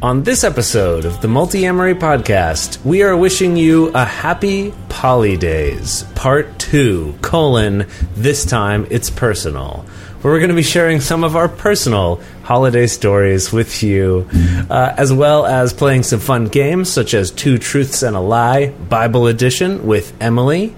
On 0.00 0.22
this 0.22 0.44
episode 0.44 1.04
of 1.04 1.20
the 1.22 1.26
Multi-Amory 1.26 1.96
Podcast, 1.96 2.84
we 2.84 3.02
are 3.02 3.16
wishing 3.16 3.56
you 3.56 3.88
a 3.88 4.04
happy 4.04 4.72
Poly 4.88 5.36
Days, 5.36 6.04
Part 6.14 6.56
2, 6.60 7.18
colon, 7.20 7.84
this 8.14 8.44
time 8.44 8.86
it's 8.90 9.10
personal. 9.10 9.84
Where 10.20 10.32
we're 10.32 10.38
going 10.38 10.50
to 10.50 10.54
be 10.54 10.62
sharing 10.62 11.00
some 11.00 11.24
of 11.24 11.34
our 11.34 11.48
personal 11.48 12.22
holiday 12.44 12.86
stories 12.86 13.50
with 13.50 13.82
you, 13.82 14.28
uh, 14.70 14.94
as 14.96 15.12
well 15.12 15.44
as 15.44 15.72
playing 15.72 16.04
some 16.04 16.20
fun 16.20 16.44
games 16.44 16.88
such 16.88 17.12
as 17.12 17.32
Two 17.32 17.58
Truths 17.58 18.04
and 18.04 18.14
a 18.14 18.20
Lie, 18.20 18.68
Bible 18.68 19.26
Edition 19.26 19.84
with 19.84 20.14
Emily, 20.22 20.76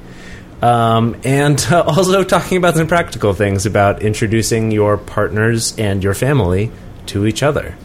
um, 0.62 1.20
and 1.24 1.60
uh, 1.70 1.82
also 1.86 2.24
talking 2.24 2.56
about 2.56 2.74
some 2.74 2.86
practical 2.86 3.34
things 3.34 3.66
about 3.66 4.00
introducing 4.00 4.70
your 4.70 4.96
partners 4.96 5.78
and 5.78 6.02
your 6.02 6.14
family 6.14 6.72
to 7.04 7.26
each 7.26 7.42
other. 7.42 7.76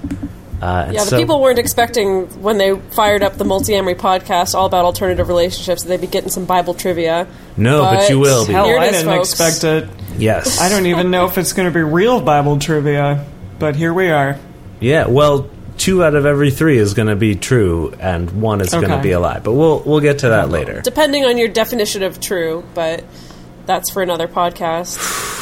Uh, 0.66 0.86
and 0.86 0.94
Yeah, 0.96 1.04
the 1.04 1.10
so- 1.12 1.18
people 1.18 1.40
weren't 1.42 1.60
expecting 1.60 2.26
when 2.42 2.58
they 2.58 2.76
fired 2.92 3.22
up 3.22 3.38
the 3.38 3.46
Multi-Amory 3.46 3.94
podcast 3.96 4.56
all 4.56 4.66
about 4.66 4.84
alternative 4.84 5.28
relationships 5.28 5.84
that 5.84 5.90
they'd 5.90 6.02
be 6.02 6.08
getting 6.08 6.30
some 6.32 6.46
Bible 6.46 6.74
trivia. 6.74 7.28
No, 7.56 7.82
but 7.84 8.10
you 8.10 8.20
will 8.20 8.48
be. 8.48 8.54
Hell, 8.54 8.66
Here 8.66 8.80
I 8.80 8.90
didn't 8.90 9.06
folks. 9.06 9.30
expect 9.40 9.64
it. 9.64 9.88
Yes. 10.18 10.60
I 10.60 10.70
don't 10.70 10.88
even 10.88 11.12
know 11.12 11.26
if 11.26 11.38
it's 11.38 11.54
going 11.54 11.68
to 11.68 11.74
be 11.74 11.84
real 11.84 12.20
Bible 12.20 12.58
trivia, 12.58 13.24
but 13.60 13.76
here 13.76 13.94
we 13.94 14.10
are. 14.10 14.40
Yeah, 14.80 15.06
well, 15.08 15.50
two 15.78 16.04
out 16.04 16.16
of 16.16 16.26
every 16.26 16.50
three 16.50 16.80
is 16.80 16.96
going 16.96 17.10
to 17.10 17.16
be 17.16 17.36
true, 17.36 17.94
and 18.00 18.42
one 18.42 18.60
is 18.62 18.72
going 18.72 18.90
to 18.90 19.02
be 19.02 19.12
a 19.12 19.20
lie. 19.20 19.40
But 19.40 19.54
we'll 19.54 19.84
we'll 19.86 20.00
get 20.00 20.20
to 20.20 20.30
that 20.30 20.50
later. 20.50 20.82
Depending 20.82 21.26
on 21.26 21.38
your 21.38 21.48
definition 21.48 22.02
of 22.02 22.20
true, 22.20 22.64
but 22.74 23.04
that's 23.68 23.92
for 23.92 24.02
another 24.02 24.28
podcast. 24.28 24.98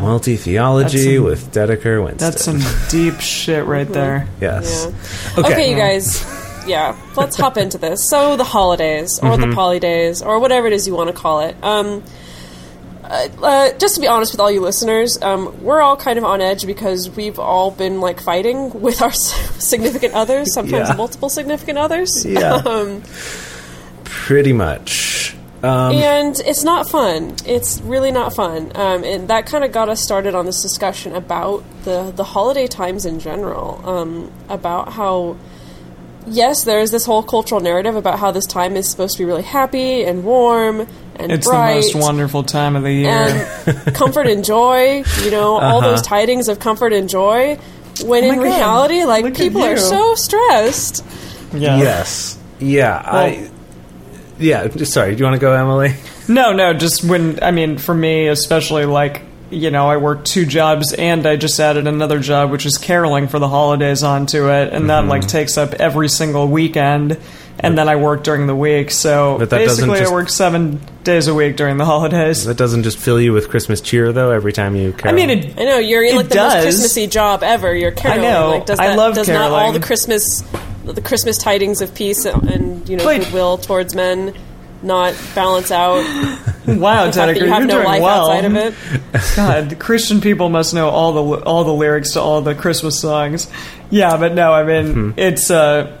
Multi 0.00 0.36
theology 0.36 1.18
with 1.18 1.52
Dedeker 1.52 2.02
Winston. 2.02 2.18
That's 2.30 2.44
some 2.44 2.60
deep 2.88 3.20
shit 3.20 3.64
right 3.66 3.88
there. 3.88 4.28
yes. 4.40 4.86
Yeah. 4.86 5.40
Okay. 5.40 5.52
Okay, 5.52 5.70
you 5.70 5.76
guys. 5.76 6.22
Yeah, 6.66 6.96
let's 7.16 7.36
hop 7.36 7.56
into 7.56 7.78
this. 7.78 8.08
So 8.08 8.36
the 8.36 8.44
holidays, 8.44 9.20
or 9.22 9.30
Mm-hmm. 9.30 9.50
the 9.50 9.54
poly 9.56 9.78
days, 9.80 10.20
or 10.22 10.38
whatever 10.40 10.66
it 10.66 10.72
is 10.72 10.86
you 10.86 10.94
want 10.94 11.08
to 11.08 11.14
call 11.14 11.40
it. 11.40 11.56
Um, 11.62 12.02
uh, 13.04 13.28
uh, 13.40 13.72
just 13.78 13.94
to 13.94 14.00
be 14.00 14.08
honest 14.08 14.32
with 14.32 14.40
all 14.40 14.50
you 14.50 14.60
listeners, 14.60 15.16
um, 15.22 15.62
we're 15.62 15.80
all 15.80 15.96
kind 15.96 16.18
of 16.18 16.24
on 16.24 16.40
edge 16.40 16.66
because 16.66 17.08
we've 17.10 17.38
all 17.38 17.70
been 17.70 18.00
like 18.00 18.20
fighting 18.20 18.80
with 18.80 19.00
our 19.00 19.12
significant 19.12 20.14
others, 20.14 20.52
sometimes 20.52 20.88
Yeah. 20.88 20.96
multiple 20.96 21.28
significant 21.28 21.78
others. 21.78 22.10
Yeah. 22.24 22.54
um, 22.66 23.02
Pretty 24.02 24.52
much. 24.52 25.35
Um, 25.66 25.92
and 25.94 26.38
it's 26.40 26.62
not 26.64 26.88
fun. 26.88 27.34
It's 27.44 27.80
really 27.80 28.10
not 28.12 28.34
fun. 28.34 28.72
Um, 28.74 29.04
and 29.04 29.28
that 29.28 29.46
kind 29.46 29.64
of 29.64 29.72
got 29.72 29.88
us 29.88 30.02
started 30.02 30.34
on 30.34 30.46
this 30.46 30.62
discussion 30.62 31.14
about 31.14 31.64
the, 31.84 32.12
the 32.14 32.24
holiday 32.24 32.66
times 32.66 33.04
in 33.04 33.18
general. 33.20 33.80
Um, 33.88 34.30
about 34.48 34.92
how, 34.92 35.36
yes, 36.26 36.64
there's 36.64 36.90
this 36.90 37.04
whole 37.06 37.22
cultural 37.22 37.60
narrative 37.60 37.96
about 37.96 38.18
how 38.18 38.30
this 38.30 38.46
time 38.46 38.76
is 38.76 38.90
supposed 38.90 39.16
to 39.16 39.22
be 39.22 39.24
really 39.24 39.42
happy 39.42 40.04
and 40.04 40.24
warm 40.24 40.86
and 41.16 41.32
It's 41.32 41.46
bright. 41.46 41.82
the 41.82 41.94
most 41.94 41.94
wonderful 42.06 42.42
time 42.42 42.76
of 42.76 42.82
the 42.82 42.92
year. 42.92 43.10
and 43.66 43.94
comfort 43.94 44.26
and 44.26 44.44
joy, 44.44 45.02
you 45.24 45.30
know, 45.30 45.54
all 45.58 45.78
Uh-huh. 45.78 45.90
those 45.90 46.02
tidings 46.02 46.48
of 46.48 46.58
comfort 46.60 46.92
and 46.92 47.08
joy. 47.08 47.58
When 48.04 48.24
Oh 48.24 48.28
in 48.32 48.34
God, 48.40 48.44
reality, 48.44 49.04
like 49.04 49.24
look 49.24 49.34
people 49.36 49.62
are 49.64 49.78
so 49.78 50.14
stressed. 50.16 51.02
yeah. 51.54 51.78
yes. 51.78 52.38
Yeah. 52.58 53.00
I. 53.02 53.50
Yeah. 54.38 54.68
Sorry. 54.84 55.14
Do 55.14 55.18
you 55.18 55.24
want 55.24 55.34
to 55.36 55.40
go, 55.40 55.52
Emily? 55.52 55.94
No, 56.28 56.52
no, 56.52 56.72
just 56.74 57.04
when, 57.04 57.42
I 57.42 57.50
mean, 57.52 57.78
for 57.78 57.94
me, 57.94 58.28
especially 58.28 58.84
like, 58.84 59.22
you 59.50 59.70
know, 59.70 59.88
I 59.88 59.96
work 59.96 60.24
two 60.24 60.44
jobs 60.44 60.92
and 60.92 61.24
I 61.26 61.36
just 61.36 61.58
added 61.60 61.86
another 61.86 62.18
job, 62.18 62.50
which 62.50 62.66
is 62.66 62.78
caroling 62.78 63.28
for 63.28 63.38
the 63.38 63.48
holidays 63.48 64.02
onto 64.02 64.48
it. 64.50 64.72
And 64.72 64.90
that, 64.90 65.02
Mm-hmm. 65.02 65.10
like, 65.10 65.28
takes 65.28 65.56
up 65.56 65.74
every 65.74 66.08
single 66.08 66.48
weekend. 66.48 67.18
And 67.58 67.78
then 67.78 67.88
I 67.88 67.96
work 67.96 68.22
during 68.22 68.46
the 68.46 68.54
week. 68.54 68.90
So 68.90 69.36
But 69.38 69.48
that 69.48 69.56
basically, 69.58 70.00
just- 70.00 70.10
I 70.10 70.14
work 70.14 70.28
seven 70.28 70.78
days 71.04 71.26
a 71.26 71.34
week 71.34 71.56
during 71.56 71.78
the 71.78 71.86
holidays. 71.86 72.44
That 72.44 72.58
doesn't 72.58 72.82
just 72.82 72.98
fill 72.98 73.18
you 73.18 73.32
with 73.32 73.48
Christmas 73.48 73.80
cheer, 73.80 74.12
though. 74.12 74.30
Every 74.30 74.52
time 74.52 74.76
you. 74.76 74.94
I 75.04 75.12
mean, 75.12 75.30
it, 75.30 75.58
I 75.58 75.64
know 75.64 75.78
you're 75.78 76.04
It 76.04 76.14
like 76.16 76.28
the 76.28 76.34
does. 76.34 76.52
most 76.54 76.62
Christmassy 76.64 77.06
job 77.06 77.42
ever. 77.42 77.74
You're 77.74 77.92
caroling. 77.92 78.26
I 78.26 78.30
know. 78.30 78.48
Like, 78.50 78.66
does 78.66 78.78
I 78.78 78.88
that, 78.88 78.98
love 78.98 79.14
does 79.14 79.28
not 79.28 79.52
all 79.52 79.72
the 79.72 79.80
Christmas, 79.80 80.42
the 80.94 81.00
Christmas 81.00 81.38
tidings 81.38 81.80
of 81.80 81.94
peace 81.94 82.24
and 82.24 82.88
you 82.88 82.96
know 82.96 83.04
But- 83.04 83.22
goodwill 83.22 83.58
towards 83.58 83.94
men 83.94 84.34
not 84.82 85.14
balance 85.34 85.70
out 85.70 85.96
wow, 86.66 87.06
the 87.06 87.12
fact 87.12 87.14
that 87.14 87.36
Dedeker, 87.36 87.40
you 87.40 87.46
have 87.46 87.58
you're 87.60 87.66
no 87.66 87.74
doing 87.76 87.84
life 87.86 88.02
well. 88.02 88.30
outside 88.30 88.44
of 88.44 88.54
it? 88.56 88.74
God, 89.34 89.78
Christian 89.78 90.20
people 90.20 90.48
must 90.50 90.74
know 90.74 90.90
all 90.90 91.12
the 91.12 91.44
all 91.44 91.64
the 91.64 91.72
lyrics 91.72 92.12
to 92.12 92.20
all 92.20 92.40
the 92.42 92.54
Christmas 92.54 93.00
songs. 93.00 93.50
Yeah, 93.90 94.16
but 94.18 94.34
no, 94.34 94.52
I 94.52 94.64
mean 94.64 95.14
it's 95.16 95.50
uh, 95.50 95.98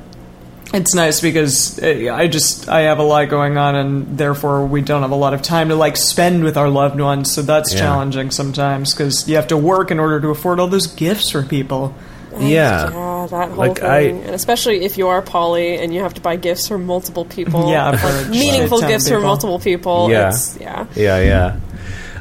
it's 0.74 0.94
nice 0.94 1.20
because 1.20 1.82
uh, 1.82 2.12
I 2.12 2.26
just 2.28 2.68
I 2.68 2.80
have 2.82 2.98
a 2.98 3.02
lot 3.02 3.28
going 3.30 3.56
on, 3.56 3.74
and 3.76 4.18
therefore 4.18 4.66
we 4.66 4.82
don't 4.82 5.02
have 5.02 5.10
a 5.12 5.16
lot 5.16 5.32
of 5.32 5.40
time 5.40 5.70
to 5.70 5.74
like 5.74 5.96
spend 5.96 6.44
with 6.44 6.56
our 6.58 6.68
loved 6.68 7.00
ones. 7.00 7.32
So 7.32 7.40
that's 7.42 7.72
Yeah. 7.72 7.80
challenging 7.80 8.30
sometimes 8.30 8.92
because 8.92 9.26
you 9.28 9.36
have 9.36 9.46
to 9.48 9.56
work 9.56 9.90
in 9.90 9.98
order 9.98 10.20
to 10.20 10.28
afford 10.28 10.60
all 10.60 10.68
those 10.68 10.86
gifts 10.86 11.30
for 11.30 11.42
people. 11.42 11.94
Yeah. 12.38 12.90
Yeah, 13.30 13.38
that 13.38 13.48
whole 13.48 13.56
Like, 13.56 13.78
thing, 13.78 13.86
I- 13.88 14.00
and 14.26 14.34
especially 14.34 14.84
if 14.84 14.98
you 14.98 15.08
are 15.08 15.22
poly 15.22 15.76
and 15.78 15.92
you 15.94 16.00
have 16.02 16.14
to 16.14 16.20
buy 16.20 16.36
gifts 16.36 16.68
for 16.68 16.78
multiple 16.78 17.24
people. 17.36 17.70
Yeah, 17.70 17.90
like, 17.90 18.00
for 18.00 18.06
a 18.08 18.24
meaningful 18.30 18.78
shit 18.78 18.82
ton 18.82 18.90
gifts 18.90 19.08
for 19.08 19.20
multiple 19.20 19.58
people. 19.58 20.10
Yeah. 20.10 20.28
It's, 20.28 20.58
yeah. 20.60 20.86
Yeah, 20.94 21.20
yeah. 21.20 21.60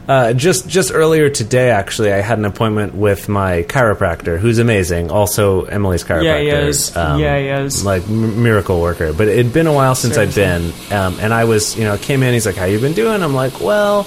Uh, 0.08 0.34
just 0.34 0.68
just 0.68 0.92
earlier 0.94 1.32
today, 1.32 1.72
actually, 1.72 2.14
I 2.14 2.18
had 2.22 2.38
an 2.38 2.46
appointment 2.46 2.94
with 2.94 3.28
my 3.28 3.64
chiropractor, 3.64 4.38
who's 4.38 4.60
amazing. 4.60 5.10
Also, 5.10 5.64
Emily's 5.64 6.04
chiropractor. 6.04 6.24
Yeah, 6.46 6.60
he 6.62 6.68
is. 6.68 6.96
Yeah, 6.96 7.38
he 7.40 7.48
is. 7.48 7.84
Like 7.84 8.04
m- 8.04 8.44
miracle 8.44 8.80
worker. 8.82 9.14
But 9.14 9.30
it'd 9.30 9.52
been 9.52 9.66
a 9.66 9.74
while 9.74 9.96
since 9.96 10.16
I'd 10.16 10.36
been, 10.36 10.72
um, 10.92 11.18
and 11.20 11.34
I 11.34 11.46
was, 11.46 11.76
you 11.76 11.86
know, 11.86 11.98
came 11.98 12.22
in. 12.22 12.34
He's 12.36 12.46
like, 12.46 12.56
"How 12.56 12.66
you 12.66 12.78
been 12.80 12.94
doing?" 12.94 13.24
I'm 13.24 13.34
like, 13.34 13.60
"Well." 13.60 14.06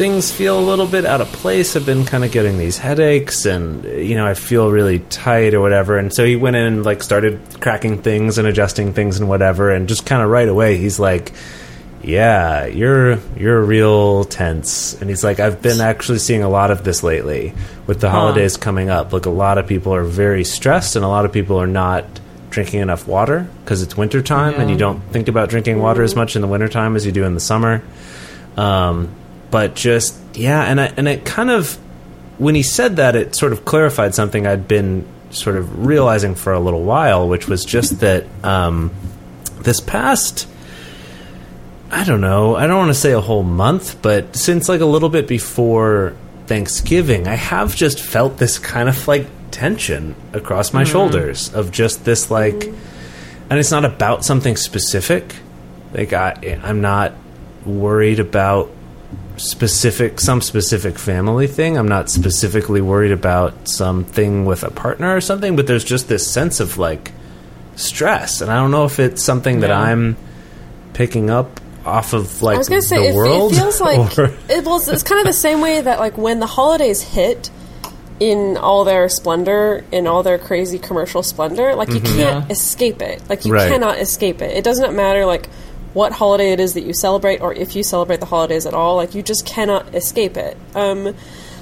Things 0.00 0.32
feel 0.32 0.58
a 0.58 0.64
little 0.64 0.86
bit 0.86 1.04
out 1.04 1.20
of 1.20 1.30
place. 1.30 1.76
I've 1.76 1.84
been 1.84 2.06
kind 2.06 2.24
of 2.24 2.32
getting 2.32 2.56
these 2.56 2.78
headaches, 2.78 3.44
and 3.44 3.84
you 3.84 4.14
know 4.14 4.26
I 4.26 4.32
feel 4.32 4.70
really 4.70 5.00
tight 5.00 5.52
or 5.52 5.60
whatever. 5.60 5.98
And 5.98 6.10
so 6.10 6.24
he 6.24 6.36
went 6.36 6.56
in 6.56 6.64
and 6.64 6.84
like 6.86 7.02
started 7.02 7.38
cracking 7.60 8.00
things 8.00 8.38
and 8.38 8.48
adjusting 8.48 8.94
things 8.94 9.20
and 9.20 9.28
whatever. 9.28 9.68
And 9.68 9.90
just 9.90 10.06
kind 10.06 10.22
of 10.22 10.30
right 10.30 10.48
away, 10.48 10.78
he's 10.78 10.98
like, 10.98 11.34
yeah, 12.02 12.64
you're 12.64 13.18
you're 13.36 13.62
real 13.62 14.24
tense. 14.24 14.98
And 14.98 15.10
he's 15.10 15.22
like, 15.22 15.38
I've 15.38 15.60
been 15.60 15.82
actually 15.82 16.20
seeing 16.20 16.42
a 16.42 16.48
lot 16.48 16.70
of 16.70 16.82
this 16.82 17.02
lately 17.02 17.52
with 17.86 18.00
the 18.00 18.08
holidays 18.08 18.56
coming 18.56 18.88
up. 18.88 19.12
Like 19.12 19.26
a 19.26 19.28
lot 19.28 19.58
of 19.58 19.66
people 19.66 19.94
are 19.94 20.04
very 20.04 20.44
stressed, 20.44 20.96
and 20.96 21.04
a 21.04 21.08
lot 21.08 21.26
of 21.26 21.32
people 21.32 21.60
are 21.60 21.66
not 21.66 22.06
drinking 22.48 22.80
enough 22.80 23.06
water 23.06 23.46
because 23.64 23.82
it's 23.82 23.98
wintertime 23.98 24.54
and 24.54 24.70
you 24.70 24.78
don't 24.78 25.02
think 25.12 25.28
about 25.28 25.50
drinking 25.50 25.78
water 25.78 26.02
as 26.02 26.16
much 26.16 26.36
in 26.36 26.40
the 26.40 26.48
wintertime 26.48 26.96
as 26.96 27.04
you 27.04 27.12
do 27.12 27.24
in 27.24 27.34
the 27.34 27.38
summer. 27.40 27.82
Um, 28.56 29.14
but 29.50 29.74
just 29.74 30.16
yeah, 30.34 30.62
and 30.62 30.80
I, 30.80 30.86
and 30.96 31.08
it 31.08 31.24
kind 31.24 31.50
of 31.50 31.74
when 32.38 32.54
he 32.54 32.62
said 32.62 32.96
that, 32.96 33.16
it 33.16 33.34
sort 33.34 33.52
of 33.52 33.64
clarified 33.64 34.14
something 34.14 34.46
I'd 34.46 34.66
been 34.66 35.06
sort 35.30 35.56
of 35.56 35.86
realizing 35.86 36.34
for 36.34 36.52
a 36.52 36.60
little 36.60 36.82
while, 36.82 37.28
which 37.28 37.48
was 37.48 37.64
just 37.64 38.00
that 38.00 38.26
um, 38.44 38.90
this 39.60 39.80
past. 39.80 40.48
I 41.92 42.04
don't 42.04 42.20
know. 42.20 42.54
I 42.54 42.68
don't 42.68 42.78
want 42.78 42.90
to 42.90 42.94
say 42.94 43.12
a 43.12 43.20
whole 43.20 43.42
month, 43.42 44.00
but 44.00 44.36
since 44.36 44.68
like 44.68 44.80
a 44.80 44.86
little 44.86 45.08
bit 45.08 45.26
before 45.26 46.14
Thanksgiving, 46.46 47.26
I 47.26 47.34
have 47.34 47.74
just 47.74 48.00
felt 48.00 48.38
this 48.38 48.60
kind 48.60 48.88
of 48.88 49.08
like 49.08 49.26
tension 49.50 50.14
across 50.32 50.72
my 50.72 50.84
shoulders 50.84 51.52
of 51.52 51.72
just 51.72 52.04
this 52.04 52.30
like 52.30 52.72
and 53.50 53.58
it's 53.58 53.72
not 53.72 53.84
about 53.84 54.24
something 54.24 54.56
specific. 54.56 55.34
Like 55.92 56.12
I 56.12 56.58
I'm 56.62 56.80
not 56.80 57.12
worried 57.66 58.20
about 58.20 58.70
specific 59.40 60.20
some 60.20 60.40
specific 60.42 60.98
family 60.98 61.46
thing. 61.46 61.78
I'm 61.78 61.88
not 61.88 62.10
specifically 62.10 62.80
worried 62.80 63.12
about 63.12 63.68
something 63.68 64.44
with 64.44 64.62
a 64.62 64.70
partner 64.70 65.16
or 65.16 65.20
something, 65.20 65.56
but 65.56 65.66
there's 65.66 65.84
just 65.84 66.08
this 66.08 66.30
sense 66.30 66.60
of 66.60 66.78
like 66.78 67.12
stress, 67.76 68.40
and 68.40 68.50
I 68.50 68.56
don't 68.56 68.70
know 68.70 68.84
if 68.84 69.00
it's 69.00 69.22
something 69.22 69.60
that 69.60 69.70
I'm 69.70 70.16
picking 70.92 71.30
up 71.30 71.60
off 71.86 72.12
of 72.12 72.42
like 72.42 72.56
I 72.56 72.58
was 72.58 72.68
gonna 72.68 72.82
say 72.82 72.98
the 72.98 73.08
it, 73.08 73.14
world? 73.14 73.52
it 73.52 73.56
feels 73.56 73.80
like 73.80 74.18
it, 74.18 74.64
well, 74.64 74.76
it's, 74.86 75.02
kind 75.02 75.20
of 75.20 75.26
the 75.26 75.32
same 75.32 75.60
way 75.60 75.80
that 75.80 75.98
like 75.98 76.18
when 76.18 76.38
the 76.40 76.46
holidays 76.46 77.00
hit 77.00 77.50
in 78.18 78.58
all 78.58 78.84
their 78.84 79.08
splendor, 79.08 79.82
in 79.90 80.06
all 80.06 80.22
their 80.22 80.38
crazy 80.38 80.78
commercial 80.78 81.22
splendor, 81.22 81.74
like 81.74 81.88
you 81.88 81.94
mm-hmm. 82.00 82.18
can't 82.18 82.46
Yeah. 82.46 82.52
escape 82.52 83.00
it. 83.00 83.22
Like 83.30 83.46
you 83.46 83.52
Right. 83.52 83.72
cannot 83.72 83.98
escape 83.98 84.42
it. 84.42 84.54
It 84.54 84.62
does 84.62 84.78
not 84.78 84.92
matter 84.92 85.24
like 85.24 85.48
what 85.94 86.12
holiday 86.12 86.52
it 86.52 86.60
is 86.60 86.74
that 86.74 86.82
you 86.82 86.92
celebrate, 86.92 87.40
or 87.40 87.52
if 87.54 87.74
you 87.76 87.82
celebrate 87.82 88.20
the 88.20 88.26
holidays 88.26 88.66
at 88.66 88.74
all. 88.74 88.96
Like 88.96 89.14
you 89.14 89.22
just 89.22 89.44
cannot 89.46 89.94
escape 89.94 90.36
it. 90.36 90.56
Um, 90.74 91.14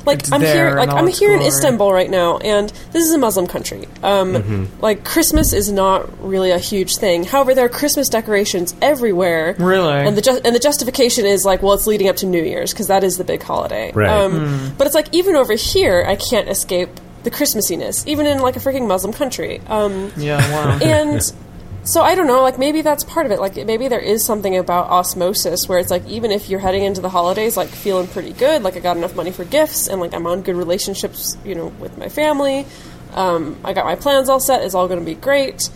like 0.07 0.21
It's 0.21 0.33
I'm 0.33 0.41
here, 0.41 0.75
like 0.77 0.89
I'm 0.91 1.07
here 1.09 1.35
in. 1.35 1.43
Istanbul 1.43 1.93
right 1.93 2.09
now, 2.09 2.39
and 2.39 2.71
this 2.93 3.05
is 3.05 3.13
a 3.13 3.19
Muslim 3.19 3.47
country. 3.47 3.87
Um, 4.03 4.69
Like 4.81 5.05
Christmas 5.05 5.53
is 5.53 5.71
not 5.71 6.09
really 6.27 6.51
a 6.51 6.59
huge 6.59 6.97
thing. 6.97 7.25
However, 7.25 7.55
there 7.55 7.67
are 7.67 7.69
Christmas 7.69 8.09
decorations 8.09 8.75
everywhere. 8.81 9.55
Really? 9.59 9.93
and 9.93 10.17
the 10.17 10.23
ju- 10.23 10.41
and 10.45 10.55
the 10.55 10.61
justification 10.61 11.27
is 11.27 11.45
like, 11.45 11.63
well, 11.63 11.75
it's 11.75 11.87
leading 11.87 12.09
up 12.09 12.17
to 12.17 12.27
New 12.27 12.43
Year's 12.43 12.73
because 12.73 12.87
that 12.87 13.05
is 13.05 13.19
the 13.19 13.25
big 13.25 13.43
holiday. 13.43 13.93
Right. 13.93 14.09
Um, 14.09 14.73
But 14.79 14.87
it's 14.87 14.95
like 14.95 15.09
even 15.13 15.37
over 15.37 15.55
here, 15.55 16.05
I 16.07 16.17
can't 16.17 16.49
escape 16.49 16.89
the 17.25 17.31
Christmassiness, 17.31 18.07
even 18.07 18.25
in 18.27 18.39
like 18.41 18.57
a 18.57 18.61
freaking 18.61 18.87
Muslim 18.87 19.13
country. 19.13 19.61
Um, 19.69 20.13
Yeah, 20.17 20.39
wow. 20.53 20.79
and 20.81 21.21
so 21.85 22.03
I 22.03 22.15
don't 22.15 22.27
know, 22.27 22.43
like 22.43 22.59
maybe 22.59 22.83
that's 22.83 23.05
part 23.05 23.25
of 23.27 23.33
it. 23.33 23.41
Like 23.41 23.57
maybe 23.57 23.89
there 23.89 23.99
is 24.01 24.25
something 24.25 24.57
about 24.57 24.91
osmosis 24.91 25.69
where 25.69 25.79
it's 25.79 25.91
like 25.91 26.07
even 26.07 26.31
if 26.31 26.49
you're 26.51 26.61
heading 26.61 26.83
into 26.85 27.01
the 27.01 27.09
holidays 27.09 27.57
like 27.57 27.69
feeling 27.69 28.07
pretty 28.07 28.33
good, 28.33 28.63
like 28.63 28.77
I 28.77 28.81
got 28.81 28.97
enough 28.97 29.15
money 29.17 29.31
for 29.33 29.45
gifts 29.45 29.89
and 29.89 30.01
like 30.01 30.13
I'm 30.15 30.27
on 30.27 30.43
good 30.43 30.57
relationships, 30.57 31.37
you 31.45 31.55
know, 31.55 31.69
with 31.79 31.97
my 31.97 32.09
family. 32.09 32.67
Um, 33.15 33.57
I 33.65 33.73
got 33.73 33.87
my 33.87 33.95
plans 33.95 34.29
all 34.29 34.41
set. 34.41 34.63
It's 34.63 34.75
all 34.75 34.87
going 34.87 35.01
to 35.01 35.07
be 35.07 35.15
great. 35.15 35.71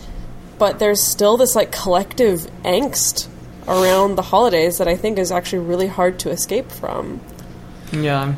But 0.59 0.77
there's 0.77 1.01
still 1.01 1.35
this 1.35 1.55
like 1.55 1.71
collective 1.71 2.41
angst 2.63 3.27
around 3.67 4.15
the 4.15 4.21
holidays 4.21 4.77
that 4.77 4.87
I 4.87 4.95
think 4.95 5.17
is 5.17 5.31
actually 5.31 5.65
really 5.65 5.87
hard 5.87 6.19
to 6.19 6.29
escape 6.29 6.69
from. 6.71 7.21
yeah. 7.91 8.35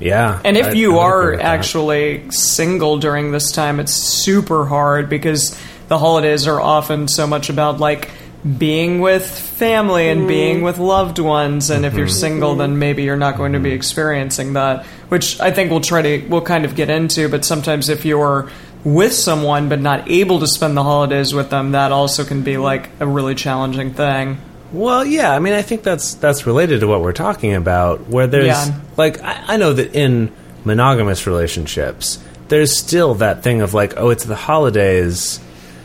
yeah. 0.00 0.40
And 0.44 0.56
if 0.56 0.66
I- 0.68 0.72
you 0.72 0.98
I 0.98 1.02
are 1.04 1.30
with 1.30 1.38
that. 1.40 1.46
actually 1.46 2.28
single 2.30 2.98
during 2.98 3.30
this 3.30 3.52
time, 3.52 3.78
it's 3.78 3.92
super 3.92 4.66
hard 4.66 5.08
because 5.08 5.56
the 5.88 5.98
holidays 5.98 6.46
are 6.46 6.60
often 6.60 7.08
so 7.08 7.26
much 7.26 7.50
about 7.50 7.80
like 7.80 8.10
being 8.58 9.00
with 9.00 9.26
family 9.26 10.08
and 10.08 10.20
mm-hmm. 10.20 10.28
being 10.28 10.62
with 10.62 10.78
loved 10.78 11.18
ones. 11.18 11.70
And 11.70 11.86
if 11.86 11.94
you're 11.94 12.06
mm-hmm. 12.06 12.14
single, 12.14 12.56
then 12.56 12.70
mm-hmm. 12.70 12.78
maybe 12.78 13.02
you're 13.04 13.16
not 13.16 13.36
going 13.36 13.52
to 13.54 13.60
be 13.60 13.72
experiencing 13.72 14.52
that, 14.52 14.84
which 15.08 15.40
I 15.40 15.50
think 15.50 15.70
we'll 15.70 15.80
try 15.80 16.02
to, 16.02 16.26
we'll 16.28 16.42
kind 16.42 16.64
of 16.64 16.74
get 16.74 16.90
into. 16.90 17.28
But 17.28 17.44
sometimes 17.44 17.88
if 17.88 18.04
you're 18.04 18.50
with 18.84 19.14
someone 19.14 19.70
but 19.70 19.80
not 19.80 20.10
able 20.10 20.40
to 20.40 20.46
spend 20.46 20.76
the 20.76 20.82
holidays 20.82 21.32
with 21.32 21.48
them, 21.48 21.72
that 21.72 21.90
also 21.90 22.24
can 22.24 22.42
be 22.42 22.58
like 22.58 22.90
a 23.00 23.06
really 23.06 23.34
challenging 23.34 23.94
thing. 23.94 24.38
Well, 24.72 25.06
yeah, 25.06 25.32
I 25.32 25.38
mean, 25.38 25.54
I 25.54 25.62
think 25.62 25.82
that's 25.82 26.14
that's 26.14 26.46
related 26.46 26.80
to 26.80 26.88
what 26.88 27.00
we're 27.00 27.12
talking 27.12 27.54
about, 27.54 28.08
where 28.08 28.26
there's 28.26 28.46
Yeah. 28.46 28.80
like 28.96 29.22
I, 29.22 29.44
I 29.48 29.56
know 29.56 29.72
that 29.72 29.94
in 29.94 30.32
monogamous 30.64 31.26
relationships, 31.26 32.18
there's 32.48 32.76
still 32.76 33.14
that 33.16 33.42
thing 33.42 33.62
of 33.62 33.72
like, 33.72 33.94
oh, 33.96 34.10
it's 34.10 34.24
the 34.24 34.36
holidays. 34.36 35.40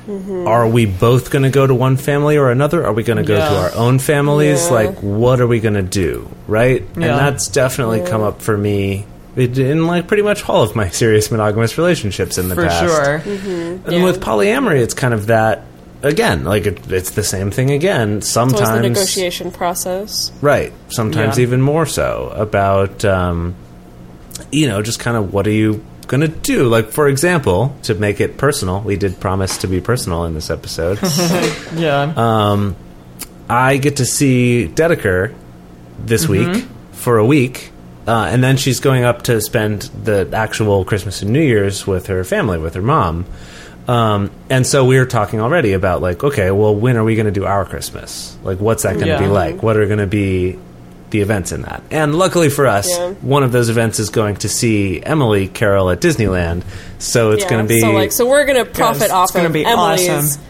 Mm-hmm. 0.10 0.48
Are 0.48 0.68
we 0.68 0.86
both 0.88 1.30
going 1.30 1.44
to 1.44 1.52
go 1.52 1.68
to 1.68 1.76
one 1.76 1.96
family 1.96 2.36
or 2.38 2.50
another? 2.50 2.84
Are 2.86 2.94
we 2.94 3.04
going 3.04 3.18
to 3.18 3.24
go 3.24 3.36
to 3.38 3.58
our 3.58 3.76
own 3.76 4.00
families? 4.00 4.66
Yeah. 4.66 4.74
Like, 4.74 5.04
what 5.04 5.40
are 5.40 5.46
we 5.48 5.60
going 5.60 5.76
to 5.76 5.84
do? 5.84 6.28
Right? 6.48 6.82
And 6.96 7.04
that's 7.04 7.48
definitely 7.48 8.02
come 8.02 8.22
up 8.22 8.42
for 8.42 8.58
me 8.58 9.06
in 9.36 9.86
like 9.86 10.08
pretty 10.08 10.24
much 10.24 10.50
all 10.50 10.64
of 10.64 10.76
my 10.76 10.90
serious 11.02 11.30
monogamous 11.32 11.78
relationships 11.78 12.38
in 12.40 12.50
the 12.50 12.56
past. 12.56 12.84
For 12.84 12.88
past. 12.90 13.26
sure. 13.26 13.34
And 13.86 13.92
Yeah. 13.92 14.04
with 14.04 14.20
polyamory, 14.20 14.80
it's 14.82 14.96
kind 14.96 15.14
of 15.14 15.28
that 15.28 15.64
again. 16.02 16.44
Like 16.44 16.66
it, 16.66 16.92
it's 16.92 17.12
the 17.12 17.24
same 17.24 17.52
thing 17.52 17.70
again. 17.70 18.18
It's 18.18 18.28
the 18.28 18.32
Sometimes, 18.32 18.82
negotiation 18.82 19.52
process. 19.52 20.32
right? 20.42 20.74
Sometimes 20.90 21.38
Yeah. 21.38 21.44
even 21.44 21.62
more 21.62 21.86
so 21.86 22.34
about 22.36 23.06
um, 23.06 23.54
you 24.52 24.68
know 24.68 24.82
just 24.82 25.00
kind 25.00 25.16
of 25.16 25.32
what 25.34 25.46
are 25.46 25.52
you 25.52 25.84
going 26.10 26.22
to 26.22 26.28
do? 26.28 26.68
Like 26.68 26.92
for 26.92 27.08
example, 27.08 27.74
to 27.84 27.96
make 27.96 28.20
it 28.20 28.38
personal, 28.38 28.82
we 28.82 28.98
did 28.98 29.20
promise 29.22 29.60
to 29.60 29.68
be 29.68 29.80
personal 29.80 30.26
in 30.26 30.34
this 30.34 30.50
episode. 30.50 31.00
Yeah. 31.76 32.14
um, 32.18 32.76
I 33.50 33.78
get 33.78 33.96
to 33.98 34.06
see 34.06 34.70
Dedeker 34.74 35.34
this 35.98 36.28
week 36.28 36.66
for 36.92 37.18
a 37.18 37.26
week. 37.26 37.72
Uh, 38.08 38.26
and 38.32 38.44
then 38.44 38.58
she's 38.58 38.80
going 38.80 39.04
up 39.04 39.22
to 39.24 39.40
spend 39.40 39.84
the 40.04 40.28
actual 40.34 40.84
Christmas 40.84 41.22
and 41.22 41.32
New 41.32 41.42
Year's 41.44 41.86
with 41.88 42.08
her 42.08 42.24
family, 42.24 42.58
with 42.58 42.74
her 42.74 42.82
mom. 42.82 43.26
Um, 43.88 44.30
and 44.50 44.66
so 44.68 44.86
we 44.86 44.98
were 45.00 45.06
talking 45.06 45.40
already 45.42 45.74
about 45.74 46.02
like, 46.02 46.24
okay, 46.24 46.52
well, 46.52 46.76
when 46.76 46.96
are 46.98 47.04
we 47.04 47.16
going 47.16 47.26
to 47.28 47.32
do 47.32 47.46
our 47.46 47.66
Christmas? 47.66 48.36
Like, 48.44 48.60
what's 48.60 48.84
that 48.84 48.94
going 48.96 49.06
to 49.08 49.14
Yeah. 49.14 49.20
be 49.20 49.28
like? 49.28 49.62
What 49.64 49.78
are 49.78 49.86
going 49.86 50.00
to 50.00 50.08
be 50.08 50.58
the 51.12 51.22
events 51.22 51.52
in 51.52 51.62
that? 51.64 51.82
And 51.92 52.16
luckily 52.16 52.50
for 52.50 52.68
us, 52.68 52.90
Yeah. 52.90 53.12
one 53.22 53.44
of 53.44 53.52
those 53.52 53.70
events 53.70 54.00
is 54.00 54.10
going 54.10 54.36
to 54.38 54.50
see 54.50 55.02
Emily 55.04 55.48
Carol 55.48 55.90
at 55.90 56.00
Disneyland. 56.02 56.64
So 57.00 57.32
it's 57.32 57.44
Yeah, 57.44 57.50
going 57.50 57.66
to 57.66 57.70
be 57.70 57.82
so 57.82 57.92
like 57.92 58.12
so 58.12 58.28
we're 58.28 58.46
gonna 58.46 58.66
profit 58.66 59.04
it's 59.04 59.12
off 59.14 59.34
gonna 59.34 59.48
of 59.48 59.54
be 59.54 59.66
Emily's. 59.66 60.10
awesome. 60.10 60.42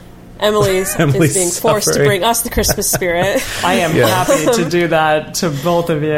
Emily's 0.41 0.95
Emily's 0.99 1.31
is 1.31 1.35
being 1.35 1.51
forced 1.51 1.93
to 1.93 1.99
bring 2.05 2.23
us 2.23 2.43
the 2.43 2.49
Christmas 2.49 2.89
spirit. 2.89 3.43
I 3.63 3.73
am 3.75 3.91
happy 3.91 4.45
to 4.63 4.69
do 4.77 4.87
that 4.87 5.33
to 5.35 5.49
both 5.49 5.89
of 5.89 6.01
you. 6.01 6.09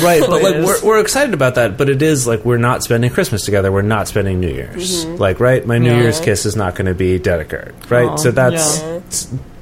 right 0.00 0.20
but 0.20 0.42
like 0.42 0.64
we're, 0.64 0.82
we're 0.82 1.00
excited 1.00 1.34
about 1.34 1.56
that 1.56 1.76
but 1.76 1.88
it 1.90 2.00
is 2.00 2.26
like 2.26 2.44
we're 2.44 2.56
not 2.56 2.82
spending 2.84 3.10
christmas 3.10 3.44
together 3.44 3.72
we're 3.72 3.82
not 3.82 4.06
spending 4.06 4.38
new 4.38 4.46
year's 4.48 5.04
mm-hmm. 5.04 5.16
like 5.16 5.40
right 5.40 5.66
my 5.66 5.78
new 5.78 5.90
Yeah. 5.90 6.00
year's 6.02 6.20
kiss 6.20 6.46
is 6.46 6.54
not 6.54 6.76
going 6.76 6.86
to 6.86 6.94
be 6.94 7.18
Dedeker, 7.18 7.72
right 7.90 8.08
Aw, 8.08 8.16
so 8.16 8.30
that's 8.30 8.80
yeah. 8.82 9.00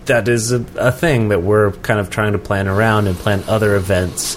That 0.09 0.29
is 0.29 0.53
a, 0.53 0.65
a 0.77 0.93
thing 0.93 1.29
that 1.31 1.43
we're 1.43 1.71
kind 1.73 2.01
of 2.01 2.11
trying 2.11 2.33
to 2.33 2.39
plan 2.39 2.69
around 2.69 3.07
and 3.07 3.17
plan 3.17 3.43
other 3.49 3.77
events 3.77 4.37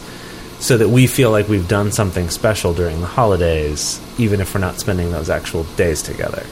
so 0.59 0.77
that 0.77 0.87
we 0.89 1.07
feel 1.07 1.31
like 1.31 1.47
we've 1.49 1.67
done 1.67 1.91
something 1.91 2.29
special 2.29 2.73
during 2.73 3.01
the 3.01 3.07
holidays 3.07 3.99
even 4.19 4.39
if 4.39 4.53
we're 4.53 4.61
not 4.61 4.79
spending 4.79 5.11
those 5.11 5.29
actual 5.29 5.63
days 5.75 6.01
together 6.03 6.45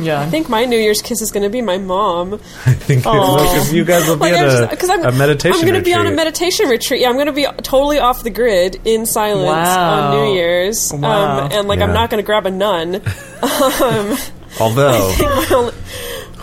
Yeah. 0.00 0.20
I 0.20 0.26
think 0.28 0.48
my 0.50 0.64
New 0.66 0.76
Year's 0.78 1.00
kiss 1.00 1.22
is 1.22 1.30
going 1.30 1.44
to 1.44 1.48
be 1.48 1.62
my 1.62 1.78
mom. 1.78 2.34
i 2.66 2.72
think 2.74 3.02
because 3.04 3.72
you 3.72 3.84
guys 3.84 4.06
will 4.08 4.16
be 4.16 4.22
Like, 4.22 4.32
at 4.34 4.40
I'm 4.42 4.48
a, 4.48 4.50
just, 4.58 4.70
because 4.70 4.90
I'm, 4.90 5.04
a 5.04 5.12
meditation 5.12 5.60
I'm 5.60 5.66
going 5.66 5.80
to 5.82 5.84
be 5.84 5.94
on 5.94 6.06
a 6.06 6.10
meditation 6.10 6.68
retreat. 6.68 7.00
Yeah, 7.00 7.08
I'm 7.08 7.14
going 7.14 7.26
to 7.28 7.32
be 7.32 7.46
totally 7.62 7.98
off 7.98 8.22
the 8.22 8.30
grid 8.30 8.80
in 8.84 9.06
silence 9.06 9.46
Wow. 9.46 9.92
on 9.92 10.26
New 10.26 10.34
Year's. 10.34 10.92
Wow. 10.92 11.44
Um, 11.46 11.52
and 11.52 11.68
like, 11.68 11.78
Yeah. 11.78 11.86
I'm 11.86 11.94
not 11.94 12.10
going 12.10 12.22
to 12.22 12.26
grab 12.26 12.44
a 12.46 12.50
nun. 12.50 13.00
although 14.60 15.70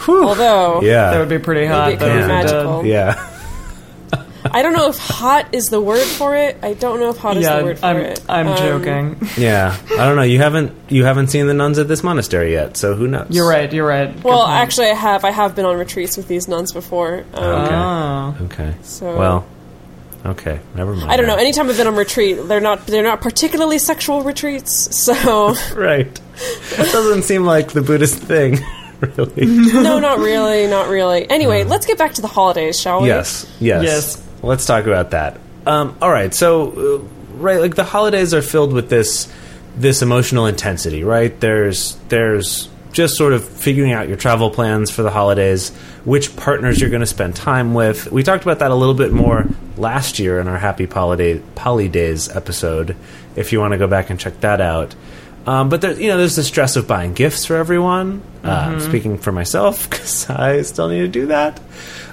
Although, 0.08 0.82
yeah 0.82 1.12
that 1.12 1.20
would 1.20 1.30
be 1.30 1.40
pretty 1.40 1.66
hot. 1.66 1.92
it 1.94 2.00
could 2.00 2.12
be 2.14 2.20
if 2.20 2.28
magical. 2.28 2.86
yeah 2.86 3.30
I 4.46 4.62
don't 4.62 4.74
know 4.74 4.90
if 4.90 4.98
hot 4.98 5.56
is 5.56 5.70
the 5.70 5.80
word 5.80 6.04
for 6.06 6.36
it. 6.36 6.58
I 6.62 6.74
don't 6.74 7.00
know 7.00 7.10
if 7.10 7.18
hot 7.18 7.38
is 7.38 7.48
the 7.48 7.64
word 7.64 7.80
for 7.80 7.86
I'm, 7.86 7.98
it. 7.98 8.22
I'm 8.28 8.48
Um, 8.50 8.58
joking. 8.58 9.28
Yeah, 9.38 9.76
I 9.92 10.06
don't 10.06 10.18
know. 10.18 10.22
You 10.22 10.38
haven't 10.40 10.74
you 10.90 11.06
haven't 11.06 11.28
seen 11.28 11.48
the 11.48 11.54
nuns 11.54 11.80
at 11.80 11.88
this 11.88 12.04
monastery 12.04 12.52
yet, 12.52 12.76
so 12.76 12.94
who 12.94 13.08
knows? 13.08 13.28
You're 13.30 13.48
right. 13.48 13.72
You're 13.72 13.88
right. 13.88 14.14
Good 14.14 14.24
Well, 14.24 14.40
point. 14.46 14.58
actually, 14.58 14.90
I 14.92 14.96
have. 14.96 15.24
I 15.24 15.32
have 15.32 15.56
been 15.56 15.66
on 15.66 15.78
retreats 15.78 16.18
with 16.18 16.28
these 16.28 16.48
nuns 16.50 16.72
before. 16.74 17.24
Um, 17.34 17.44
Okay. 17.44 17.74
Oh. 17.76 18.36
Okay. 18.46 18.76
So- 18.84 19.18
well, 19.18 19.46
okay. 20.26 20.60
Never 20.76 20.94
mind. 20.94 21.10
I 21.10 21.16
don't 21.16 21.26
know. 21.26 21.36
that. 21.38 21.42
Anytime 21.42 21.70
I've 21.70 21.78
been 21.78 21.88
on 21.88 21.96
retreat, 21.96 22.38
they're 22.48 22.60
not 22.60 22.86
they're 22.86 23.02
not 23.02 23.22
particularly 23.22 23.78
sexual 23.80 24.24
retreats. 24.24 25.04
So 25.06 25.56
right. 25.76 26.14
That 26.76 26.90
doesn't 26.92 27.24
seem 27.24 27.46
like 27.46 27.72
the 27.72 27.82
Buddhist 27.82 28.18
thing, 28.20 28.60
really. 29.18 29.46
no, 29.46 30.00
not 30.00 30.20
really, 30.20 30.68
not 30.68 30.88
really. 30.90 31.30
Anyway, 31.30 31.64
let's 31.64 31.86
get 31.86 31.98
back 31.98 32.14
to 32.14 32.22
the 32.22 32.28
holidays, 32.28 32.80
shall 32.80 33.02
we? 33.02 33.08
yes. 33.08 33.46
Yes. 33.60 33.84
Yes. 33.84 34.28
Let's 34.42 34.66
talk 34.66 34.86
about 34.86 35.12
that. 35.12 35.40
Um, 35.66 35.98
all 36.02 36.12
right. 36.12 36.34
So, 36.34 36.72
uh, 37.02 37.38
right, 37.38 37.60
like 37.60 37.76
the 37.76 37.84
holidays 37.84 38.34
are 38.34 38.42
filled 38.42 38.74
with 38.74 38.90
this 38.90 39.32
this 39.76 40.02
emotional 40.02 40.46
intensity, 40.46 41.04
right? 41.04 41.38
There's 41.40 41.96
there's 42.10 42.70
just 42.92 43.18
sort 43.18 43.34
of 43.34 43.44
figuring 43.44 43.92
out 43.92 44.08
your 44.08 44.18
travel 44.18 44.52
plans 44.52 44.92
for 44.92 45.02
the 45.02 45.10
holidays, 45.10 45.72
which 46.06 46.36
partners 46.36 46.80
you're 46.80 46.92
going 46.92 47.00
to 47.02 47.08
spend 47.08 47.36
time 47.36 47.74
with. 47.74 48.12
We 48.12 48.22
talked 48.24 48.44
about 48.44 48.60
that 48.60 48.72
a 48.72 48.76
little 48.76 48.94
bit 48.94 49.12
more 49.12 49.46
last 49.78 50.20
year 50.20 50.40
in 50.40 50.48
our 50.48 50.60
Happy 50.60 50.86
Poly, 50.86 51.42
Poly 51.56 51.90
Days 51.90 52.30
episode. 52.30 52.96
If 53.36 53.52
you 53.52 53.60
want 53.60 53.72
to 53.72 53.80
go 53.80 53.88
back 53.88 54.12
and 54.12 54.20
check 54.20 54.40
that 54.42 54.62
out. 54.62 54.94
Um, 55.46 55.70
but 55.70 55.82
there, 55.82 56.00
you 56.00 56.08
know, 56.08 56.18
there's 56.18 56.36
the 56.36 56.44
stress 56.44 56.76
of 56.76 56.88
buying 56.88 57.14
gifts 57.14 57.46
for 57.46 57.56
everyone. 57.56 58.22
Uh, 58.44 58.80
speaking 58.80 59.18
for 59.18 59.32
myself, 59.32 59.90
because 59.90 60.30
I 60.30 60.62
still 60.64 60.90
need 60.90 61.00
to 61.00 61.08
do 61.08 61.28
that. 61.28 61.62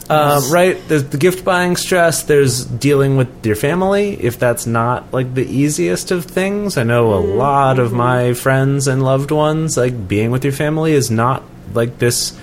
Um, 0.09 0.53
right? 0.53 0.77
There's 0.89 1.05
the 1.05 1.19
gift 1.19 1.45
buying 1.45 1.77
stress. 1.77 2.25
There's 2.25 2.65
dealing 2.65 3.17
with 3.17 3.47
your 3.47 3.55
family 3.55 4.15
if 4.15 4.41
that's 4.41 4.67
not 4.67 5.13
like 5.13 5.35
the 5.35 5.47
easiest 5.47 6.11
of 6.11 6.25
things. 6.25 6.77
I 6.77 6.83
know 6.83 7.15
a 7.15 7.23
lot 7.23 7.79
of 7.79 7.93
my 7.93 8.35
friends 8.35 8.89
and 8.89 9.05
loved 9.05 9.31
ones 9.31 9.77
like 9.77 10.09
being 10.09 10.33
with 10.33 10.43
your 10.43 10.53
family 10.53 10.93
is 10.93 11.13
not 11.13 11.45
like 11.75 11.99
this 11.99 12.37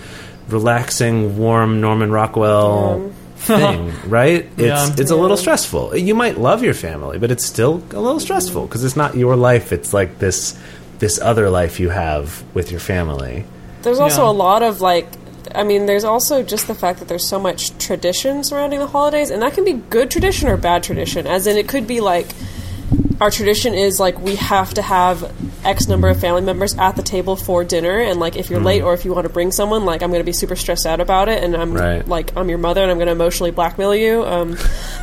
relaxing, 0.48 1.38
warm 1.38 1.82
Norman 1.82 2.10
Rockwell 2.10 3.12
thing, 3.38 3.94
right? 4.10 4.46
It's 4.58 4.60
Yeah. 4.60 4.90
it's 4.98 5.12
a 5.12 5.16
little 5.16 5.38
stressful. 5.38 5.96
You 5.98 6.16
might 6.16 6.38
love 6.38 6.64
your 6.64 6.74
family, 6.74 7.18
but 7.18 7.32
it's 7.32 7.46
still 7.46 7.82
a 7.92 8.00
little 8.00 8.20
stressful 8.20 8.66
because 8.68 8.84
it's 8.84 8.96
not 8.98 9.16
your 9.16 9.36
life. 9.36 9.72
It's 9.72 9.94
like 9.94 10.20
this 10.20 10.58
this 11.00 11.20
other 11.22 11.50
life 11.50 11.80
you 11.80 11.90
have 11.90 12.44
with 12.56 12.72
your 12.72 12.80
family. 12.80 13.46
There's 13.84 14.00
also 14.00 14.24
Yeah. 14.24 14.30
a 14.32 14.36
lot 14.46 14.64
of 14.64 14.82
like 14.82 15.08
I 15.56 15.64
mean, 15.64 15.86
there's 15.86 16.04
also 16.04 16.44
just 16.44 16.68
the 16.68 16.76
fact 16.76 17.00
that 17.00 17.08
there's 17.08 17.26
so 17.26 17.40
much 17.40 17.72
tradition 17.78 18.44
surrounding 18.44 18.80
the 18.80 18.88
holidays, 18.88 19.30
and 19.30 19.42
that 19.42 19.54
can 19.54 19.64
be 19.64 19.74
good 19.90 20.12
tradition 20.12 20.50
or 20.50 20.58
bad 20.58 20.84
tradition. 20.84 21.26
As 21.26 21.48
in, 21.48 21.56
it 21.56 21.70
could 21.70 21.88
be 21.88 22.02
like 22.02 22.28
our 23.20 23.32
tradition 23.32 23.74
is 23.74 24.00
like 24.00 24.20
we 24.20 24.36
have 24.36 24.74
to 24.76 24.82
have 24.82 25.34
X 25.66 25.88
number 25.88 26.08
of 26.08 26.20
family 26.20 26.42
members 26.42 26.78
at 26.78 26.96
the 26.96 27.02
table 27.04 27.36
for 27.36 27.64
dinner, 27.64 28.00
and 28.00 28.20
like 28.20 28.36
if 28.36 28.50
you're 28.50 28.60
late 28.60 28.82
or 28.84 28.94
if 28.94 29.06
you 29.06 29.14
want 29.14 29.26
to 29.28 29.34
bring 29.34 29.52
someone, 29.52 29.86
like 29.86 30.04
I'm 30.04 30.10
going 30.10 30.22
to 30.22 30.26
be 30.26 30.34
super 30.34 30.56
stressed 30.56 30.86
out 30.86 31.00
about 31.02 31.28
it, 31.30 31.44
and 31.44 31.56
I'm 31.56 31.74
Right. 31.74 32.08
like 32.08 32.36
I'm 32.38 32.48
your 32.50 32.58
mother, 32.60 32.82
and 32.82 32.92
I'm 32.92 32.98
going 32.98 33.08
to 33.08 33.14
emotionally 33.14 33.52
blackmail 33.52 33.96
you. 33.96 34.24
Um, 34.24 34.52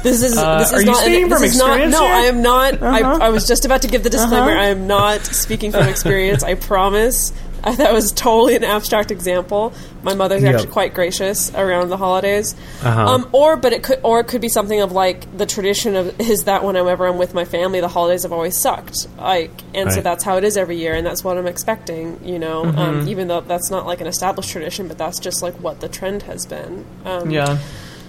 this 0.03 0.23
is 0.23 0.37
Uh, 0.37 0.59
this 0.59 0.73
is 0.73 0.85
not 0.85 0.97
speaking 0.99 1.29
this 1.29 1.43
is 1.43 1.59
not 1.59 1.89
no. 1.89 2.05
I 2.05 2.21
am 2.23 2.41
not. 2.43 2.75
Uh-huh. 2.75 3.19
I, 3.21 3.27
I 3.27 3.29
was 3.31 3.47
just 3.49 3.65
about 3.65 3.83
to 3.83 3.89
give 3.89 4.03
the 4.03 4.11
disclaimer. 4.11 4.51
Uh-huh. 4.53 4.61
I 4.61 4.67
am 4.67 4.87
not 4.87 5.25
speaking 5.25 5.73
from 5.73 5.89
experience. 5.89 6.43
I 6.45 6.55
promise. 6.55 7.33
I, 7.65 7.75
that 7.77 7.93
was 7.93 8.13
totally 8.13 8.55
an 8.57 8.63
abstract 8.65 9.11
example. 9.11 9.73
My 10.03 10.15
mother's 10.15 10.43
Yep. 10.43 10.55
actually 10.55 10.71
quite 10.73 10.95
gracious 10.95 11.53
around 11.55 11.89
the 11.89 11.97
holidays. 11.97 12.55
Uh-huh. 12.83 13.07
Um, 13.07 13.29
or, 13.33 13.57
but 13.57 13.73
it 13.73 13.83
could, 13.83 14.01
or 14.03 14.21
it 14.21 14.29
could 14.29 14.41
be 14.43 14.49
something 14.51 14.81
of 14.81 14.93
like 14.93 15.37
the 15.37 15.47
tradition 15.47 15.97
of 15.97 16.21
is 16.31 16.45
that 16.45 16.63
whenever 16.63 17.07
I'm 17.07 17.17
with 17.19 17.33
my 17.35 17.45
family, 17.47 17.81
the 17.81 17.89
holidays 17.89 18.23
have 18.25 18.33
always 18.33 18.57
sucked. 18.61 19.09
Like, 19.19 19.51
and 19.75 19.91
so 19.91 20.01
that's 20.03 20.23
how 20.23 20.37
it 20.37 20.45
is 20.45 20.57
every 20.57 20.77
year, 20.77 20.95
and 20.95 21.07
that's 21.07 21.25
what 21.25 21.39
I'm 21.39 21.47
expecting. 21.47 22.21
You 22.25 22.39
know, 22.39 22.65
Mm-hmm. 22.65 22.79
um, 22.79 23.09
even 23.09 23.29
though 23.29 23.41
that's 23.41 23.71
not 23.71 23.87
like 23.87 24.01
an 24.01 24.07
established 24.07 24.51
tradition, 24.51 24.87
but 24.89 24.99
that's 24.99 25.19
just 25.19 25.43
like 25.43 25.55
what 25.55 25.81
the 25.81 25.89
trend 25.89 26.23
has 26.25 26.45
been. 26.47 26.85
Um, 27.05 27.31
Yeah. 27.31 27.59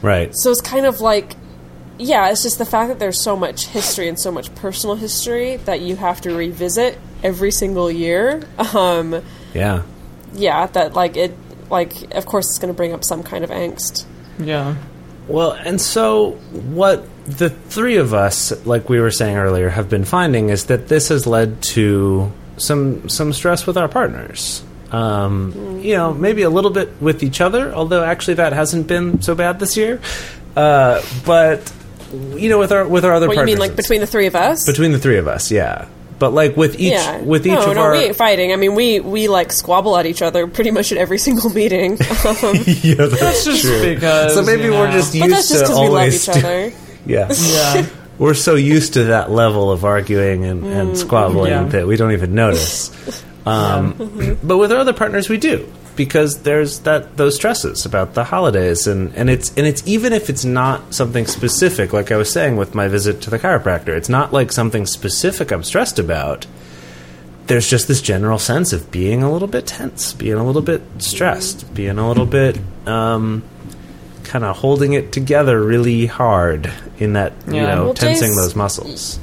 Right. 0.02 0.36
so 0.36 0.52
it's 0.52 0.62
kind 0.62 0.86
of 0.86 1.00
like, 1.02 1.36
yeah, 1.98 2.30
it's 2.30 2.44
just 2.44 2.58
the 2.58 2.66
fact 2.66 2.90
that 2.90 3.00
there's 3.00 3.24
so 3.24 3.36
much 3.38 3.68
history 3.68 4.08
and 4.10 4.20
so 4.20 4.30
much 4.32 4.54
personal 4.56 4.98
history 4.98 5.56
that 5.58 5.80
you 5.82 5.96
have 5.96 6.20
to 6.22 6.36
revisit 6.36 6.98
every 7.24 7.52
single 7.52 7.90
year. 7.90 8.44
Um, 8.76 9.24
Yeah. 9.56 9.84
yeah, 10.34 10.68
that 10.68 10.94
like 10.94 11.18
it, 11.18 11.34
like 11.70 12.14
of 12.14 12.26
course 12.26 12.46
it's 12.50 12.60
going 12.60 12.74
to 12.74 12.78
bring 12.78 12.94
up 12.94 13.04
some 13.04 13.24
kind 13.24 13.44
of 13.44 13.50
angst. 13.50 14.06
Yeah. 14.38 14.76
Well, 15.28 15.54
and 15.54 15.82
so 15.82 16.32
what 16.52 17.08
the 17.26 17.50
three 17.50 17.98
of 17.98 18.14
us, 18.14 18.66
like 18.66 18.90
we 18.90 19.00
were 19.00 19.12
saying 19.12 19.38
earlier, 19.38 19.70
have 19.70 19.90
been 19.90 20.06
finding 20.06 20.50
is 20.50 20.66
that 20.66 20.88
this 20.88 21.10
has 21.10 21.26
led 21.26 21.62
to 21.74 22.32
some 22.58 23.10
some 23.10 23.34
stress 23.34 23.66
with 23.66 23.78
our 23.78 23.88
partners. 23.88 24.64
Um, 24.92 25.80
you 25.82 25.96
know, 25.96 26.14
maybe 26.14 26.44
a 26.44 26.50
little 26.50 26.70
bit 26.70 27.02
with 27.02 27.24
each 27.24 27.42
other, 27.42 27.74
although 27.74 28.04
actually 28.04 28.36
that 28.36 28.54
hasn't 28.54 28.88
been 28.88 29.22
so 29.22 29.34
bad 29.36 29.60
this 29.60 29.76
year. 29.76 30.00
Uh, 30.56 31.02
but 31.26 31.74
you 32.36 32.50
know, 32.50 32.60
with 32.60 32.72
our 32.72 32.88
with 32.88 33.04
our 33.04 33.14
other 33.14 33.26
partners. 33.26 33.42
What 33.44 33.50
you 33.50 33.56
mean, 33.56 33.60
like 33.60 33.76
between 33.76 34.02
the 34.02 34.08
three 34.08 34.28
of 34.28 34.36
us? 34.36 34.66
between 34.66 34.92
the 34.92 35.00
three 35.00 35.18
of 35.18 35.28
us, 35.28 35.52
yeah. 35.52 35.88
But 36.18 36.32
like 36.34 36.56
with 36.56 36.76
each 36.80 36.94
yeah, 36.94 37.22
with 37.22 37.46
each 37.46 37.52
no, 37.54 37.70
of 37.72 37.76
no, 37.76 37.82
our 37.82 37.92
we 37.92 37.98
ain't 38.00 38.16
fighting. 38.16 38.54
I 38.54 38.56
mean, 38.56 38.74
we 38.74 39.02
we 39.02 39.28
like 39.28 39.52
squabble 39.52 39.98
at 39.98 40.06
each 40.06 40.22
other 40.22 40.48
pretty 40.48 40.72
much 40.72 40.92
at 40.92 40.98
every 40.98 41.18
single 41.28 41.50
meeting. 41.50 41.98
Um, 42.26 42.56
yeah, 42.66 42.96
that's, 42.96 43.20
That's 43.20 43.46
just 43.46 43.62
true. 43.62 43.94
because. 43.94 44.34
So 44.34 44.42
maybe 44.44 44.64
you 44.64 44.72
we're 44.72 44.88
know. 44.88 44.92
just 44.94 45.14
but 45.14 45.30
that's 45.30 45.50
used 45.50 45.50
just 45.50 45.60
to 45.60 45.60
because 45.60 45.70
we 45.80 45.84
love 45.84 45.90
always 45.90 46.30
each 46.30 46.36
other. 46.38 46.72
yeah. 47.06 47.32
Yeah. 47.32 47.88
we're 48.18 48.34
so 48.34 48.56
used 48.56 48.94
to 48.94 49.04
that 49.06 49.30
level 49.30 49.72
of 49.72 49.86
arguing 49.86 50.44
and, 50.46 50.66
and 50.66 50.98
squabbling 50.98 51.52
Yeah. 51.52 51.64
that 51.66 51.86
we 51.88 51.98
don't 51.98 52.14
even 52.14 52.34
notice. 52.34 52.90
Um, 53.46 54.38
but 54.44 54.58
with 54.58 54.72
our 54.72 54.80
other 54.80 54.94
partners, 54.94 55.30
we 55.30 55.38
do 55.38 55.72
because 55.96 56.42
there's 56.42 56.80
that 56.80 57.18
those 57.18 57.36
stresses 57.36 57.86
about 57.86 58.14
the 58.14 58.24
holidays, 58.24 58.88
and, 58.88 59.14
and 59.16 59.30
it's 59.30 59.50
and 59.56 59.66
it's 59.66 59.86
even 59.88 60.14
if 60.14 60.30
it's 60.30 60.46
not 60.46 60.94
something 60.94 61.26
specific, 61.26 61.94
like 61.94 62.12
I 62.12 62.18
was 62.18 62.32
saying 62.32 62.58
with 62.58 62.76
my 62.76 62.88
visit 62.88 63.22
to 63.22 63.30
the 63.30 63.40
chiropractor, 63.40 63.90
it's 63.90 64.10
not 64.10 64.34
like 64.34 64.52
something 64.52 64.86
specific 64.86 65.52
I'm 65.52 65.64
stressed 65.64 66.00
about. 66.00 66.46
There's 67.48 67.70
just 67.70 67.88
this 67.88 68.02
general 68.02 68.40
sense 68.40 68.74
of 68.74 68.90
being 68.90 69.22
a 69.22 69.32
little 69.32 69.48
bit 69.48 69.68
tense, 69.68 70.14
being 70.14 70.34
a 70.34 70.44
little 70.46 70.64
bit 70.64 70.82
stressed, 70.98 71.74
being 71.76 72.00
a 72.00 72.08
little 72.08 72.26
bit 72.26 72.60
um, 72.88 73.44
kind 74.24 74.44
of 74.44 74.58
holding 74.58 74.94
it 74.94 75.12
together 75.12 75.62
really 75.64 76.08
hard 76.08 76.72
in 76.98 77.14
that 77.14 77.34
you 77.48 77.62
know 77.62 77.86
Well, 77.86 77.94
tensing 77.94 78.32
Jace- 78.32 78.36
those 78.36 78.56
muscles. 78.56 79.20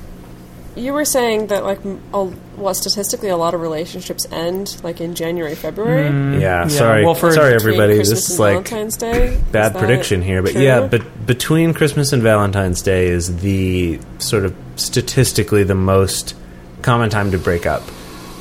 You 0.74 0.94
were 0.94 1.04
saying 1.04 1.48
that 1.48 1.64
like 1.64 1.80
a, 2.14 2.32
well, 2.62 2.74
statistically, 2.74 3.28
a 3.28 3.36
lot 3.36 3.52
of 3.54 3.60
relationships 3.60 4.26
end 4.32 4.80
like 4.82 5.00
in 5.00 5.14
January, 5.14 5.54
February. 5.54 6.08
Mm-hmm. 6.10 6.40
Yeah, 6.40 6.62
Yeah, 6.62 6.68
sorry, 6.68 7.04
well, 7.04 7.14
for- 7.14 7.32
sorry 7.32 7.54
everybody. 7.54 7.96
Christmas 7.96 8.20
This 8.20 8.30
is 8.30 8.38
like 8.40 8.52
Valentine's 8.52 8.96
Day. 8.96 9.36
Bad 9.52 9.74
that 9.74 9.78
prediction 9.78 10.22
here, 10.22 10.42
but 10.42 10.52
true? 10.52 10.62
yeah, 10.62 10.86
but 10.86 11.26
between 11.26 11.74
Christmas 11.74 12.12
and 12.12 12.22
Valentine's 12.22 12.80
Day 12.82 13.08
is 13.08 13.38
the 13.38 13.98
sort 14.18 14.44
of 14.44 14.54
statistically 14.76 15.64
the 15.64 15.74
most 15.74 16.34
common 16.82 17.10
time 17.10 17.30
to 17.32 17.38
break 17.38 17.66
up. 17.66 17.82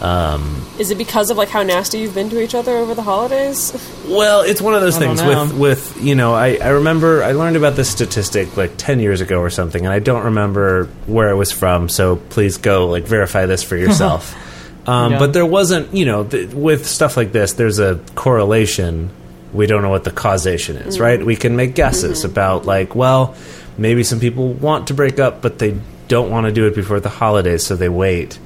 Um, 0.01 0.65
is 0.79 0.89
it 0.89 0.97
because 0.97 1.29
of 1.29 1.37
like 1.37 1.49
how 1.49 1.61
nasty 1.61 1.99
you've 1.99 2.15
been 2.15 2.29
to 2.31 2.41
each 2.41 2.55
other 2.55 2.71
over 2.71 2.95
the 2.95 3.03
holidays? 3.03 3.71
well, 4.07 4.41
it's 4.41 4.59
one 4.59 4.73
of 4.73 4.81
those 4.81 4.97
I 4.97 5.01
don't 5.01 5.17
things 5.17 5.21
know. 5.21 5.43
with 5.59 5.93
with 5.95 6.03
you 6.03 6.15
know 6.15 6.33
I, 6.33 6.55
I 6.55 6.69
remember 6.69 7.23
I 7.23 7.33
learned 7.33 7.55
about 7.55 7.75
this 7.75 7.89
statistic 7.89 8.57
like 8.57 8.71
ten 8.77 8.99
years 8.99 9.21
ago 9.21 9.39
or 9.39 9.51
something, 9.51 9.85
and 9.85 9.93
I 9.93 9.99
don't 9.99 10.23
remember 10.25 10.85
where 11.05 11.29
it 11.29 11.35
was 11.35 11.51
from. 11.51 11.87
So 11.87 12.15
please 12.15 12.57
go 12.57 12.87
like 12.87 13.03
verify 13.03 13.45
this 13.45 13.61
for 13.61 13.77
yourself. 13.77 14.35
um, 14.87 15.11
Yeah. 15.13 15.19
But 15.19 15.33
there 15.33 15.45
wasn't 15.45 15.93
you 15.93 16.05
know 16.05 16.23
th- 16.23 16.51
with 16.51 16.87
stuff 16.87 17.15
like 17.15 17.31
this, 17.31 17.53
there's 17.53 17.77
a 17.77 17.99
correlation. 18.15 19.11
We 19.53 19.67
don't 19.67 19.81
know 19.83 19.89
what 19.91 20.05
the 20.05 20.11
causation 20.11 20.77
is, 20.77 20.99
right? 20.99 21.23
We 21.23 21.35
can 21.35 21.55
make 21.55 21.75
guesses 21.75 22.23
about 22.23 22.65
like, 22.65 22.95
well, 22.95 23.35
maybe 23.77 24.03
some 24.03 24.19
people 24.19 24.53
want 24.53 24.87
to 24.87 24.93
break 24.93 25.19
up, 25.19 25.41
but 25.41 25.59
they 25.59 25.77
don't 26.07 26.31
want 26.31 26.45
to 26.47 26.51
do 26.53 26.65
it 26.67 26.73
before 26.75 26.99
the 27.01 27.09
holidays, 27.09 27.63
so 27.65 27.75
they 27.75 27.89
wait. 27.89 28.39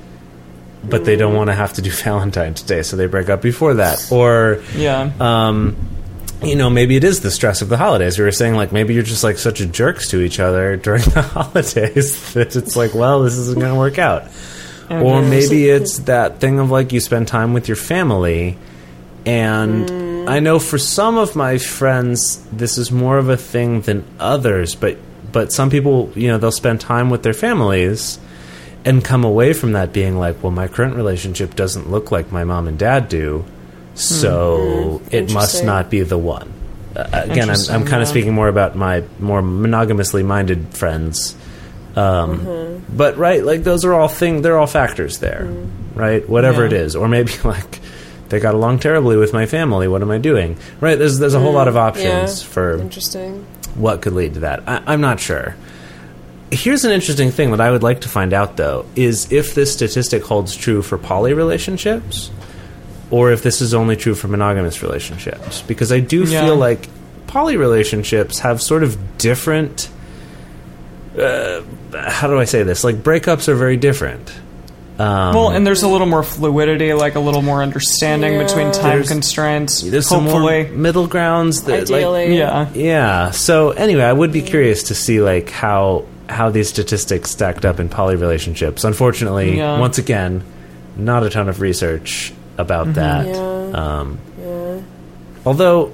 But 0.90 1.06
they 1.06 1.16
don't 1.16 1.34
want 1.36 1.50
to 1.50 1.54
have 1.56 1.74
to 1.74 1.82
do 1.82 1.90
Valentine's 2.04 2.62
Day, 2.62 2.84
so 2.84 2.96
they 2.96 3.08
break 3.08 3.30
up 3.30 3.42
before 3.42 3.76
that. 3.76 4.12
Or 4.12 4.62
Yeah. 4.76 5.12
um, 5.20 5.76
you 6.44 6.56
know, 6.56 6.70
maybe 6.70 6.96
it 6.96 7.04
is 7.04 7.22
the 7.22 7.32
stress 7.32 7.62
of 7.62 7.70
the 7.70 7.78
holidays. 7.78 8.20
We 8.20 8.26
were 8.26 8.32
saying 8.32 8.56
like 8.56 8.72
maybe 8.72 8.94
you're 8.94 9.04
just 9.04 9.24
like 9.24 9.38
such 9.38 9.62
a 9.62 9.66
jerks 9.66 10.10
to 10.10 10.22
each 10.22 10.40
other 10.40 10.76
during 10.86 11.02
the 11.04 11.22
holidays 11.34 12.34
that 12.34 12.56
it's 12.56 12.76
like, 12.76 12.94
well, 12.94 13.24
this 13.24 13.36
isn't 13.38 13.60
going 13.60 13.74
to 13.74 13.80
work 13.80 13.98
out. 13.98 14.26
Or 14.90 15.22
maybe 15.24 15.68
it's 15.70 16.00
that 16.00 16.40
thing 16.40 16.60
of 16.60 16.70
like 16.70 16.92
you 16.94 17.00
spend 17.00 17.28
time 17.28 17.54
with 17.54 17.68
your 17.68 17.78
family, 17.78 18.56
and 19.26 20.30
I 20.30 20.40
know 20.40 20.60
for 20.60 20.78
some 20.78 21.18
of 21.18 21.36
my 21.36 21.58
friends 21.58 22.38
this 22.52 22.78
is 22.78 22.92
more 22.92 23.18
of 23.18 23.30
a 23.30 23.38
thing 23.38 23.82
than 23.82 24.04
others, 24.20 24.76
but 24.76 24.98
but 25.32 25.52
some 25.52 25.70
people, 25.72 26.12
you 26.16 26.28
know, 26.28 26.38
they'll 26.38 26.52
spend 26.52 26.80
time 26.82 27.10
with 27.10 27.24
their 27.24 27.34
families 27.34 28.20
and 28.86 29.04
come 29.04 29.24
away 29.24 29.54
from 29.54 29.74
that 29.74 29.92
being 29.92 30.18
like, 30.18 30.42
well, 30.44 30.52
my 30.52 30.68
current 30.68 30.96
relationship 30.96 31.56
doesn't 31.56 31.90
look 31.90 32.12
like 32.12 32.32
my 32.32 32.44
mom 32.44 32.68
and 32.68 32.78
dad 32.78 33.10
do, 33.10 33.44
so 33.96 35.00
hmm. 35.00 35.08
it 35.12 35.34
must 35.34 35.64
not 35.64 35.90
be 35.90 36.02
the 36.02 36.18
one. 36.18 36.54
Uh, 36.96 37.00
uh 37.00 37.22
again, 37.26 37.50
I'm, 37.50 37.58
I'm 37.70 37.82
kind 37.82 37.90
yeah. 37.90 38.02
of 38.02 38.08
speaking 38.08 38.34
more 38.34 38.48
about 38.48 38.76
my 38.76 39.04
more 39.20 39.42
monogamously 39.42 40.24
minded 40.24 40.74
friends. 40.74 41.36
Um, 41.96 42.40
mm-hmm. 42.40 42.96
But 42.96 43.18
right, 43.18 43.44
like 43.44 43.64
those 43.64 43.86
are 43.86 43.94
all 43.94 44.08
thing. 44.08 44.42
They're 44.42 44.58
all 44.58 44.68
factors 44.68 45.20
there, 45.20 45.48
mm. 45.50 45.70
right? 45.96 46.28
Whatever 46.28 46.62
Yeah. 46.62 46.68
it 46.68 46.74
is, 46.74 46.96
or 46.96 47.08
maybe 47.08 47.34
like 47.44 47.80
they 48.30 48.40
got 48.40 48.54
along 48.54 48.80
terribly 48.80 49.18
with 49.18 49.34
my 49.34 49.46
family. 49.46 49.88
What 49.88 50.02
am 50.02 50.12
I 50.12 50.18
doing? 50.20 50.58
Right? 50.80 50.96
There's 50.96 51.18
there's 51.20 51.34
a 51.34 51.40
whole 51.40 51.52
mm. 51.52 51.56
lot 51.56 51.68
of 51.68 51.78
options 51.78 52.44
Yeah. 52.44 52.50
for 52.50 52.80
Interesting. 52.80 53.46
what 53.76 54.02
could 54.02 54.14
lead 54.14 54.36
to 54.36 54.42
that. 54.42 54.64
I, 54.68 54.84
I'm 54.86 55.02
not 55.02 55.20
sure. 55.20 55.56
Here's 56.56 56.86
an 56.86 56.92
interesting 56.92 57.32
thing 57.32 57.52
that 57.52 57.62
I 57.62 57.70
would 57.72 57.84
like 57.84 58.02
to 58.02 58.10
find 58.10 58.34
out, 58.34 58.58
though, 58.58 58.86
is 58.96 59.32
if 59.32 59.54
this 59.56 59.72
statistic 59.74 60.24
holds 60.24 60.56
true 60.56 60.82
for 60.82 60.98
poly 60.98 61.34
relationships, 61.34 62.32
or 63.12 63.32
if 63.32 63.44
this 63.44 63.62
is 63.62 63.74
only 63.74 63.96
true 63.96 64.16
for 64.16 64.28
monogamous 64.28 64.82
relationships. 64.82 65.62
Because 65.62 65.92
I 65.92 66.00
do 66.00 66.24
Yeah. 66.24 66.46
feel 66.46 66.56
like 66.56 66.88
poly 67.28 67.58
relationships 67.58 68.40
have 68.40 68.62
sort 68.62 68.84
of 68.84 69.18
different. 69.18 69.90
Uh, 71.20 71.62
how 71.98 72.28
do 72.28 72.40
I 72.40 72.46
say 72.46 72.64
this? 72.64 72.84
Like 72.84 72.98
breakups 72.98 73.48
are 73.48 73.56
very 73.56 73.78
different. 73.78 74.32
Um, 74.98 75.34
Well, 75.36 75.50
and 75.50 75.68
there's 75.68 75.84
a 75.84 75.88
little 75.90 76.08
more 76.08 76.24
fluidity, 76.24 76.94
like 76.94 77.16
a 77.16 77.20
little 77.20 77.42
more 77.42 77.62
understanding 77.62 78.34
Yeah. 78.34 78.44
between 78.44 78.72
time 78.72 78.84
There's- 78.92 79.08
constraints. 79.10 79.82
there's 79.82 80.08
some 80.08 80.24
more 80.24 80.40
hopefully, 80.40 80.70
middle 80.74 81.08
grounds 81.08 81.64
that 81.64 81.90
like, 81.90 82.00
Ideally. 82.06 82.38
yeah. 82.38 82.68
Yeah. 82.74 83.32
So 83.32 83.72
anyway, 83.72 84.04
I 84.04 84.14
would 84.14 84.32
be 84.32 84.42
curious 84.42 84.84
to 84.84 84.96
see 84.96 85.20
like 85.22 85.50
how 85.50 86.04
how 86.30 86.50
these 86.50 86.70
statistics 86.70 87.30
stacked 87.32 87.66
up 87.66 87.80
in 87.80 87.90
poly 87.90 88.16
relationships. 88.16 88.84
Unfortunately, 88.84 89.58
Yeah. 89.58 89.80
once 89.80 89.98
again, 89.98 90.44
not 90.98 91.24
a 91.24 91.30
ton 91.30 91.50
of 91.50 91.62
research 91.62 92.34
about 92.58 92.94
that. 92.96 93.28
Yeah. 93.28 93.72
Um, 93.74 94.18
Yeah. 94.40 94.78
although 95.46 95.92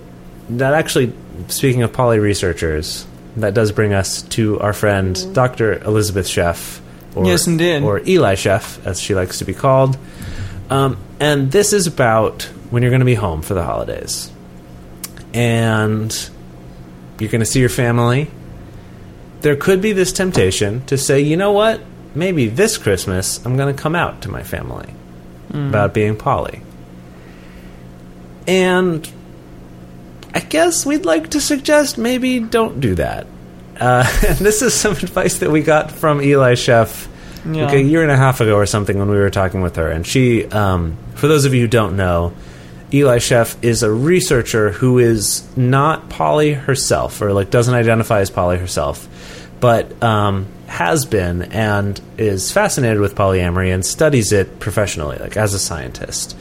that 0.50 0.74
actually, 0.74 1.14
speaking 1.48 1.82
of 1.84 1.92
poly 1.94 2.20
researchers, 2.20 3.06
that 3.38 3.54
does 3.54 3.72
bring 3.72 3.94
us 3.94 4.22
to 4.24 4.60
our 4.60 4.74
friend 4.74 5.34
Dr. 5.34 5.82
Elizabeth 5.86 6.28
Sheff. 6.28 6.80
Or, 7.16 7.26
Yes, 7.26 7.48
indeed. 7.48 7.84
Or 7.84 8.02
Eli 8.08 8.36
Sheff, 8.36 8.78
as 8.86 9.00
she 9.02 9.16
likes 9.16 9.40
to 9.40 9.46
be 9.46 9.54
called. 9.54 9.98
Um, 10.70 10.98
and 11.20 11.52
this 11.52 11.74
is 11.74 11.88
about 11.88 12.48
when 12.70 12.84
you're 12.84 12.90
going 12.90 13.00
to 13.02 13.06
be 13.06 13.16
home 13.16 13.42
for 13.42 13.54
the 13.54 13.64
holidays. 13.64 14.32
And 15.34 16.30
you're 17.20 17.30
going 17.30 17.40
to 17.42 17.46
see 17.46 17.60
your 17.60 17.70
family. 17.70 18.30
There 19.42 19.56
could 19.56 19.82
be 19.82 19.92
this 19.94 20.12
temptation 20.12 20.86
to 20.86 20.98
say, 20.98 21.20
you 21.22 21.36
know 21.38 21.52
what? 21.52 21.82
Maybe 22.16 22.48
this 22.48 22.78
Christmas 22.78 23.44
I'm 23.46 23.58
going 23.58 23.76
to 23.76 23.82
come 23.82 23.96
out 23.96 24.22
to 24.24 24.30
my 24.30 24.44
family 24.44 24.94
about 25.54 25.94
being 25.94 26.16
poly. 26.16 26.62
And 28.48 29.10
I 30.34 30.40
guess 30.40 30.86
we'd 30.86 31.06
like 31.06 31.32
to 31.32 31.42
suggest 31.42 31.98
maybe 31.98 32.40
don't 32.40 32.80
do 32.80 32.96
that. 32.96 33.28
Uh, 33.80 34.06
and 34.28 34.38
this 34.38 34.62
is 34.62 34.74
some 34.74 34.92
advice 35.02 35.40
that 35.40 35.52
we 35.52 35.62
got 35.62 35.92
from 35.92 36.22
Eli 36.22 36.54
Sheff 36.54 37.08
Yeah. 37.46 37.66
like 37.66 37.74
a 37.76 37.82
year 37.82 38.02
and 38.02 38.12
a 38.12 38.18
half 38.18 38.42
ago 38.42 38.56
or 38.56 38.66
something 38.66 38.98
when 38.98 39.10
we 39.10 39.18
were 39.18 39.30
talking 39.30 39.62
with 39.62 39.76
her. 39.76 39.90
And 39.90 40.06
she, 40.06 40.46
um, 40.46 40.98
for 41.16 41.28
those 41.28 41.46
of 41.46 41.54
you 41.54 41.62
who 41.62 41.68
don't 41.68 41.96
know, 41.98 42.34
Eli 42.94 43.18
Sheff 43.18 43.56
is 43.64 43.84
a 43.84 43.92
researcher 43.92 44.72
who 44.72 45.00
is 45.00 45.46
not 45.56 46.10
poly 46.10 46.54
herself, 46.54 47.22
or 47.22 47.32
like 47.32 47.50
doesn't 47.50 47.74
identify 47.74 48.20
as 48.20 48.30
poly 48.30 48.58
herself, 48.58 49.08
but 49.62 50.04
um, 50.04 50.48
has 50.68 51.06
been 51.06 51.44
and 51.44 52.02
is 52.18 52.52
fascinated 52.52 53.00
with 53.00 53.16
polyamory 53.16 53.74
and 53.74 53.86
studies 53.86 54.34
it 54.34 54.60
professionally, 54.60 55.18
like 55.18 55.38
as 55.38 55.54
a 55.54 55.60
scientist. 55.60 56.36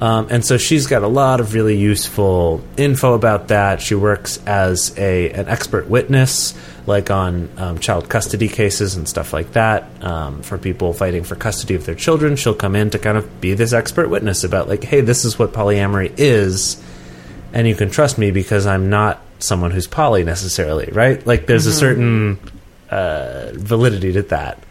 Um, 0.00 0.28
and 0.30 0.42
so 0.42 0.56
she's 0.56 0.86
got 0.86 1.02
a 1.02 1.08
lot 1.08 1.40
of 1.40 1.52
really 1.52 1.76
useful 1.76 2.64
info 2.78 3.12
about 3.12 3.48
that. 3.48 3.82
She 3.82 3.94
works 3.94 4.38
as 4.46 4.96
a 4.96 5.30
an 5.32 5.46
expert 5.48 5.90
witness, 5.90 6.54
like 6.86 7.10
on 7.10 7.50
um, 7.58 7.78
child 7.80 8.08
custody 8.08 8.48
cases 8.48 8.96
and 8.96 9.06
stuff 9.06 9.34
like 9.34 9.52
that, 9.52 9.90
um, 10.02 10.40
for 10.40 10.56
people 10.56 10.94
fighting 10.94 11.22
for 11.22 11.36
custody 11.36 11.74
of 11.74 11.84
their 11.84 11.94
children. 11.94 12.36
She'll 12.36 12.54
come 12.54 12.76
in 12.76 12.88
to 12.90 12.98
kind 12.98 13.18
of 13.18 13.42
be 13.42 13.52
this 13.52 13.74
expert 13.74 14.08
witness 14.08 14.42
about, 14.42 14.68
like, 14.68 14.84
hey, 14.84 15.02
this 15.02 15.26
is 15.26 15.38
what 15.38 15.52
polyamory 15.52 16.14
is, 16.16 16.82
and 17.52 17.68
you 17.68 17.74
can 17.74 17.90
trust 17.90 18.16
me 18.16 18.30
because 18.30 18.66
I'm 18.66 18.88
not 18.88 19.20
someone 19.38 19.70
who's 19.70 19.86
poly 19.86 20.24
necessarily, 20.24 20.88
right? 20.92 21.26
Like, 21.26 21.44
there's 21.44 21.66
a 21.66 21.74
certain 21.74 22.38
uh, 22.90 23.50
validity 23.54 24.12
to 24.12 24.22
that. 24.22 24.62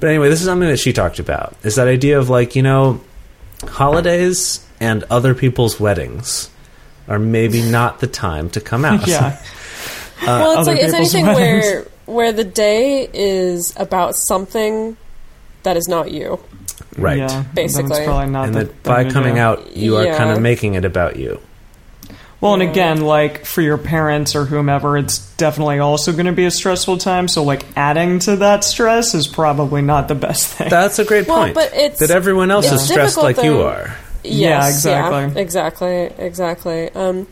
But 0.00 0.10
anyway, 0.10 0.28
this 0.28 0.40
is 0.40 0.46
something 0.46 0.68
that 0.68 0.78
she 0.78 0.92
talked 0.92 1.18
about. 1.18 1.56
Is 1.64 1.74
that 1.74 1.88
idea 1.88 2.18
of 2.18 2.28
like, 2.30 2.54
you 2.54 2.62
know, 2.62 3.00
holidays 3.66 4.64
and 4.80 5.04
other 5.10 5.34
people's 5.34 5.80
weddings 5.80 6.50
are 7.08 7.18
maybe 7.18 7.62
not 7.70 8.00
the 8.00 8.06
time 8.06 8.50
to 8.50 8.60
come 8.60 8.84
out. 8.84 9.06
Yeah. 9.06 9.40
well, 10.22 10.58
it's 10.58 10.66
like 10.66 10.78
it's 10.78 10.92
people's 10.92 11.14
anything 11.14 11.26
weddings. 11.26 11.64
where 11.64 11.86
where 12.06 12.32
the 12.32 12.44
day 12.44 13.08
is 13.12 13.74
about 13.76 14.14
something 14.14 14.96
that 15.64 15.76
is 15.76 15.88
not 15.88 16.10
you. 16.10 16.38
right. 16.96 17.18
Yeah, 17.18 17.44
Basically. 17.54 18.04
Probably 18.04 18.30
not 18.30 18.46
And 18.46 18.54
the 18.54 18.64
that 18.64 18.82
by 18.82 19.02
thing 19.02 19.12
coming 19.12 19.38
out, 19.38 19.76
you 19.76 19.96
are 19.96 20.06
kind 20.16 20.30
of 20.30 20.40
making 20.40 20.74
it 20.74 20.84
about 20.84 21.16
you. 21.16 21.40
Well, 22.40 22.54
and 22.54 22.62
again, 22.62 23.00
like 23.00 23.44
for 23.44 23.62
your 23.62 23.78
parents 23.78 24.36
or 24.36 24.44
whomever, 24.44 24.96
it's 24.96 25.18
definitely 25.36 25.80
also 25.80 26.12
going 26.12 26.26
to 26.26 26.32
be 26.32 26.44
a 26.44 26.50
stressful 26.52 26.98
time. 26.98 27.26
So, 27.26 27.42
like, 27.42 27.64
adding 27.76 28.20
to 28.20 28.36
that 28.36 28.62
stress 28.62 29.12
is 29.14 29.26
probably 29.26 29.82
not 29.82 30.06
the 30.06 30.14
best 30.14 30.46
thing. 30.54 30.68
That's 30.68 31.00
a 31.00 31.04
great 31.04 31.26
Well, 31.26 31.42
point. 31.42 31.54
but 31.54 31.72
it's- 31.74 31.98
that 31.98 32.10
everyone 32.12 32.50
else 32.52 32.66
it's 32.70 32.82
is 32.82 32.88
stressed 32.88 33.16
difficult, 33.16 33.36
like 33.38 33.44
you 33.44 33.54
though. 33.54 33.68
are. 33.68 33.96
Yeah, 34.22 34.66
Yes, 34.66 34.74
exactly. 34.76 35.40
exactly, 35.40 35.96
exactly. 36.18 36.90
Um, 36.90 37.26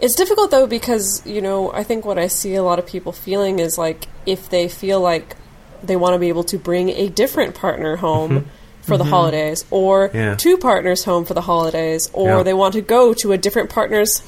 it's 0.00 0.14
difficult 0.16 0.50
though 0.50 0.66
because 0.66 1.24
you 1.24 1.40
know 1.40 1.72
I 1.72 1.84
think 1.84 2.04
what 2.04 2.18
I 2.18 2.26
see 2.26 2.54
a 2.56 2.62
lot 2.64 2.78
of 2.80 2.86
people 2.86 3.12
feeling 3.12 3.60
is 3.60 3.78
like 3.78 4.08
if 4.26 4.50
they 4.50 4.66
feel 4.68 5.00
like 5.00 5.36
they 5.84 5.94
want 5.96 6.14
to 6.14 6.18
be 6.18 6.28
able 6.28 6.42
to 6.44 6.58
bring 6.58 6.88
a 6.90 7.08
different 7.08 7.54
partner 7.54 7.94
home 7.96 8.46
for 8.82 8.96
the 8.98 9.04
holidays, 9.04 9.64
or 9.70 10.08
Mm-hmm. 10.08 10.16
Yeah. 10.16 10.34
two 10.34 10.56
partners 10.58 11.04
home 11.04 11.24
for 11.24 11.34
the 11.34 11.40
holidays, 11.40 12.10
or 12.12 12.28
Yeah. 12.38 12.42
they 12.42 12.52
want 12.54 12.74
to 12.74 12.80
go 12.80 13.14
to 13.14 13.30
a 13.32 13.38
different 13.38 13.70
partner's 13.70 14.20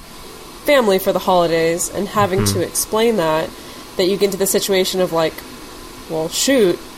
family 0.64 0.98
for 0.98 1.12
the 1.12 1.18
holidays, 1.18 1.88
and 1.90 2.08
having 2.08 2.40
Mm-hmm. 2.40 2.60
to 2.60 2.66
explain 2.66 3.16
that, 3.16 3.48
that 3.96 4.04
you 4.06 4.16
get 4.16 4.26
into 4.26 4.38
the 4.38 4.46
situation 4.46 5.00
of 5.00 5.12
like, 5.12 5.34
well, 6.10 6.28
shoot. 6.28 6.78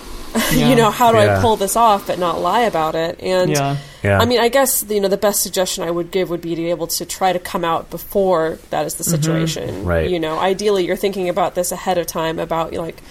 Yeah. 0.52 0.68
you 0.68 0.76
know, 0.76 0.90
how 0.90 1.12
do 1.12 1.18
Yeah. 1.18 1.38
I 1.38 1.40
pull 1.40 1.56
this 1.56 1.76
off 1.76 2.06
but 2.08 2.18
not 2.18 2.40
lie 2.40 2.62
about 2.62 2.94
it? 2.94 3.18
And 3.22 3.50
Yeah. 3.50 3.76
Yeah. 4.02 4.18
I 4.18 4.26
mean, 4.26 4.38
I 4.38 4.48
guess 4.48 4.84
you 4.86 5.00
know 5.00 5.08
the 5.08 5.16
best 5.16 5.42
suggestion 5.42 5.82
I 5.82 5.90
would 5.90 6.10
give 6.10 6.28
would 6.28 6.42
be 6.42 6.50
to 6.50 6.56
be 6.60 6.68
able 6.70 6.88
to 6.88 7.06
try 7.06 7.32
to 7.32 7.38
come 7.38 7.64
out 7.64 7.88
before 7.90 8.58
that 8.68 8.84
is 8.84 8.96
the 8.96 9.04
situation. 9.04 9.86
Right. 9.86 10.10
You 10.10 10.20
know, 10.20 10.38
ideally 10.38 10.84
you're 10.84 10.96
thinking 10.96 11.30
about 11.30 11.54
this 11.54 11.72
ahead 11.72 11.96
of 11.96 12.06
time 12.06 12.38
about 12.38 12.72
like, 12.74 13.02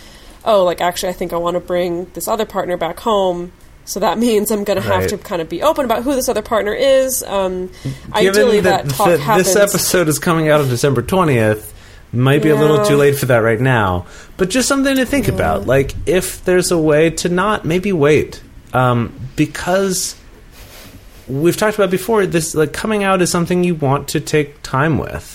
oh, 0.45 0.63
like 0.63 0.81
actually 0.81 1.09
I 1.09 1.13
think 1.13 1.33
I 1.33 1.37
want 1.37 1.55
to 1.55 1.59
bring 1.61 2.05
this 2.13 2.27
other 2.27 2.45
partner 2.45 2.77
back 2.77 2.99
home. 2.99 3.51
So 3.85 3.99
that 3.99 4.17
means 4.17 4.49
I'm 4.51 4.63
going 4.63 4.77
to 4.77 4.83
have 4.83 5.01
Right. 5.01 5.09
to 5.09 5.17
kind 5.19 5.41
of 5.41 5.47
be 5.49 5.61
open 5.61 5.85
about 5.85 6.03
who 6.03 6.15
this 6.15 6.27
other 6.27 6.41
partner 6.41 6.73
is. 6.73 7.23
Um, 7.23 7.67
Given 7.83 7.93
ideally, 8.13 8.59
that, 8.61 8.89
talk 8.89 9.07
th- 9.07 9.19
happens. 9.19 9.53
this 9.53 9.55
episode 9.55 10.07
is 10.07 10.17
coming 10.19 10.49
out 10.49 10.59
on 10.61 10.69
December 10.69 11.01
20th, 11.03 11.71
might 12.11 12.41
be 12.41 12.49
a 12.49 12.55
little 12.55 12.83
too 12.85 12.95
late 12.95 13.15
for 13.15 13.25
that 13.27 13.37
right 13.39 13.59
now. 13.61 14.05
But 14.37 14.49
just 14.49 14.67
something 14.67 14.95
to 14.95 15.05
think 15.05 15.27
about. 15.27 15.67
Like, 15.67 15.93
if 16.05 16.43
there's 16.45 16.71
a 16.71 16.77
way 16.77 17.09
to 17.11 17.29
not, 17.29 17.63
maybe 17.65 17.91
wait. 17.93 18.41
Um, 18.73 19.13
because 19.35 20.15
we've 21.27 21.57
talked 21.57 21.75
about 21.77 21.91
before, 21.91 22.25
this, 22.25 22.55
like, 22.55 22.73
coming 22.73 23.03
out 23.03 23.21
is 23.21 23.29
something 23.29 23.63
you 23.63 23.75
want 23.75 24.07
to 24.09 24.19
take 24.19 24.61
time 24.63 24.97
with. 24.97 25.34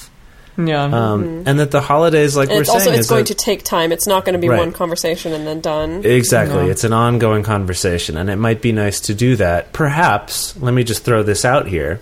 Yeah. 0.66 0.84
Um, 0.84 1.42
And 1.46 1.58
that 1.60 1.70
the 1.70 1.80
holidays, 1.80 2.36
like 2.36 2.48
Mm-hmm. 2.48 2.52
and 2.52 2.56
we're 2.58 2.62
it's 2.62 2.70
saying, 2.70 2.80
also 2.80 2.90
it's 2.92 3.00
is 3.00 3.08
going 3.10 3.22
a- 3.22 3.26
to 3.26 3.34
take 3.34 3.62
time. 3.64 3.92
It's 3.92 4.06
not 4.06 4.24
going 4.24 4.32
to 4.34 4.38
be 4.38 4.48
Right. 4.48 4.58
one 4.58 4.72
conversation 4.72 5.32
and 5.32 5.46
then 5.46 5.60
done. 5.60 6.02
Exactly. 6.04 6.64
No. 6.64 6.68
It's 6.70 6.84
an 6.84 6.92
ongoing 6.92 7.42
conversation, 7.42 8.16
and 8.16 8.28
it 8.30 8.36
might 8.36 8.60
be 8.62 8.72
nice 8.72 9.00
to 9.00 9.14
do 9.14 9.36
that. 9.36 9.72
Perhaps, 9.72 10.56
let 10.58 10.74
me 10.74 10.84
just 10.84 11.04
throw 11.04 11.22
this 11.22 11.44
out 11.44 11.66
here. 11.68 12.00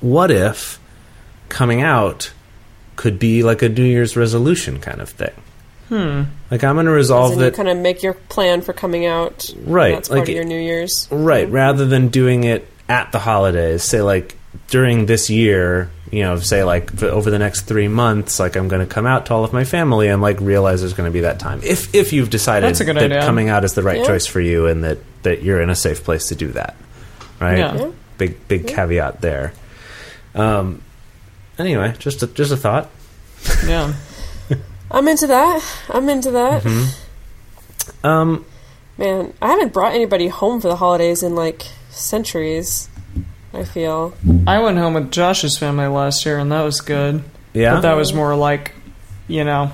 What 0.00 0.30
if 0.30 0.78
coming 1.48 1.82
out 1.82 2.32
could 2.96 3.18
be 3.18 3.42
like 3.42 3.62
a 3.62 3.68
New 3.68 3.84
Year's 3.84 4.16
resolution 4.16 4.78
kind 4.80 5.00
of 5.00 5.08
thing? 5.08 5.32
Hmm. 5.88 6.22
Like, 6.50 6.64
I'm 6.64 6.76
going 6.76 6.86
to 6.86 6.92
resolve 6.92 7.32
and 7.32 7.40
that. 7.42 7.54
kind 7.54 7.68
of 7.68 7.76
make 7.76 8.02
your 8.02 8.14
plan 8.14 8.62
for 8.62 8.72
coming 8.72 9.04
out. 9.06 9.50
Right, 9.64 9.92
That's 9.94 10.08
part 10.08 10.20
like 10.20 10.28
of 10.28 10.34
your 10.34 10.44
New 10.44 10.58
Year's. 10.58 11.06
Right. 11.10 11.48
Rather 11.50 11.84
than 11.84 12.08
doing 12.08 12.44
it 12.44 12.66
at 12.88 13.12
the 13.12 13.18
holidays, 13.18 13.82
say, 13.82 14.00
like, 14.00 14.34
during 14.68 15.06
this 15.06 15.30
year, 15.30 15.90
you 16.10 16.22
know, 16.22 16.36
say, 16.38 16.64
like, 16.64 17.02
over 17.02 17.30
the 17.30 17.38
next 17.38 17.62
three 17.62 17.88
months, 17.88 18.38
like, 18.38 18.56
I'm 18.56 18.68
going 18.68 18.86
to 18.86 18.92
come 18.92 19.06
out 19.06 19.26
to 19.26 19.34
all 19.34 19.44
of 19.44 19.52
my 19.52 19.64
family 19.64 20.08
and, 20.08 20.20
like, 20.22 20.40
realize 20.40 20.80
there's 20.80 20.92
going 20.94 21.08
to 21.08 21.12
be 21.12 21.20
that 21.20 21.38
time. 21.40 21.60
If, 21.62 21.94
if 21.94 22.12
you've 22.12 22.30
decided 22.30 22.68
That's 22.68 22.80
a 22.80 22.84
good 22.84 22.96
that 22.96 23.04
idea. 23.12 23.20
coming 23.22 23.48
out 23.48 23.64
is 23.64 23.74
the 23.74 23.82
right 23.82 23.98
Yeah. 23.98 24.06
choice 24.06 24.26
for 24.26 24.40
you 24.40 24.66
and 24.66 24.84
that, 24.84 24.98
that 25.22 25.42
you're 25.42 25.60
in 25.60 25.70
a 25.70 25.74
safe 25.74 26.04
place 26.04 26.28
to 26.28 26.34
do 26.34 26.48
that. 26.52 26.76
Right? 27.40 27.58
Yeah. 27.58 27.74
Yeah. 27.76 27.90
Big, 28.18 28.48
big 28.48 28.66
caveat 28.68 29.20
there. 29.20 29.52
Um, 30.34 30.82
anyway, 31.58 31.94
just 31.98 32.22
a, 32.22 32.26
just 32.28 32.52
a 32.52 32.56
thought. 32.56 32.88
yeah. 33.66 33.94
I'm 34.90 35.08
into 35.08 35.26
that. 35.26 35.64
I'm 35.90 36.08
into 36.08 36.30
that. 36.32 36.62
Mm-hmm. 36.62 38.06
Um, 38.06 38.44
Man, 38.96 39.34
I 39.42 39.48
haven't 39.48 39.72
brought 39.72 39.92
anybody 39.94 40.28
home 40.28 40.60
for 40.60 40.68
the 40.68 40.76
holidays 40.76 41.24
in 41.24 41.34
like 41.34 41.62
centuries. 41.90 42.88
I 43.54 43.64
feel. 43.64 44.12
I 44.46 44.58
went 44.60 44.78
home 44.78 44.94
with 44.94 45.10
Josh's 45.10 45.56
family 45.58 45.86
last 45.86 46.26
year, 46.26 46.38
and 46.38 46.50
that 46.52 46.62
was 46.62 46.80
good. 46.80 47.22
yeah. 47.52 47.74
But 47.74 47.80
that 47.82 47.94
was 47.94 48.12
more 48.12 48.34
like, 48.34 48.72
you 49.28 49.44
know, 49.44 49.70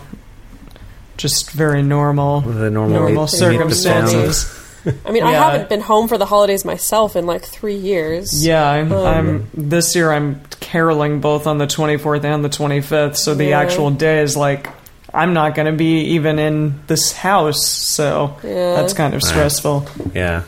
just 1.16 1.50
very 1.50 1.82
normal, 1.82 2.40
the 2.40 2.70
normal, 2.70 3.00
normal 3.00 3.24
meet- 3.24 3.32
meet 3.32 3.38
circumstances. 3.38 4.56
I 5.04 5.10
mean, 5.12 5.22
I 5.22 5.32
haven't 5.32 5.68
been 5.68 5.82
home 5.82 6.08
for 6.08 6.16
the 6.16 6.24
holidays 6.24 6.64
myself 6.64 7.14
in 7.14 7.26
like 7.26 7.42
three 7.44 7.74
years. 7.74 8.44
Yeah, 8.44 8.66
I'm, 8.66 8.90
Um, 8.92 9.06
I'm. 9.06 9.46
This 9.68 9.94
year, 9.94 10.10
I'm 10.10 10.40
caroling 10.60 11.20
both 11.20 11.46
on 11.46 11.58
the 11.58 11.66
24th 11.66 12.24
and 12.24 12.42
the 12.42 12.48
25th. 12.48 13.16
So 13.16 13.34
the 13.34 13.46
Yeah. 13.46 13.60
actual 13.60 13.90
day 13.90 14.20
is 14.22 14.38
like, 14.38 14.68
I'm 15.12 15.34
not 15.34 15.54
going 15.54 15.66
to 15.66 15.76
be 15.76 16.00
even 16.14 16.38
in 16.38 16.80
this 16.86 17.12
house. 17.12 17.66
So 17.66 18.36
Yeah. 18.42 18.76
that's 18.76 18.94
kind 18.94 19.12
of 19.12 19.22
stressful. 19.22 19.86
Yeah, 20.14 20.44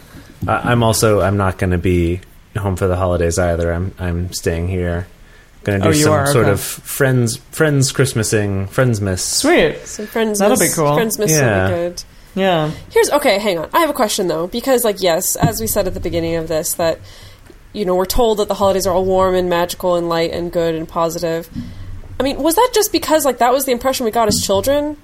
I, 0.48 0.70
I'm 0.72 0.82
also 0.82 1.20
I'm 1.20 1.36
not 1.36 1.58
going 1.58 1.72
to 1.72 1.78
be 1.78 2.20
home 2.56 2.76
for 2.76 2.86
the 2.86 2.96
holidays 2.96 3.38
either. 3.38 3.72
I'm 3.72 3.94
I'm 3.98 4.32
staying 4.32 4.68
here. 4.68 5.06
Going 5.64 5.80
to 5.80 5.84
do 5.84 5.90
Oh, 5.90 5.92
some 5.92 6.12
are? 6.12 6.26
sort 6.26 6.44
Okay. 6.46 6.52
of 6.52 6.60
friends 6.60 7.36
friends 7.36 7.92
Christmasing, 7.92 8.68
friendsmas. 8.68 9.20
Sweet. 9.20 9.78
Some 9.86 10.06
friends. 10.06 10.40
That'll 10.40 10.56
miss, 10.56 10.74
be 10.74 10.82
cool. 10.82 10.94
Friends 10.94 11.18
miss 11.18 11.30
Yeah. 11.30 11.62
will 11.62 11.68
be 11.68 11.74
good. 11.88 12.04
Yeah. 12.34 12.70
Here's 12.90 13.10
okay. 13.10 13.38
Hang 13.38 13.58
on. 13.58 13.68
I 13.72 13.80
have 13.80 13.90
a 13.90 13.94
question 13.94 14.26
though, 14.26 14.46
because 14.48 14.84
like 14.84 15.00
yes, 15.00 15.36
as 15.36 15.60
we 15.60 15.66
said 15.66 15.86
at 15.86 15.94
the 15.94 16.00
beginning 16.00 16.34
of 16.36 16.48
this, 16.48 16.74
that 16.74 16.98
you 17.72 17.84
know 17.84 17.94
we're 17.94 18.04
told 18.06 18.38
that 18.38 18.48
the 18.48 18.54
holidays 18.54 18.86
are 18.86 18.94
all 18.94 19.04
warm 19.04 19.34
and 19.34 19.48
magical 19.48 19.94
and 19.96 20.08
light 20.08 20.32
and 20.32 20.50
good 20.50 20.74
and 20.74 20.88
positive. 20.88 21.48
I 22.18 22.22
mean, 22.24 22.42
was 22.42 22.54
that 22.56 22.70
just 22.74 22.90
because 22.92 23.24
like 23.24 23.38
that 23.38 23.52
was 23.52 23.64
the 23.64 23.72
impression 23.72 24.04
we 24.04 24.10
got 24.10 24.28
as 24.28 24.40
children? 24.44 24.96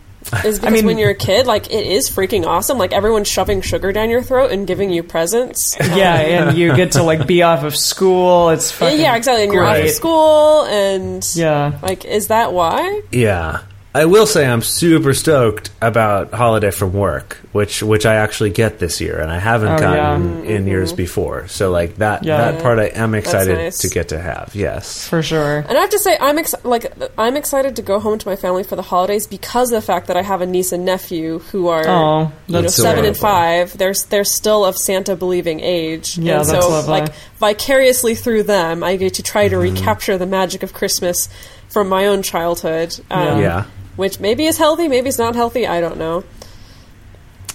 Is 0.44 0.58
because 0.58 0.72
mean- 0.74 0.84
when 0.86 0.98
you're 0.98 1.10
a 1.10 1.14
kid, 1.14 1.46
like 1.46 1.66
it 1.72 1.86
is 1.86 2.10
freaking 2.10 2.44
awesome. 2.46 2.76
Like 2.76 2.92
everyone's 2.92 3.28
shoving 3.28 3.60
sugar 3.62 3.92
down 3.92 4.10
your 4.10 4.22
throat 4.22 4.50
and 4.50 4.66
giving 4.66 4.90
you 4.90 5.02
presents. 5.02 5.76
Yeah, 5.98 6.12
um, 6.42 6.48
and 6.48 6.58
you 6.58 6.74
get 6.76 6.92
to 6.92 7.02
like 7.02 7.26
be 7.26 7.42
off 7.42 7.64
of 7.64 7.74
school. 7.76 8.50
It's 8.50 8.70
Yeah, 8.72 8.76
fucking 8.78 9.00
yeah, 9.00 9.16
exactly. 9.16 9.44
And 9.44 9.52
you're 9.52 9.64
off 9.64 9.78
of 9.78 9.90
school, 9.90 10.64
and 10.66 11.26
Yeah. 11.34 11.78
like, 11.82 12.04
is 12.04 12.28
that 12.28 12.52
why? 12.52 13.02
Yeah. 13.10 13.60
I 13.94 14.04
will 14.04 14.26
say 14.26 14.46
I'm 14.46 14.60
super 14.62 15.14
stoked 15.14 15.70
about 15.80 16.32
holiday 16.32 16.70
from 16.70 16.92
work, 16.92 17.38
which 17.52 17.82
which 17.82 18.04
I 18.06 18.16
actually 18.16 18.50
get 18.50 18.78
this 18.78 19.00
year, 19.00 19.18
and 19.18 19.30
I 19.30 19.38
haven't 19.38 19.72
Oh, 19.72 19.78
gotten 19.78 20.44
yeah. 20.44 20.50
in 20.56 20.66
years 20.66 20.92
before. 20.92 21.48
So 21.48 21.70
like 21.70 21.96
that 21.96 22.22
Yeah. 22.22 22.36
that 22.52 22.62
part 22.62 22.78
I 22.78 22.84
am 22.94 23.14
excited 23.14 23.56
nice. 23.56 23.78
to 23.78 23.88
get 23.88 24.10
to 24.10 24.20
have. 24.20 24.50
Yes. 24.54 25.08
For 25.08 25.22
sure. 25.22 25.64
And 25.66 25.76
I 25.76 25.80
have 25.80 25.90
to 25.90 25.98
say, 25.98 26.16
I'm 26.20 26.38
ex- 26.38 26.54
like 26.64 26.92
I'm 27.16 27.36
excited 27.36 27.76
to 27.76 27.82
go 27.82 27.98
home 27.98 28.18
to 28.18 28.28
my 28.28 28.36
family 28.36 28.62
for 28.62 28.76
the 28.76 28.82
holidays 28.82 29.26
because 29.26 29.72
of 29.72 29.76
the 29.80 29.86
fact 29.86 30.06
that 30.08 30.16
I 30.18 30.22
have 30.22 30.42
a 30.42 30.46
niece 30.46 30.70
and 30.70 30.84
nephew 30.84 31.38
who 31.50 31.68
are 31.68 31.84
Oh, 31.88 32.32
you 32.46 32.52
know 32.52 32.62
that's 32.62 32.76
seven 32.76 33.06
and 33.06 33.16
five. 33.16 33.76
They're 33.78 33.94
they're 34.10 34.22
still 34.24 34.64
of 34.66 34.76
Santa 34.76 35.16
believing 35.16 35.60
age. 35.60 36.18
Yeah, 36.18 36.40
and 36.40 36.48
that's 36.48 36.62
so 36.64 36.68
lovely. 36.70 36.90
like 37.00 37.12
vicariously 37.38 38.14
through 38.14 38.42
them, 38.44 38.84
I 38.84 38.96
get 38.96 39.14
to 39.14 39.22
try 39.22 39.48
to 39.48 39.56
Mm-hmm. 39.56 39.74
recapture 39.76 40.18
the 40.18 40.26
magic 40.26 40.62
of 40.62 40.72
Christmas 40.74 41.28
from 41.70 41.88
my 41.88 42.06
own 42.06 42.22
childhood. 42.22 42.94
Um, 43.10 43.40
yeah. 43.40 43.64
Which 43.98 44.20
maybe 44.20 44.46
is 44.46 44.56
healthy, 44.56 44.86
maybe 44.86 45.08
it's 45.08 45.18
not 45.18 45.34
healthy. 45.34 45.66
I 45.66 45.80
don't 45.80 45.98
know. 45.98 46.22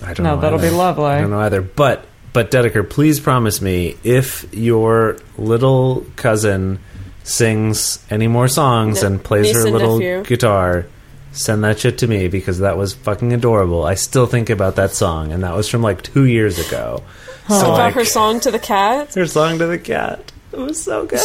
I 0.03 0.13
don't 0.13 0.23
No, 0.25 0.35
know. 0.35 0.41
that'll 0.41 0.59
either. 0.59 0.69
be 0.71 0.75
lovely. 0.75 1.05
I 1.05 1.21
don't 1.21 1.31
know 1.31 1.39
either. 1.39 1.61
But 1.61 2.03
but 2.33 2.51
Dedeker, 2.51 2.87
please 2.89 3.19
promise 3.21 3.61
me 3.61 3.95
if 4.03 4.45
your 4.53 5.17
little 5.37 6.05
cousin 6.17 6.79
sings 7.23 8.03
any 8.09 8.27
more 8.27 8.47
songs 8.49 9.01
No, 9.01 9.07
and 9.07 9.23
plays 9.23 9.53
her 9.53 9.69
little 9.69 9.99
nephew. 9.99 10.23
guitar, 10.25 10.85
send 11.31 11.63
that 11.63 11.79
shit 11.79 11.99
to 11.99 12.07
me 12.07 12.27
because 12.27 12.59
that 12.59 12.75
was 12.77 12.93
fucking 12.93 13.31
adorable. 13.31 13.85
I 13.85 13.93
still 13.95 14.25
think 14.25 14.49
about 14.49 14.75
that 14.75 14.91
song, 14.91 15.31
and 15.31 15.43
that 15.43 15.55
was 15.55 15.69
from 15.69 15.81
like 15.81 16.01
two 16.01 16.25
years 16.25 16.59
ago. 16.59 17.01
So 17.47 17.55
About 17.59 17.69
like, 17.77 17.93
her 17.93 18.03
song 18.05 18.39
to 18.41 18.51
the 18.51 18.59
cat. 18.59 19.13
her 19.15 19.25
song 19.27 19.59
to 19.59 19.67
the 19.67 19.77
cat. 19.79 20.31
It 20.51 20.59
was 20.59 20.83
so 20.83 21.05
good. 21.05 21.21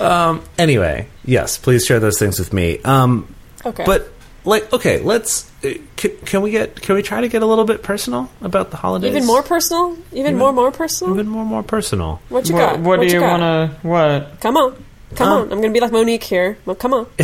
um. 0.00 0.42
Anyway, 0.58 1.08
yes, 1.24 1.58
please 1.58 1.84
share 1.84 1.98
those 1.98 2.18
things 2.18 2.38
with 2.38 2.52
me. 2.52 2.78
Um. 2.84 3.26
Okay. 3.66 3.84
But 3.84 4.12
like, 4.44 4.72
okay, 4.72 5.00
let's. 5.00 5.50
uh, 5.64 5.74
Can, 5.96 6.16
can 6.24 6.42
we 6.42 6.50
get? 6.52 6.80
Can 6.80 6.94
we 6.94 7.02
try 7.02 7.20
to 7.20 7.28
get 7.28 7.42
a 7.42 7.46
little 7.46 7.64
bit 7.64 7.82
personal 7.82 8.30
about 8.40 8.70
the 8.70 8.76
holidays? 8.76 9.10
even 9.10 9.26
more 9.26 9.42
personal? 9.42 9.96
Even, 10.12 10.36
more 10.36 10.52
more 10.52 10.70
personal? 10.72 11.14
Even 11.14 11.26
more, 11.28 11.44
more 11.44 11.62
personal. 11.62 12.20
what 12.28 12.48
you 12.48 12.54
what, 12.54 12.60
got? 12.76 12.80
what 12.80 13.00
do 13.00 13.06
you 13.06 13.20
got? 13.20 13.40
want 13.40 13.72
to? 13.82 13.86
What? 13.88 14.40
Come 14.40 14.56
on. 14.56 14.84
Come 15.16 15.28
Um, 15.28 15.34
on. 15.38 15.42
I'm 15.52 15.60
going 15.60 15.72
to 15.72 15.72
be 15.72 15.80
like 15.80 15.92
Monique 15.92 16.24
here. 16.24 16.58
Well, 16.64 16.76
come 16.76 16.92
on. 16.94 17.06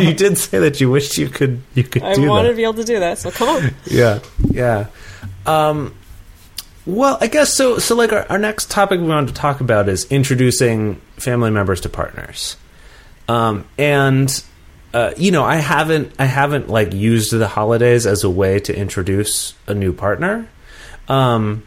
you 0.00 0.14
did 0.14 0.38
say 0.38 0.58
that 0.60 0.80
you 0.80 0.90
wished 0.90 1.18
you 1.18 1.28
could. 1.28 1.60
You 1.74 1.84
could 1.84 2.02
I 2.02 2.14
do 2.14 2.28
want 2.28 2.46
to 2.48 2.54
be 2.54 2.62
able 2.62 2.74
to 2.74 2.84
do 2.84 3.00
that. 3.00 3.18
So 3.18 3.30
come 3.30 3.48
on. 3.48 3.74
Yeah, 3.86 4.20
yeah. 4.50 4.86
Um. 5.44 5.94
Well, 6.86 7.18
I 7.20 7.26
guess 7.26 7.52
so. 7.52 7.78
So, 7.78 7.96
like, 7.96 8.12
our, 8.12 8.24
our 8.30 8.38
next 8.38 8.70
topic 8.70 9.00
we 9.00 9.06
wanted 9.08 9.28
to 9.28 9.34
talk 9.34 9.60
about 9.60 9.88
is 9.88 10.06
introducing 10.08 11.00
family 11.16 11.50
members 11.50 11.80
to 11.80 11.88
partners. 11.88 12.56
Um, 13.28 13.64
and 13.76 14.30
uh, 14.96 15.12
you 15.18 15.30
know, 15.30 15.44
I 15.44 15.56
haven't, 15.56 16.14
I 16.18 16.24
haven't 16.24 16.70
like 16.70 16.94
used 16.94 17.30
the 17.30 17.46
holidays 17.46 18.06
as 18.06 18.24
a 18.24 18.30
way 18.30 18.60
to 18.60 18.74
introduce 18.74 19.52
a 19.66 19.74
new 19.74 19.92
partner. 19.92 20.48
Um, 21.06 21.64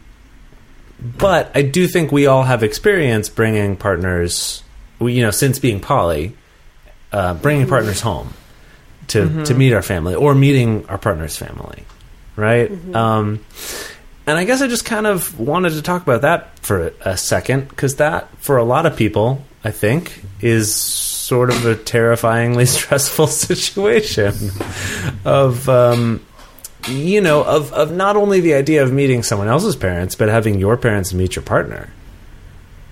but 1.00 1.52
I 1.54 1.62
do 1.62 1.86
think 1.86 2.10
we 2.10 2.26
all 2.26 2.42
have 2.42 2.64
experience 2.64 3.28
bringing 3.28 3.76
partners. 3.76 4.64
You 4.98 5.22
know, 5.22 5.30
since 5.30 5.60
being 5.60 5.78
poly, 5.78 6.36
uh, 7.12 7.34
bringing 7.34 7.68
partners 7.68 8.00
home 8.00 8.34
to 9.06 9.44
to 9.44 9.54
meet 9.54 9.74
our 9.74 9.82
family 9.82 10.16
or 10.16 10.34
meeting 10.34 10.84
our 10.88 10.98
partner's 10.98 11.36
family, 11.36 11.84
right? 12.34 12.68
Um, 12.94 13.44
and 14.26 14.36
I 14.36 14.44
guess 14.44 14.60
I 14.60 14.66
just 14.66 14.84
kind 14.84 15.06
of 15.06 15.38
wanted 15.38 15.70
to 15.74 15.82
talk 15.82 16.02
about 16.02 16.22
that 16.22 16.58
for 16.58 16.92
a 17.00 17.16
second 17.16 17.68
because 17.68 17.96
that, 17.96 18.28
for 18.38 18.56
a 18.58 18.64
lot 18.64 18.86
of 18.86 18.96
people, 18.96 19.44
I 19.64 19.70
think, 19.70 20.20
is 20.40 20.74
sort 21.30 21.50
of 21.50 21.64
a 21.64 21.76
terrifyingly 21.76 22.66
stressful 22.76 23.26
situation. 23.46 24.34
Of 25.24 25.68
um, 25.68 26.26
you 26.88 27.20
know, 27.20 27.44
of 27.44 27.72
of 27.72 27.92
not 27.92 28.16
only 28.16 28.40
the 28.40 28.54
idea 28.54 28.82
of 28.82 28.92
meeting 28.92 29.22
someone 29.22 29.48
else's 29.48 29.76
parents, 29.76 30.14
but 30.16 30.28
having 30.28 30.58
your 30.58 30.76
parents 30.76 31.14
meet 31.14 31.36
your 31.36 31.44
partner, 31.44 31.88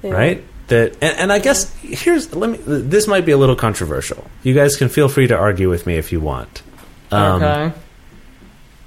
Yeah. 0.02 0.12
right? 0.12 0.44
That 0.68 0.92
and, 1.02 1.18
and 1.18 1.32
I 1.32 1.38
guess 1.40 1.74
here's 1.82 2.34
let 2.34 2.50
me. 2.50 2.58
This 2.64 3.06
might 3.08 3.26
be 3.26 3.32
a 3.32 3.36
little 3.38 3.56
controversial. 3.56 4.30
You 4.44 4.54
guys 4.54 4.76
can 4.76 4.88
feel 4.88 5.08
free 5.08 5.26
to 5.26 5.36
argue 5.36 5.68
with 5.68 5.86
me 5.86 5.96
if 5.96 6.12
you 6.12 6.20
want. 6.20 6.62
Um, 7.10 7.42
okay. 7.42 7.72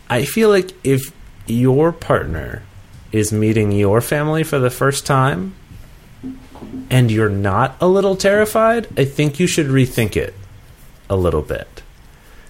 I 0.10 0.26
feel 0.26 0.50
like 0.50 0.72
if 0.84 1.12
your 1.48 1.92
partner 1.92 2.62
is 3.12 3.32
meeting 3.34 3.72
your 3.74 4.00
family 4.00 4.44
for 4.44 4.60
the 4.60 4.70
first 4.70 5.06
time 5.06 5.54
and 6.90 7.12
you're 7.12 7.30
not 7.30 7.76
a 7.82 7.88
little 7.88 8.16
terrified, 8.16 8.88
I 8.98 9.06
think 9.06 9.40
you 9.40 9.48
should 9.48 9.68
rethink 9.68 10.16
it 10.16 10.34
a 11.10 11.16
little 11.16 11.42
bit. 11.42 11.84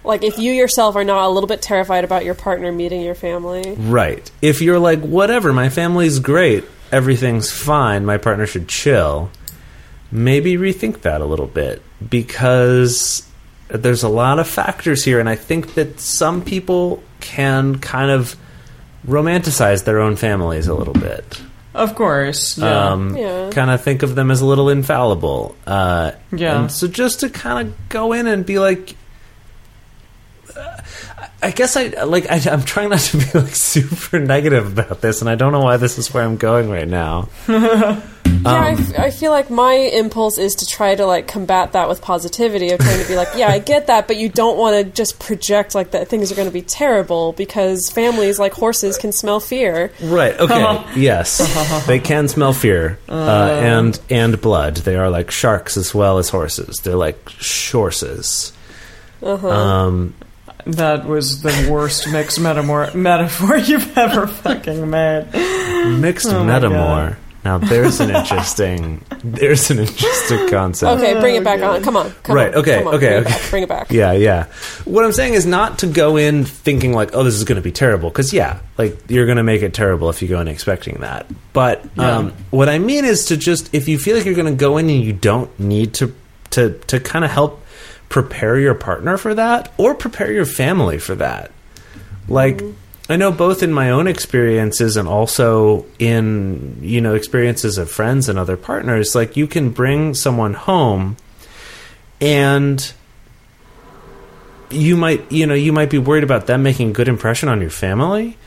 Like 0.03 0.23
if 0.23 0.39
you 0.39 0.51
yourself 0.51 0.95
are 0.95 1.03
not 1.03 1.25
a 1.25 1.29
little 1.29 1.47
bit 1.47 1.61
terrified 1.61 2.03
about 2.03 2.25
your 2.25 2.33
partner 2.33 2.71
meeting 2.71 3.01
your 3.01 3.15
family. 3.15 3.75
Right. 3.75 4.29
If 4.41 4.61
you're 4.61 4.79
like, 4.79 4.99
whatever, 5.01 5.53
my 5.53 5.69
family's 5.69 6.19
great, 6.19 6.63
everything's 6.91 7.51
fine, 7.51 8.05
my 8.05 8.17
partner 8.17 8.47
should 8.47 8.67
chill, 8.67 9.29
maybe 10.11 10.55
rethink 10.55 11.01
that 11.01 11.21
a 11.21 11.25
little 11.25 11.47
bit 11.47 11.81
because 12.09 13.27
there's 13.69 14.03
a 14.03 14.09
lot 14.09 14.39
of 14.39 14.47
factors 14.47 15.05
here, 15.05 15.19
and 15.19 15.29
I 15.29 15.35
think 15.35 15.75
that 15.75 15.99
some 15.99 16.43
people 16.43 17.01
can 17.21 17.79
kind 17.79 18.11
of 18.11 18.35
romanticize 19.07 19.85
their 19.85 19.99
own 19.99 20.15
families 20.15 20.67
a 20.67 20.73
little 20.73 20.93
bit. 20.93 21.41
Of 21.73 21.95
course. 21.95 22.57
Yeah. 22.57 22.89
Um, 22.91 23.15
Yeah. 23.15 23.49
Kind 23.51 23.71
of 23.71 23.81
think 23.81 24.03
of 24.03 24.15
them 24.15 24.29
as 24.31 24.41
a 24.41 24.45
little 24.45 24.69
infallible. 24.69 25.55
Uh, 25.65 26.11
Yeah. 26.31 26.59
And 26.59 26.71
so 26.71 26.87
just 26.87 27.21
to 27.21 27.29
kind 27.29 27.67
of 27.67 27.89
go 27.89 28.13
in 28.13 28.27
and 28.27 28.45
be 28.45 28.59
like, 28.59 28.95
I 31.43 31.51
guess 31.51 31.75
I 31.75 31.87
like. 32.03 32.29
I, 32.29 32.39
I'm 32.51 32.63
trying 32.63 32.89
not 32.89 32.99
to 32.99 33.17
be 33.17 33.25
like 33.39 33.55
super 33.55 34.19
negative 34.19 34.77
about 34.77 35.01
this, 35.01 35.21
and 35.21 35.29
I 35.29 35.35
don't 35.35 35.51
know 35.51 35.61
why 35.61 35.77
this 35.77 35.97
is 35.97 36.13
where 36.13 36.23
I'm 36.23 36.37
going 36.37 36.69
right 36.69 36.87
now. 36.87 37.29
yeah, 37.47 38.01
I, 38.45 38.71
Um, 38.73 38.79
f- 38.79 38.99
I 38.99 39.09
feel 39.11 39.31
like 39.31 39.49
my 39.49 39.73
impulse 39.73 40.37
is 40.37 40.55
to 40.55 40.65
try 40.65 40.93
to 40.95 41.05
like 41.05 41.27
combat 41.27 41.73
that 41.73 41.89
with 41.89 42.01
positivity 42.01 42.69
of 42.71 42.79
trying 42.79 43.01
to 43.01 43.07
be 43.07 43.15
like, 43.15 43.29
yeah, 43.35 43.49
I 43.49 43.59
get 43.59 43.87
that, 43.87 44.07
but 44.07 44.17
you 44.17 44.29
don't 44.29 44.57
want 44.57 44.75
to 44.85 44.91
just 44.91 45.19
project 45.19 45.73
like 45.75 45.91
that 45.91 46.07
things 46.07 46.31
are 46.31 46.35
going 46.35 46.47
to 46.47 46.53
be 46.53 46.61
terrible 46.61 47.33
because 47.33 47.89
families 47.89 48.37
like 48.39 48.53
horses 48.53 48.97
can 48.97 49.11
smell 49.11 49.39
fear. 49.39 49.91
Right. 50.01 50.39
Okay. 50.39 50.83
yes, 50.95 51.85
they 51.87 51.99
can 51.99 52.27
smell 52.27 52.53
fear 52.53 52.99
uh, 53.09 53.59
and 53.61 53.99
and 54.09 54.39
blood. 54.41 54.75
They 54.77 54.95
are 54.95 55.09
like 55.09 55.31
sharks 55.31 55.75
as 55.77 55.93
well 55.93 56.17
as 56.19 56.29
horses. 56.29 56.77
They're 56.83 56.95
like 56.95 57.29
shorses. 57.29 58.53
Um, 59.23 60.15
that 60.65 61.05
was 61.05 61.41
the 61.41 61.69
worst 61.71 62.07
mixed 62.11 62.39
metaphor 62.39 62.89
metaphor 62.93 63.57
you've 63.69 63.97
ever 63.97 64.27
fucking 64.27 64.89
made. 64.89 65.27
mixed 65.99 66.27
Oh 66.27 66.43
metamor. 66.43 67.17
Now 67.43 67.57
there's 67.57 67.99
an 67.99 68.11
interesting 68.11 69.03
there's 69.23 69.71
an 69.71 69.79
interesting 69.79 70.47
concept. 70.49 70.99
Okay, 71.01 71.19
bring 71.19 71.35
it 71.35 71.43
back 71.43 71.59
on. 71.61 71.81
Come 71.83 71.97
on. 71.97 72.11
Come 72.23 72.35
Right, 72.35 72.53
on, 72.53 72.59
okay, 72.59 72.77
come 72.77 72.87
on, 72.89 72.95
okay, 72.95 73.07
bring 73.07 73.13
It 73.13 73.25
okay. 73.25 73.29
back, 73.31 73.49
bring 73.49 73.63
it 73.63 73.69
back. 73.69 73.91
Yeah, 73.91 74.11
yeah. 74.11 74.45
What 74.85 75.03
I'm 75.05 75.11
saying 75.11 75.33
is 75.33 75.45
not 75.47 75.79
to 75.79 75.87
go 75.87 76.17
in 76.17 76.45
thinking 76.45 76.93
like, 76.93 77.15
oh, 77.15 77.23
this 77.23 77.33
is 77.33 77.43
going 77.43 77.55
to 77.55 77.61
be 77.63 77.71
terrible, 77.71 78.09
because 78.09 78.31
yeah, 78.31 78.59
like 78.77 78.95
you're 79.07 79.25
going 79.25 79.37
to 79.37 79.43
make 79.43 79.63
it 79.63 79.73
terrible 79.73 80.09
if 80.11 80.21
you 80.21 80.27
go 80.27 80.39
in 80.39 80.47
expecting 80.47 80.97
that. 81.01 81.25
But 81.51 81.83
um, 81.97 82.33
what 82.51 82.69
I 82.69 82.77
mean 82.77 83.05
is 83.05 83.25
to 83.25 83.37
just 83.37 83.73
if 83.73 83.87
you 83.87 83.97
feel 83.97 84.15
like 84.15 84.25
you're 84.25 84.35
going 84.35 84.45
to 84.53 84.59
go 84.59 84.77
in 84.77 84.87
and 84.89 85.03
you 85.03 85.13
don't 85.13 85.59
need 85.59 85.95
to 85.95 86.13
to 86.51 86.77
to 86.77 86.99
kind 86.99 87.25
of 87.25 87.31
help 87.31 87.60
prepare 88.11 88.59
your 88.59 88.75
partner 88.75 89.17
for 89.17 89.33
that 89.33 89.73
or 89.77 89.95
prepare 89.95 90.31
your 90.31 90.45
family 90.45 90.99
for 90.99 91.15
that. 91.15 91.49
Like 92.27 92.61
I 93.09 93.15
know 93.15 93.31
both 93.31 93.63
in 93.63 93.71
my 93.71 93.89
own 93.89 94.05
experiences 94.05 94.97
and 94.97 95.07
also 95.07 95.85
in 95.97 96.77
you 96.81 97.01
know 97.01 97.15
experiences 97.15 97.77
of 97.77 97.89
friends 97.89 98.29
and 98.29 98.37
other 98.37 98.57
partners 98.57 99.15
like 99.15 99.37
you 99.37 99.47
can 99.47 99.71
bring 99.71 100.13
someone 100.13 100.53
home 100.53 101.15
and 102.19 102.93
you 104.69 104.95
might 104.95 105.31
you 105.31 105.47
know 105.47 105.53
you 105.53 105.73
might 105.73 105.89
be 105.89 105.97
worried 105.97 106.23
about 106.23 106.47
them 106.47 106.63
making 106.63 106.89
a 106.89 106.93
good 106.93 107.07
impression 107.07 107.49
on 107.49 107.61
your 107.61 107.69
family 107.69 108.37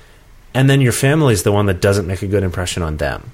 and 0.53 0.71
then 0.71 0.81
your 0.81 0.93
family 0.93 1.33
is 1.33 1.43
the 1.43 1.53
one 1.53 1.67
that 1.67 1.81
doesn't 1.81 2.07
make 2.07 2.23
a 2.23 2.27
good 2.27 2.43
impression 2.43 2.83
on 2.83 2.99
them 2.99 3.33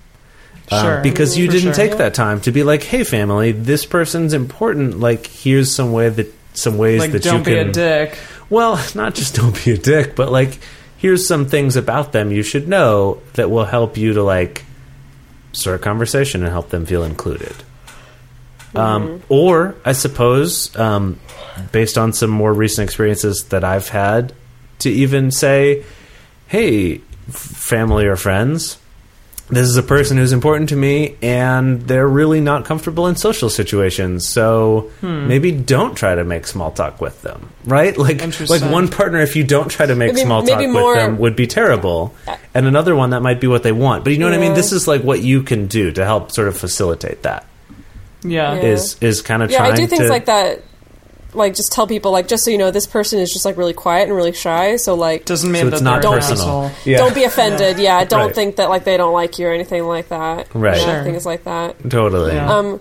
Um, 0.72 1.02
because 1.02 1.36
you 1.36 1.46
For 1.46 1.52
didn't 1.52 1.74
sure. 1.74 1.88
take 1.88 1.98
that 1.98 2.14
time 2.14 2.40
to 2.42 2.52
be 2.52 2.62
like 2.62 2.82
hey 2.84 3.02
family 3.02 3.50
this 3.50 3.84
person's 3.86 4.32
important 4.32 5.00
like 5.00 5.26
here's 5.26 5.74
some 5.74 5.90
way 5.92 6.08
that 6.10 6.32
some 6.54 6.78
ways 6.78 7.00
Like, 7.00 7.12
that 7.12 7.22
don't 7.24 7.38
you 7.38 7.44
be 7.44 7.54
can 7.56 7.68
a 7.70 7.72
dick. 7.72 8.18
well, 8.48 8.80
not 8.94 9.14
just 9.16 9.34
don't 9.34 9.64
be 9.64 9.72
a 9.72 9.76
dick, 9.78 10.14
but 10.14 10.30
like 10.30 10.58
here's 10.96 11.26
some 11.26 11.46
things 11.46 11.74
about 11.76 12.12
them 12.12 12.30
you 12.30 12.42
should 12.44 12.68
know 12.68 13.20
that 13.34 13.50
will 13.50 13.64
help 13.64 13.96
you 13.96 14.12
to 14.14 14.22
like 14.22 14.64
start 15.52 15.80
a 15.80 15.82
conversation 15.82 16.42
and 16.42 16.50
help 16.52 16.68
them 16.70 16.86
feel 16.86 17.02
included. 17.02 17.54
Um, 18.74 19.22
or 19.28 19.74
I 19.84 19.90
suppose, 19.92 20.74
um, 20.76 21.18
based 21.72 21.98
on 21.98 22.12
some 22.12 22.30
more 22.30 22.52
recent 22.52 22.84
experiences 22.84 23.46
that 23.48 23.64
I've 23.64 23.88
had, 23.88 24.32
to 24.80 24.90
even 24.90 25.32
say, 25.32 25.82
"Hey, 26.46 26.98
family 27.28 28.06
or 28.06 28.14
friends." 28.14 28.78
This 29.50 29.68
is 29.68 29.76
a 29.76 29.82
person 29.82 30.16
who's 30.16 30.32
important 30.32 30.68
to 30.70 30.76
me, 30.76 31.16
and 31.22 31.82
they're 31.82 32.06
really 32.06 32.40
not 32.40 32.64
comfortable 32.64 33.06
in 33.08 33.16
social 33.16 33.50
situations. 33.50 34.26
So 34.26 34.90
hmm. 35.00 35.28
maybe 35.28 35.52
don't 35.52 35.96
try 35.96 36.14
to 36.14 36.24
make 36.24 36.46
small 36.46 36.70
talk 36.70 37.00
with 37.00 37.20
them, 37.22 37.50
right? 37.64 37.96
Like, 38.10 38.22
like 38.48 38.62
one 38.62 38.88
partner, 38.88 39.18
if 39.20 39.36
you 39.36 39.44
don't 39.44 39.68
try 39.68 39.86
to 39.86 39.94
make 39.94 40.14
Maybe- 40.14 40.24
small 40.24 40.42
talk 40.42 40.58
maybe 40.58 40.72
with 40.72 40.94
them, 40.96 41.18
would 41.18 41.36
be 41.36 41.46
terrible, 41.46 42.14
and 42.54 42.66
another 42.66 42.96
one 42.96 43.10
that 43.10 43.20
might 43.20 43.40
be 43.40 43.46
what 43.46 43.62
they 43.62 43.72
want. 43.72 44.04
But 44.04 44.12
you 44.12 44.18
know 44.18 44.26
what 44.26 44.34
I 44.34 44.38
mean? 44.38 44.54
This 44.54 44.72
is 44.72 44.88
like 44.88 45.02
what 45.02 45.20
you 45.22 45.42
can 45.42 45.66
do 45.66 45.92
to 45.92 46.04
help 46.04 46.32
sort 46.32 46.48
of 46.48 46.56
facilitate 46.56 47.22
that. 47.22 47.46
Yeah. 48.22 48.54
Yeah. 48.54 48.62
Is 48.62 48.96
is 49.00 49.22
kind 49.22 49.42
of 49.42 49.50
Yeah, 49.50 49.58
trying 49.58 49.72
I 49.72 49.76
do 49.76 49.86
things 49.86 50.02
to 50.02 50.08
like 50.08 50.26
that. 50.26 50.62
Like, 51.34 51.54
just 51.54 51.72
tell 51.72 51.86
people, 51.86 52.10
like, 52.12 52.28
just 52.28 52.44
so 52.44 52.50
you 52.50 52.58
know, 52.58 52.70
this 52.70 52.86
person 52.86 53.18
is 53.20 53.30
just 53.32 53.44
like 53.44 53.56
really 53.56 53.72
quiet 53.72 54.08
and 54.08 54.16
really 54.16 54.32
shy. 54.32 54.76
So, 54.76 54.94
like, 54.94 55.24
Doesn't 55.24 55.50
mean 55.50 55.62
So 55.62 55.68
it's 55.68 55.78
that 55.78 55.84
not 55.84 56.02
they're 56.02 56.12
an 56.12 56.18
personal. 56.18 56.64
asshole. 56.64 56.70
Yeah. 56.84 56.98
don't 56.98 57.14
be 57.14 57.24
offended. 57.24 57.78
Yeah, 57.78 58.04
don't 58.04 58.26
Right. 58.26 58.34
think 58.34 58.56
that 58.56 58.68
like 58.68 58.84
they 58.84 58.96
don't 58.96 59.12
like 59.12 59.38
you 59.38 59.46
or 59.48 59.52
anything 59.52 59.84
like 59.86 60.08
that. 60.08 60.48
Right. 60.54 60.76
Yeah, 60.78 60.84
Sure. 60.96 61.04
things 61.04 61.24
like 61.26 61.44
that. 61.44 61.76
totally. 61.90 62.34
Yeah. 62.34 62.52
Um, 62.52 62.80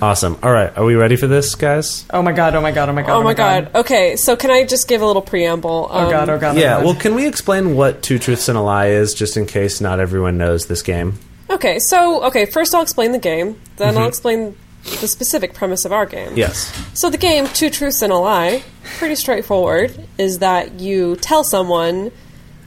Awesome. 0.00 0.38
All 0.42 0.52
right, 0.52 0.76
are 0.78 0.84
we 0.84 0.94
ready 0.94 1.16
for 1.16 1.26
this, 1.26 1.54
guys? 1.56 2.06
Oh 2.10 2.22
my 2.22 2.32
god! 2.32 2.54
Oh 2.54 2.60
my 2.60 2.70
god! 2.70 2.88
Oh 2.88 2.92
my 2.92 3.02
god! 3.02 3.10
Oh, 3.10 3.20
oh 3.20 3.22
my 3.24 3.34
god. 3.34 3.74
Okay, 3.74 4.16
so 4.16 4.36
can 4.36 4.50
I 4.50 4.64
just 4.64 4.86
give 4.88 5.02
a 5.02 5.06
little 5.06 5.22
preamble? 5.22 5.88
Oh 5.90 6.10
god! 6.10 6.28
Um, 6.28 6.36
oh 6.36 6.38
god! 6.38 6.56
oh 6.56 6.60
Yeah. 6.60 6.76
god. 6.76 6.84
Well, 6.84 6.94
can 6.94 7.14
we 7.14 7.26
explain 7.26 7.74
what 7.74 8.02
two 8.02 8.18
truths 8.18 8.48
and 8.48 8.56
a 8.56 8.60
lie 8.60 8.88
is, 8.88 9.14
just 9.14 9.36
in 9.36 9.46
case 9.46 9.80
not 9.80 9.98
everyone 9.98 10.38
knows 10.38 10.66
this 10.66 10.82
game? 10.82 11.14
Okay, 11.50 11.80
so 11.80 12.22
okay, 12.24 12.46
first 12.46 12.74
I'll 12.74 12.82
explain 12.82 13.10
the 13.12 13.18
game, 13.18 13.60
then 13.76 13.88
I'll 13.88 14.02
mm-hmm. 14.02 14.08
explain 14.08 14.56
the 15.00 15.08
specific 15.08 15.54
premise 15.54 15.84
of 15.84 15.92
our 15.92 16.06
game. 16.06 16.36
Yes. 16.36 16.72
So 16.94 17.10
the 17.10 17.18
game, 17.18 17.46
Two 17.48 17.68
Truths 17.68 18.00
and 18.02 18.12
a 18.12 18.16
Lie, 18.16 18.62
pretty 18.98 19.16
straightforward, 19.16 20.06
is 20.16 20.38
that 20.38 20.78
you 20.78 21.16
tell 21.16 21.42
someone 21.44 22.12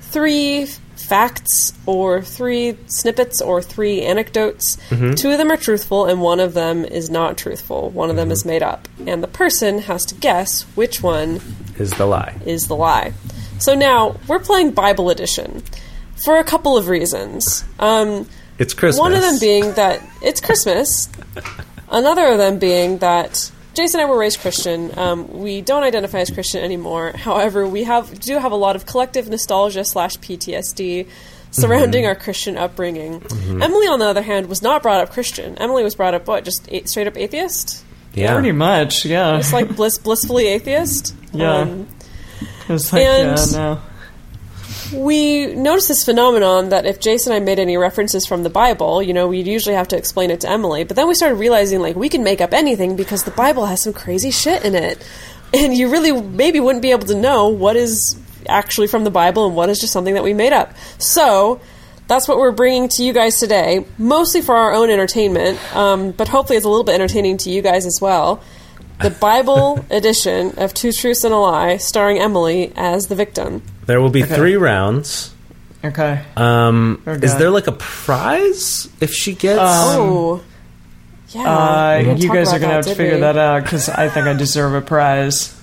three 0.01 0.67
facts 1.03 1.73
or 1.85 2.21
three 2.21 2.77
snippets 2.87 3.41
or 3.41 3.61
three 3.61 4.01
anecdotes. 4.01 4.77
Two 4.89 5.31
of 5.31 5.37
them 5.37 5.51
are 5.51 5.57
truthful 5.57 6.05
and 6.05 6.21
one 6.21 6.39
of 6.39 6.53
them 6.53 6.85
is 6.85 7.09
not 7.09 7.37
truthful. 7.37 7.89
One 7.89 8.09
of 8.09 8.15
them 8.15 8.31
is 8.31 8.45
made 8.45 8.63
up. 8.63 8.87
And 9.05 9.21
the 9.21 9.27
person 9.27 9.79
has 9.79 10.05
to 10.07 10.15
guess 10.15 10.63
which 10.75 11.03
one 11.03 11.41
Is 11.77 11.91
the 11.93 12.05
lie? 12.05 12.35
is 12.45 12.67
the 12.67 12.75
lie. 12.75 13.13
So 13.59 13.75
now 13.75 14.15
we're 14.27 14.39
playing 14.39 14.71
Bible 14.71 15.09
Edition 15.09 15.61
for 16.23 16.37
a 16.37 16.43
couple 16.43 16.77
of 16.77 16.87
reasons. 16.87 17.63
Um, 17.79 18.27
It's 18.57 18.73
Christmas. 18.73 18.99
one 18.99 19.13
of 19.13 19.21
them 19.21 19.39
being 19.39 19.73
that 19.73 20.01
it's 20.21 20.39
Christmas. 20.41 21.09
Another 21.89 22.27
of 22.27 22.37
them 22.37 22.59
being 22.59 22.99
that 22.99 23.51
Jason 23.73 23.99
and 23.99 24.07
I 24.07 24.11
were 24.11 24.17
raised 24.19 24.39
Christian. 24.39 24.97
Um, 24.97 25.39
we 25.41 25.61
don't 25.61 25.83
identify 25.83 26.19
as 26.19 26.29
Christian 26.29 26.63
anymore. 26.63 27.11
However, 27.15 27.67
we 27.67 27.83
have 27.83 28.19
do 28.19 28.37
have 28.37 28.51
a 28.51 28.55
lot 28.55 28.75
of 28.75 28.85
collective 28.85 29.27
nostalgia 29.29 29.83
slash 29.83 30.15
PTSD 30.17 31.07
surrounding 31.51 32.05
our 32.05 32.15
Christian 32.15 32.57
upbringing. 32.57 33.21
Emily, 33.47 33.87
on 33.87 33.99
the 33.99 34.05
other 34.05 34.21
hand, 34.23 34.47
was 34.47 34.61
not 34.61 34.81
brought 34.83 35.01
up 35.01 35.11
Christian. 35.11 35.57
Emily 35.57 35.83
was 35.83 35.95
brought 35.95 36.13
up 36.13 36.27
what? 36.27 36.43
Just 36.45 36.67
a- 36.71 36.85
straight 36.85 37.07
up 37.07 37.17
atheist. 37.17 37.83
yeah. 38.13 38.33
pretty 38.33 38.51
much. 38.51 39.05
Yeah. 39.05 39.37
It's 39.37 39.53
like 39.53 39.75
bliss, 39.75 39.97
blissfully 39.97 40.47
atheist. 40.47 41.15
Yeah. 41.33 41.51
Um, 41.61 41.87
It's 42.69 42.93
like 42.93 43.01
and- 43.03 43.39
yeah, 43.51 43.57
no. 43.57 43.81
We 44.93 45.47
noticed 45.47 45.87
this 45.87 46.05
phenomenon 46.05 46.69
that 46.69 46.85
if 46.85 46.99
Jason 46.99 47.33
and 47.33 47.41
I 47.41 47.45
made 47.45 47.59
any 47.59 47.77
references 47.77 48.25
from 48.25 48.43
the 48.43 48.49
Bible, 48.49 49.01
you 49.01 49.13
know, 49.13 49.27
we'd 49.27 49.47
usually 49.47 49.75
have 49.75 49.87
to 49.89 49.97
explain 49.97 50.31
it 50.31 50.41
to 50.41 50.49
Emily. 50.49 50.83
But 50.83 50.95
then 50.95 51.07
we 51.07 51.15
started 51.15 51.35
realizing, 51.35 51.79
like, 51.79 51.95
we 51.95 52.09
can 52.09 52.23
make 52.23 52.41
up 52.41 52.53
anything 52.53 52.95
because 52.95 53.23
the 53.23 53.31
Bible 53.31 53.65
has 53.65 53.81
some 53.81 53.93
crazy 53.93 54.31
shit 54.31 54.63
in 54.63 54.75
it. 54.75 55.05
And 55.53 55.75
you 55.75 55.89
really 55.89 56.19
maybe 56.21 56.59
wouldn't 56.59 56.81
be 56.81 56.91
able 56.91 57.07
to 57.07 57.15
know 57.15 57.49
what 57.49 57.75
is 57.75 58.19
actually 58.47 58.87
from 58.87 59.03
the 59.03 59.11
Bible 59.11 59.45
and 59.45 59.55
what 59.55 59.69
is 59.69 59.79
just 59.79 59.93
something 59.93 60.13
that 60.13 60.23
we 60.23 60.33
made 60.33 60.53
up. 60.53 60.73
So. 60.97 61.61
That's 62.05 62.27
what 62.27 62.37
we're 62.37 62.51
bringing 62.51 62.89
to 62.89 63.03
you 63.03 63.13
guys 63.13 63.39
today, 63.39 63.85
mostly 63.97 64.41
for 64.41 64.53
our 64.53 64.73
own 64.73 64.89
entertainment, 64.89 65.57
um, 65.73 66.11
but 66.11 66.27
hopefully 66.27 66.57
it's 66.57 66.65
a 66.65 66.69
little 66.69 66.83
bit 66.83 66.95
entertaining 66.95 67.37
to 67.37 67.49
you 67.49 67.61
guys 67.61 67.85
as 67.85 67.99
well. 68.01 68.43
The 69.01 69.09
Bible 69.09 69.83
edition 69.91 70.53
of 70.57 70.73
Two 70.73 70.91
Truths 70.91 71.23
and 71.23 71.33
a 71.33 71.37
Lie, 71.37 71.77
starring 71.77 72.19
Emily 72.19 72.71
as 72.75 73.07
the 73.07 73.15
victim. 73.15 73.61
There 73.85 73.99
will 73.99 74.09
be 74.09 74.23
three 74.23 74.55
rounds. 74.55 75.33
Okay. 75.83 76.21
Um, 76.37 77.01
Oh, 77.05 77.11
is 77.11 77.35
there 77.37 77.49
like 77.49 77.67
a 77.67 77.73
prize 77.73 78.87
if 79.01 79.11
she 79.11 79.33
gets? 79.35 79.59
Oh, 79.61 80.41
yeah. 81.29 81.41
Uh, 81.43 82.15
you 82.17 82.31
guys 82.31 82.53
are 82.53 82.59
gonna 82.59 82.73
have 82.73 82.85
to 82.85 82.95
figure 82.95 83.15
we? 83.15 83.21
that 83.21 83.37
out 83.37 83.63
because 83.63 83.89
I 83.89 84.07
think 84.07 84.27
I 84.27 84.33
deserve 84.33 84.73
a 84.75 84.81
prize. 84.81 85.59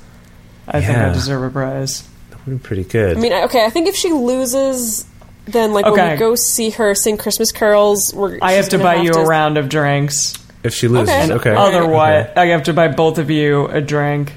I 0.69 0.81
think 0.83 0.99
I 0.99 1.13
deserve 1.13 1.43
a 1.43 1.51
prize. 1.51 2.07
That 2.31 2.45
would 2.47 2.61
be 2.61 2.63
pretty 2.63 2.85
good. 2.85 3.17
I 3.17 3.21
mean, 3.21 3.33
okay, 3.33 3.65
I 3.65 3.71
think 3.71 3.89
if 3.89 3.97
she 3.97 4.11
loses, 4.13 5.07
then 5.47 5.73
like 5.73 5.87
when 5.87 6.13
we 6.13 6.19
go 6.19 6.35
see 6.35 6.71
her 6.71 6.95
sing 6.95 7.17
Christmas 7.17 7.51
carols, 7.53 8.13
we're 8.15 8.39
I 8.43 8.53
have 8.53 8.69
to 8.71 8.79
gonna 8.79 8.85
buy 8.85 9.03
you 9.03 9.13
a 9.13 9.25
round 9.25 9.59
of 9.59 9.69
drinks. 9.69 10.37
If 10.63 10.75
she 10.75 10.89
loses, 10.89 11.09
Okay. 11.15 11.33
okay. 11.33 11.55
Otherwise, 11.55 12.27
Okay. 12.31 12.41
I 12.41 12.47
have 12.49 12.65
to 12.65 12.73
buy 12.73 12.89
both 12.89 13.19
of 13.19 13.31
you 13.31 13.67
a 13.67 13.81
drink. 13.81 14.33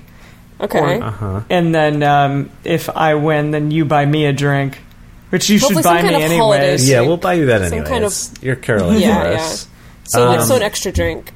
Okay, 0.62 1.00
Uh-huh. 1.02 1.42
And 1.50 1.74
then 1.76 2.04
um, 2.04 2.50
if 2.64 2.90
I 2.90 3.16
win, 3.16 3.52
then 3.52 3.72
you 3.72 3.84
buy 3.86 4.06
me 4.06 4.26
a 4.28 4.34
drink, 4.34 4.78
which 5.30 5.50
you 5.50 5.60
Hopefully 5.60 5.84
should 5.84 5.90
buy 5.90 6.02
me 6.02 6.10
kind 6.12 6.16
of 6.24 6.32
holiday 6.32 6.64
anyways. 6.64 6.90
Yeah, 6.90 7.02
we'll 7.02 7.18
buy 7.18 7.34
you 7.34 7.48
that 7.48 7.64
Some 7.70 7.80
anyways. 7.80 7.90
kind 7.90 8.06
of- 8.06 8.44
You're 8.44 8.56
Carolyn 8.56 9.00
Yeah, 9.02 9.22
for 9.24 9.30
yeah. 9.32 9.36
us. 9.40 9.68
so 10.06 10.26
like 10.30 10.40
Um, 10.40 10.48
so 10.48 10.56
an 10.56 10.62
extra 10.62 10.92
drink. 10.94 11.34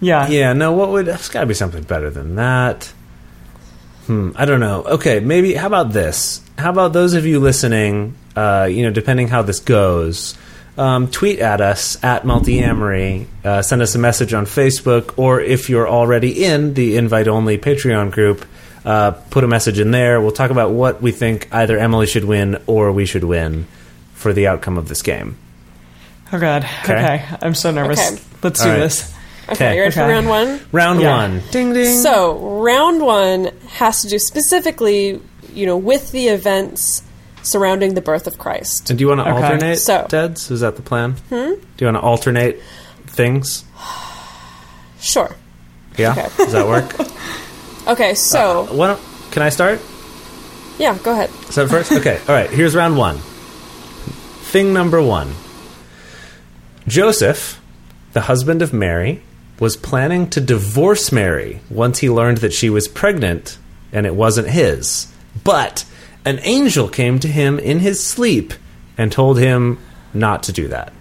Yeah. 0.00 0.28
Yeah, 0.28 0.52
no, 0.52 0.72
what 0.72 0.90
would 0.90 1.08
It's 1.08 1.28
gotta 1.28 1.46
be 1.46 1.54
something 1.54 1.82
better 1.82 2.10
than 2.10 2.36
that. 2.36 2.92
Hmm, 4.06 4.30
I 4.36 4.44
don't 4.44 4.60
know. 4.60 4.82
Okay, 4.84 5.20
maybe 5.20 5.54
how 5.54 5.66
about 5.66 5.92
this? 5.92 6.40
How 6.56 6.70
about 6.70 6.92
those 6.92 7.14
of 7.14 7.26
you 7.26 7.40
listening, 7.40 8.14
uh, 8.36 8.68
you 8.70 8.82
know, 8.84 8.90
depending 8.90 9.28
how 9.28 9.42
this 9.42 9.60
goes, 9.60 10.34
um, 10.80 11.08
tweet 11.10 11.40
at 11.40 11.60
us 11.60 12.02
at 12.02 12.22
Multiamory, 12.24 13.26
uh, 13.44 13.60
send 13.60 13.82
us 13.82 13.94
a 13.94 13.98
message 13.98 14.32
on 14.32 14.46
Facebook, 14.46 15.18
or 15.18 15.38
if 15.40 15.68
you're 15.68 15.88
already 15.88 16.42
in 16.44 16.72
the 16.72 16.96
invite 16.96 17.28
only 17.28 17.58
Patreon 17.58 18.10
group, 18.10 18.46
uh, 18.86 19.10
put 19.10 19.44
a 19.44 19.46
message 19.46 19.78
in 19.78 19.90
there. 19.90 20.22
We'll 20.22 20.32
talk 20.32 20.50
about 20.50 20.70
what 20.70 21.02
we 21.02 21.12
think 21.12 21.48
either 21.52 21.76
Emily 21.78 22.06
should 22.06 22.24
win 22.24 22.62
or 22.66 22.92
we 22.92 23.04
should 23.04 23.24
win 23.24 23.66
for 24.14 24.32
the 24.32 24.46
outcome 24.46 24.78
of 24.78 24.88
this 24.88 25.02
game. 25.02 25.36
Oh 26.32 26.40
God. 26.40 26.64
Okay. 26.84 26.94
Okay. 26.94 27.24
I'm 27.42 27.54
so 27.54 27.70
nervous. 27.72 28.00
Okay. 28.12 28.22
Let's 28.42 28.60
All 28.60 28.66
do 28.66 28.72
right. 28.72 28.78
this. 28.78 29.14
Okay, 29.50 29.52
okay. 29.52 29.74
you 29.74 29.80
ready 29.82 29.94
for 29.94 30.00
round 30.00 30.28
one? 30.28 30.60
Round 30.72 31.00
Yeah. 31.00 31.16
one. 31.16 31.42
Ding 31.50 31.74
ding. 31.74 31.98
So 31.98 32.38
round 32.62 33.02
one 33.02 33.50
has 33.68 34.00
to 34.02 34.08
do 34.08 34.18
specifically, 34.18 35.20
you 35.52 35.66
know, 35.66 35.76
with 35.76 36.10
the 36.12 36.28
events 36.28 37.02
surrounding 37.50 37.94
the 37.94 38.00
birth 38.00 38.26
of 38.26 38.38
Christ. 38.38 38.90
And 38.90 38.98
do 38.98 39.02
you 39.02 39.08
want 39.08 39.20
to 39.20 39.30
Okay. 39.30 39.42
alternate, 39.42 39.76
So- 39.78 40.06
Deds? 40.08 40.50
Is 40.50 40.60
that 40.60 40.76
the 40.76 40.82
plan? 40.82 41.12
Hmm? 41.28 41.54
Do 41.54 41.60
you 41.78 41.86
want 41.86 41.96
to 41.96 42.00
alternate 42.02 42.60
things? 43.06 43.64
Sure. 45.00 45.34
Yeah? 45.96 46.12
Okay. 46.12 46.28
Does 46.36 46.52
that 46.52 46.66
work? 46.66 46.94
Okay, 47.88 48.14
so 48.14 48.68
Why 48.70 48.88
don't, 48.88 49.00
can 49.32 49.42
I 49.42 49.48
start? 49.48 49.80
yeah, 50.78 50.96
go 51.02 51.12
ahead. 51.12 51.30
So 51.50 51.66
first? 51.66 51.90
Okay. 51.90 52.20
All 52.28 52.34
right. 52.34 52.48
Here's 52.50 52.74
round 52.76 52.98
one. 52.98 53.16
Thing 54.52 54.72
number 54.74 55.00
one 55.02 55.34
Joseph, 56.86 57.60
the 58.12 58.22
husband 58.22 58.62
of 58.62 58.72
Mary, 58.72 59.22
was 59.58 59.76
planning 59.76 60.28
to 60.30 60.40
divorce 60.40 61.10
Mary 61.10 61.60
once 61.70 61.98
he 61.98 62.10
learned 62.10 62.38
that 62.38 62.52
she 62.52 62.68
was 62.70 62.86
pregnant 62.86 63.58
and 63.92 64.06
it 64.06 64.14
wasn't 64.14 64.48
his. 64.48 65.06
But 65.42 65.84
an 66.24 66.40
angel 66.42 66.88
came 66.88 67.18
to 67.20 67.28
him 67.28 67.58
in 67.58 67.80
his 67.80 68.04
sleep 68.04 68.52
and 68.98 69.10
told 69.10 69.38
him 69.38 69.78
not 70.12 70.44
to 70.44 70.52
do 70.52 70.68
that. 70.68 70.92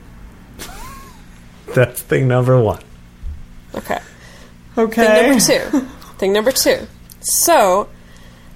That's 1.76 2.02
thing 2.02 2.28
number 2.28 2.62
one. 2.62 2.82
Okay. 3.76 4.00
Okay. 4.78 5.06
Thing 5.06 5.28
number 5.28 5.40
two. 5.40 5.88
Thing 6.18 6.34
number 6.34 6.52
two. 6.52 6.88
So, 7.22 7.88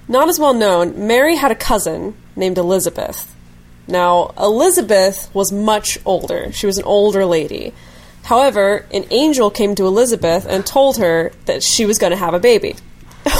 not 0.06 0.28
as 0.28 0.38
well 0.38 0.52
known, 0.54 1.06
Mary 1.06 1.36
had 1.36 1.50
a 1.50 1.54
cousin 1.54 2.14
named 2.36 2.58
Elizabeth. 2.58 3.34
Now, 3.86 4.32
Elizabeth 4.38 5.30
was 5.34 5.52
much 5.52 5.98
older. 6.04 6.52
She 6.52 6.66
was 6.66 6.78
an 6.78 6.84
older 6.84 7.24
lady. 7.24 7.72
However, 8.24 8.86
an 8.92 9.04
angel 9.10 9.50
came 9.50 9.74
to 9.74 9.86
Elizabeth 9.86 10.46
and 10.46 10.64
told 10.64 10.96
her 10.96 11.32
that 11.44 11.62
she 11.62 11.84
was 11.84 11.98
going 11.98 12.10
to 12.10 12.16
have 12.16 12.32
a 12.34 12.38
baby. 12.38 12.76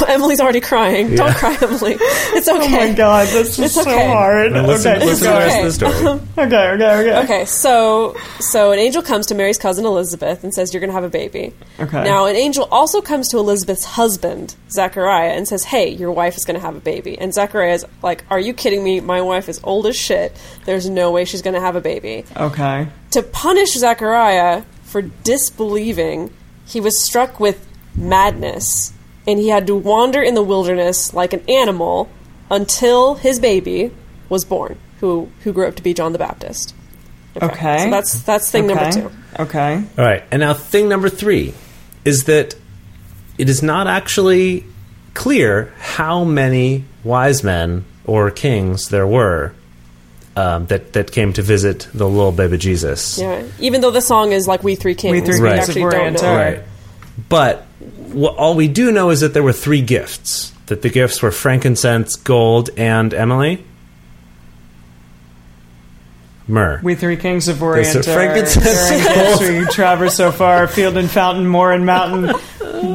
Emily's 0.08 0.40
already 0.40 0.60
crying. 0.60 1.14
Don't 1.14 1.34
cry, 1.34 1.56
Emily. 1.60 1.96
It's 1.98 2.48
okay. 2.48 2.60
Oh 2.66 2.68
my 2.88 2.92
god, 2.92 3.28
this 3.28 3.58
is 3.58 3.64
It's 3.66 3.74
so 3.74 3.82
okay. 3.82 4.06
hard. 4.06 4.52
Now 4.52 4.66
listen, 4.66 4.96
okay, 4.96 5.06
listen 5.06 5.26
to 5.26 5.32
go 5.32 5.38
the 5.40 5.46
rest 5.46 5.80
of 5.82 5.90
the 5.90 6.00
story. 6.02 6.20
Okay, 6.46 6.70
okay, 6.72 6.94
okay. 7.10 7.18
Okay, 7.24 7.44
so 7.44 8.16
so 8.40 8.72
an 8.72 8.78
angel 8.78 9.02
comes 9.02 9.26
to 9.26 9.34
Mary's 9.34 9.58
cousin 9.58 9.84
Elizabeth 9.86 10.42
and 10.44 10.52
says 10.52 10.72
you're 10.74 10.80
going 10.80 10.88
to 10.90 10.94
have 10.94 11.04
a 11.04 11.08
baby. 11.08 11.52
Okay. 11.80 12.02
Now 12.04 12.26
an 12.26 12.36
angel 12.36 12.66
also 12.70 13.00
comes 13.00 13.28
to 13.28 13.38
Elizabeth's 13.38 13.84
husband 13.84 14.54
Zachariah 14.70 15.30
and 15.30 15.46
says, 15.46 15.64
"Hey, 15.64 15.88
your 15.90 16.10
wife 16.12 16.36
is 16.36 16.44
going 16.44 16.56
to 16.58 16.64
have 16.64 16.76
a 16.76 16.80
baby." 16.80 17.16
And 17.18 17.32
Zachariah 17.32 17.74
is 17.74 17.86
like, 18.02 18.24
"Are 18.30 18.40
you 18.40 18.52
kidding 18.52 18.82
me? 18.82 19.00
My 19.00 19.20
wife 19.22 19.48
is 19.48 19.60
old 19.62 19.86
as 19.86 19.96
shit. 19.96 20.36
There's 20.64 20.88
no 20.88 21.10
way 21.12 21.24
she's 21.24 21.42
going 21.42 21.54
to 21.54 21.60
have 21.60 21.76
a 21.76 21.80
baby." 21.80 22.24
Okay. 22.36 22.88
To 23.12 23.22
punish 23.22 23.72
Zachariah 23.74 24.62
for 24.82 25.02
disbelieving, 25.02 26.32
he 26.66 26.80
was 26.80 27.02
struck 27.04 27.38
with 27.38 27.64
madness, 27.94 28.92
and 29.26 29.38
he 29.38 29.48
had 29.48 29.66
to 29.66 29.74
wander 29.74 30.22
in 30.22 30.34
the 30.34 30.42
wilderness 30.42 31.14
like 31.14 31.32
an 31.32 31.42
animal 31.48 32.08
until 32.50 33.14
his 33.14 33.40
baby 33.40 33.90
was 34.28 34.44
born, 34.44 34.76
who 35.00 35.28
who 35.42 35.52
grew 35.52 35.66
up 35.68 35.76
to 35.76 35.82
be 35.82 35.94
John 35.94 36.12
the 36.12 36.18
Baptist. 36.18 36.74
Okay. 37.40 37.78
So 37.84 37.90
that's 37.90 38.22
that's 38.22 38.50
thing 38.50 38.70
okay. 38.70 38.74
number 38.90 39.10
two. 39.10 39.42
Okay. 39.42 39.82
All 39.98 40.04
right, 40.04 40.22
and 40.30 40.40
now 40.40 40.54
thing 40.54 40.88
number 40.88 41.08
three 41.08 41.52
is 42.04 42.24
that 42.24 42.54
it 43.38 43.48
is 43.48 43.62
not 43.62 43.86
actually 43.86 44.64
clear 45.14 45.72
how 45.78 46.24
many 46.24 46.84
wise 47.02 47.42
men 47.42 47.84
or 48.06 48.30
kings 48.30 48.88
there 48.88 49.06
were 49.06 49.52
um, 50.36 50.66
that 50.66 50.92
that 50.92 51.10
came 51.12 51.32
to 51.32 51.42
visit 51.42 51.88
the 51.94 52.08
little 52.08 52.32
baby 52.32 52.58
Jesus. 52.58 53.18
Yeah. 53.18 53.44
Even 53.60 53.80
though 53.80 53.90
the 53.90 54.00
song 54.00 54.32
is 54.32 54.46
like 54.46 54.62
"We 54.62 54.74
Three 54.76 54.94
Kings," 54.94 55.12
We 55.12 55.20
Three 55.20 55.40
we 55.40 55.48
Kings 55.48 55.68
actually 55.68 55.82
of 55.84 55.90
don't 55.90 56.00
Orient 56.00 56.22
know. 56.22 56.28
are- 56.32 56.36
Right. 56.36 56.62
But 57.28 57.66
wh- 58.14 58.36
all 58.38 58.54
we 58.54 58.68
do 58.68 58.90
know 58.92 59.10
is 59.10 59.20
that 59.20 59.34
there 59.34 59.42
were 59.42 59.52
three 59.52 59.82
gifts. 59.82 60.52
That 60.66 60.80
the 60.82 60.88
gifts 60.88 61.20
were 61.22 61.30
frankincense, 61.30 62.16
gold, 62.16 62.70
and 62.76 63.12
Emily. 63.12 63.64
Myrrh. 66.46 66.80
We 66.82 66.94
three 66.94 67.16
kings 67.16 67.48
of 67.48 67.62
Orient 67.62 67.90
There's 67.92 68.06
are 68.08 68.12
frankincense 68.12 68.64
bearing 68.64 69.04
gifts. 69.04 69.40
We 69.68 69.74
traverse 69.74 70.14
so 70.16 70.30
far, 70.30 70.66
field 70.68 70.96
and 70.98 71.10
fountain, 71.10 71.46
moor 71.46 71.72
and 71.72 71.86
mountain, 71.86 72.34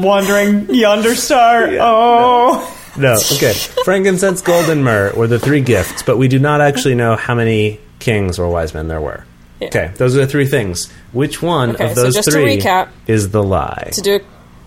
wandering 0.02 0.74
yonder 0.74 1.16
star. 1.16 1.68
Oh, 1.80 2.76
No, 2.98 3.14
okay. 3.34 3.54
Frankincense, 3.86 4.42
gold, 4.42 4.70
and 4.70 4.84
myrrh 4.84 5.14
were 5.16 5.26
the 5.28 5.40
three 5.40 5.62
gifts, 5.62 6.04
but 6.04 6.18
we 6.18 6.28
do 6.28 6.38
not 6.38 6.62
actually 6.62 6.94
know 6.96 7.16
how 7.16 7.34
many 7.34 7.80
kings 7.98 8.38
or 8.38 8.50
wise 8.50 8.74
men 8.76 8.88
there 8.88 9.02
were. 9.02 9.26
Yeah. 9.60 9.68
Okay, 9.70 9.92
those 9.96 10.16
are 10.16 10.20
the 10.20 10.28
three 10.28 10.46
things. 10.46 10.92
Which 11.12 11.42
one 11.42 11.72
Okay, 11.72 11.86
of 11.90 11.96
so 11.96 12.04
those 12.04 12.16
just 12.16 12.26
to 12.30 12.32
three 12.36 12.58
recap- 12.60 12.90
is 13.08 13.30
the 13.32 13.44
lie? 13.44 13.90
To 13.94 14.02
do 14.02 14.16
a, 14.18 14.22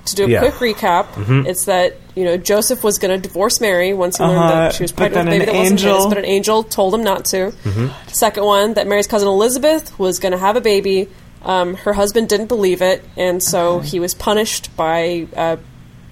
to 0.07 0.15
do 0.17 0.25
a 0.25 0.29
Yeah. 0.29 0.43
Mm-hmm. 0.45 0.57
quick 0.59 0.77
recap, 0.77 1.47
it's 1.47 1.65
that 1.67 1.97
you 2.15 2.25
know 2.25 2.37
Joseph 2.37 2.83
was 2.85 2.99
going 2.99 3.15
to 3.21 3.29
divorce 3.29 3.61
Mary 3.61 3.93
once 3.95 4.19
he 4.19 4.25
learned 4.25 4.39
Uh-huh, 4.39 4.49
that 4.51 4.75
she 4.75 4.83
was 4.83 4.93
pregnant 4.93 5.29
with 5.29 5.35
a 5.35 5.39
baby 5.39 5.51
an 5.51 5.55
that 5.55 5.59
wasn't 5.61 5.81
his, 5.81 6.07
but 6.07 6.19
an 6.19 6.25
angel 6.25 6.63
told 6.65 6.95
him 6.95 7.05
not 7.05 7.25
to. 7.27 7.37
Mm-hmm. 7.53 8.09
Second 8.09 8.45
one, 8.45 8.75
that 8.75 8.87
Mary's 8.87 9.07
cousin 9.07 9.29
Elizabeth 9.29 9.99
was 9.99 10.19
going 10.19 10.33
to 10.33 10.39
have 10.39 10.57
a 10.57 10.61
baby. 10.61 11.09
Um, 11.45 11.75
her 11.75 11.93
husband 11.93 12.29
didn't 12.29 12.47
believe 12.47 12.83
it, 12.83 13.03
and 13.17 13.43
so 13.43 13.81
he 13.81 13.99
was 14.01 14.15
punished 14.15 14.75
by. 14.77 15.27
Uh, 15.37 15.57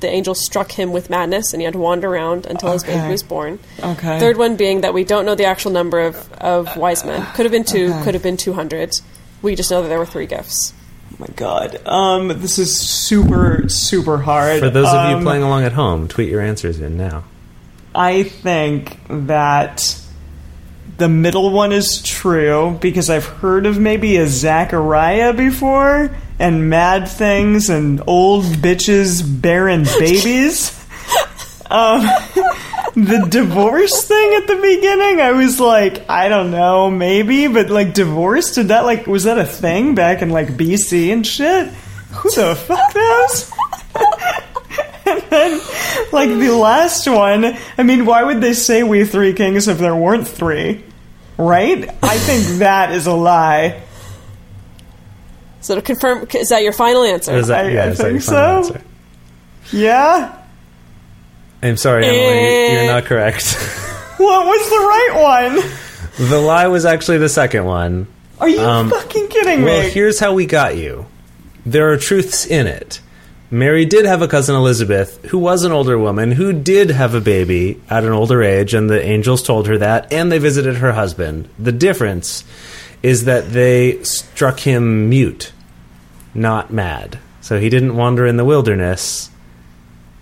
the 0.00 0.08
angel 0.08 0.34
struck 0.34 0.72
him 0.72 0.92
with 0.92 1.10
madness, 1.10 1.52
and 1.52 1.60
he 1.60 1.64
had 1.66 1.74
to 1.74 1.78
wander 1.78 2.08
around 2.08 2.46
until 2.46 2.72
his 2.72 2.82
baby 2.82 3.10
was 3.10 3.22
born. 3.22 3.58
Okay. 3.82 4.18
Third 4.18 4.38
one 4.38 4.56
being 4.56 4.80
that 4.80 4.94
we 4.94 5.04
don't 5.04 5.26
know 5.26 5.34
the 5.34 5.44
actual 5.44 5.72
number 5.72 6.00
of, 6.00 6.32
of 6.40 6.74
wise 6.78 7.04
men. 7.04 7.20
Could 7.34 7.44
have 7.44 7.52
been 7.52 7.64
two, 7.64 7.90
Okay. 7.92 8.04
could 8.04 8.14
have 8.14 8.22
been 8.22 8.38
200. 8.38 8.92
We 9.42 9.54
just 9.56 9.70
know 9.70 9.82
that 9.82 9.88
there 9.88 9.98
were 9.98 10.06
three 10.06 10.24
gifts. 10.24 10.72
My 11.20 11.26
god. 11.36 11.80
Um, 11.86 12.28
this 12.40 12.58
is 12.58 12.78
super, 12.78 13.68
super 13.68 14.18
hard. 14.18 14.60
For 14.60 14.70
those 14.70 14.88
of 14.88 15.10
you 15.10 15.16
Um, 15.16 15.22
playing 15.22 15.42
along 15.42 15.64
at 15.64 15.72
home, 15.72 16.08
tweet 16.08 16.30
your 16.30 16.40
answers 16.40 16.80
in 16.80 16.96
now. 16.96 17.24
I 17.94 18.22
think 18.22 18.98
that 19.08 19.96
the 20.96 21.08
middle 21.08 21.50
one 21.50 21.72
is 21.72 22.02
true 22.02 22.78
because 22.80 23.10
I've 23.10 23.24
heard 23.26 23.66
of 23.66 23.78
maybe 23.78 24.16
a 24.16 24.26
Zachariah 24.26 25.32
before 25.32 26.10
and 26.38 26.68
mad 26.70 27.08
things 27.08 27.68
and 27.70 28.02
old 28.06 28.44
bitches 28.44 29.22
bearing 29.42 29.84
babies. 29.98 30.76
um, 31.70 32.06
the 32.94 33.26
divorce 33.30 34.06
thing 34.06 34.34
at 34.34 34.46
the 34.46 34.56
beginning, 34.56 35.20
I 35.20 35.32
was 35.32 35.60
like, 35.60 36.08
I 36.08 36.28
don't 36.28 36.50
know, 36.50 36.90
maybe, 36.90 37.46
but 37.46 37.70
like 37.70 37.94
divorce, 37.94 38.54
did 38.54 38.68
that 38.68 38.84
like, 38.84 39.06
was 39.06 39.24
that 39.24 39.38
a 39.38 39.44
thing 39.44 39.94
back 39.94 40.22
in 40.22 40.30
like 40.30 40.48
BC 40.48 41.12
and 41.12 41.26
shit? 41.26 41.68
Who 41.68 42.30
the 42.30 42.54
fuck 42.56 42.94
knows? 42.94 43.52
and 45.06 45.22
then, 45.30 45.60
like 46.12 46.28
the 46.30 46.50
last 46.50 47.06
one, 47.08 47.56
I 47.78 47.82
mean, 47.82 48.04
why 48.06 48.24
would 48.24 48.40
they 48.40 48.52
say 48.54 48.82
we 48.82 49.04
three 49.04 49.32
kings 49.34 49.68
if 49.68 49.78
there 49.78 49.94
weren't 49.94 50.26
three? 50.26 50.84
Right? 51.38 51.88
I 52.02 52.18
think 52.18 52.58
that 52.58 52.92
is 52.92 53.06
a 53.06 53.14
lie. 53.14 53.82
So 55.62 55.74
to 55.76 55.82
confirm, 55.82 56.26
is 56.34 56.48
that 56.48 56.62
your 56.62 56.72
final 56.72 57.04
answer? 57.04 57.36
Is 57.36 57.46
that, 57.48 57.66
I- 57.66 57.70
yeah, 57.70 57.84
I 57.84 57.86
is 57.88 57.98
that 57.98 58.04
think 58.04 58.12
your 58.14 58.20
final 58.22 58.64
so. 58.64 58.74
answer? 58.74 58.84
Yeah? 59.72 60.39
I'm 61.62 61.76
sorry, 61.76 62.04
Emily, 62.06 62.18
Eh. 62.20 62.72
you're 62.84 62.92
not 62.92 63.04
correct. 63.04 63.56
What 64.20 64.44
was 64.44 64.68
the 64.68 64.76
right 64.76 65.54
one? 66.18 66.28
the 66.28 66.38
lie 66.38 66.66
was 66.66 66.84
actually 66.84 67.16
the 67.18 67.30
second 67.30 67.64
one. 67.64 68.06
Are 68.38 68.50
you 68.50 68.60
Um, 68.60 68.90
fucking 68.90 69.28
kidding 69.28 69.64
Well, 69.64 69.78
me? 69.78 69.84
Well, 69.84 69.90
here's 69.90 70.20
how 70.20 70.34
we 70.34 70.44
got 70.44 70.76
you. 70.76 71.06
There 71.64 71.90
are 71.90 71.96
truths 71.96 72.44
in 72.44 72.66
it. 72.66 73.00
Mary 73.50 73.86
did 73.86 74.04
have 74.04 74.20
a 74.20 74.28
cousin 74.28 74.54
Elizabeth, 74.56 75.24
who 75.30 75.38
was 75.38 75.64
an 75.64 75.72
older 75.72 75.98
woman, 75.98 76.32
who 76.32 76.52
did 76.52 76.90
have 76.90 77.14
a 77.14 77.20
baby 77.20 77.80
at 77.88 78.04
an 78.04 78.12
older 78.12 78.42
age, 78.42 78.74
and 78.74 78.90
the 78.90 79.02
angels 79.02 79.42
told 79.42 79.66
her 79.68 79.78
that, 79.78 80.12
and 80.12 80.30
they 80.30 80.38
visited 80.38 80.76
her 80.76 80.92
husband. 80.92 81.48
The 81.58 81.72
difference 81.72 82.44
is 83.02 83.24
that 83.24 83.52
they 83.54 84.02
struck 84.02 84.60
him 84.60 85.08
mute, 85.08 85.50
not 86.34 86.70
mad. 86.70 87.18
So 87.40 87.58
he 87.58 87.70
didn't 87.70 87.96
wander 87.96 88.26
in 88.26 88.36
the 88.36 88.44
wilderness, 88.44 89.30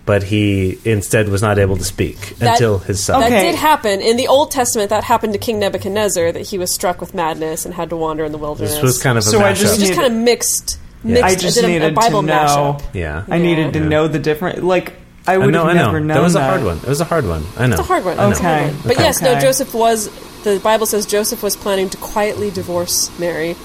but 0.09 0.23
he 0.23 0.75
instead 0.85 1.29
was 1.29 1.39
not 1.43 1.59
able 1.59 1.77
to 1.77 1.83
speak 1.83 2.35
That- 2.39 2.53
until 2.53 2.79
his 2.79 2.99
son. 2.99 3.19
That 3.19 3.27
Okay. 3.31 3.43
did 3.51 3.55
happen 3.55 4.01
in 4.01 4.17
the 4.17 4.27
Old 4.27 4.49
Testament. 4.49 4.89
That 4.89 5.03
happened 5.03 5.33
to 5.33 5.39
King 5.39 5.59
Nebuchadnezzar. 5.59 6.31
That 6.31 6.47
he 6.47 6.57
was 6.57 6.73
struck 6.73 6.99
with 6.99 7.13
madness 7.13 7.63
and 7.63 7.75
had 7.75 7.91
to 7.91 7.95
wander 7.95 8.25
in 8.25 8.31
the 8.31 8.39
wilderness. 8.39 8.73
This 8.73 8.81
was 8.81 8.97
kind 8.97 9.19
of 9.19 9.23
a 9.23 9.27
So 9.29 9.39
I 9.39 9.53
just 9.53 9.77
It 9.77 9.81
just 9.81 9.93
kind 9.93 10.07
of 10.07 10.13
mixed. 10.13 10.79
mixed 11.03 11.23
I 11.23 11.35
just 11.35 11.57
a, 11.57 11.67
needed 11.67 11.91
a 11.91 11.93
Bible 11.93 12.21
to 12.21 12.27
know. 12.27 12.33
mashup. 12.33 12.81
yeah. 12.93 13.21
I 13.29 13.37
needed 13.37 13.73
to 13.73 13.79
Yeah. 13.81 13.87
know 13.87 14.07
the 14.07 14.17
different. 14.17 14.63
Like, 14.63 14.93
I 15.27 15.35
I 15.35 15.37
would 15.37 15.53
know, 15.53 15.65
have 15.65 15.75
I 15.75 15.79
know. 15.79 15.85
never 15.85 15.99
known 15.99 16.17
That 16.17 16.23
was 16.23 16.33
a 16.33 16.41
hard 16.43 16.63
one. 16.63 16.77
It 16.77 16.87
was 16.89 17.01
a 17.01 17.05
hard 17.05 17.27
one. 17.27 17.43
I 17.55 17.67
know. 17.67 17.73
It's 17.73 17.81
a 17.81 17.83
hard 17.83 18.03
one. 18.03 18.17
I 18.17 18.23
know. 18.23 18.29
It's 18.31 18.39
a 18.39 18.43
hard 18.43 18.61
Okay. 18.63 18.65
one. 18.73 18.75
But 18.87 18.91
Okay. 18.95 19.03
yes, 19.03 19.21
no. 19.21 19.39
Joseph 19.39 19.75
was. 19.75 20.09
The 20.43 20.57
Bible 20.63 20.87
says 20.87 21.05
Joseph 21.05 21.43
was 21.43 21.55
planning 21.55 21.87
to 21.89 21.97
quietly 21.97 22.49
divorce 22.49 23.11
Mary, 23.19 23.55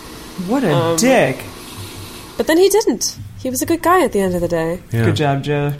What 0.46 0.62
a 0.64 0.74
Um, 0.74 0.96
dick. 0.96 1.38
but 2.36 2.46
then 2.46 2.58
he 2.58 2.68
didn't. 2.68 3.16
He 3.42 3.48
was 3.50 3.62
a 3.62 3.66
good 3.66 3.82
guy 3.82 4.02
at 4.02 4.12
the 4.12 4.20
end 4.20 4.34
of 4.34 4.40
the 4.40 4.48
day. 4.48 4.80
Yeah. 4.92 5.04
Good 5.06 5.16
job, 5.16 5.42
Joe. 5.44 5.72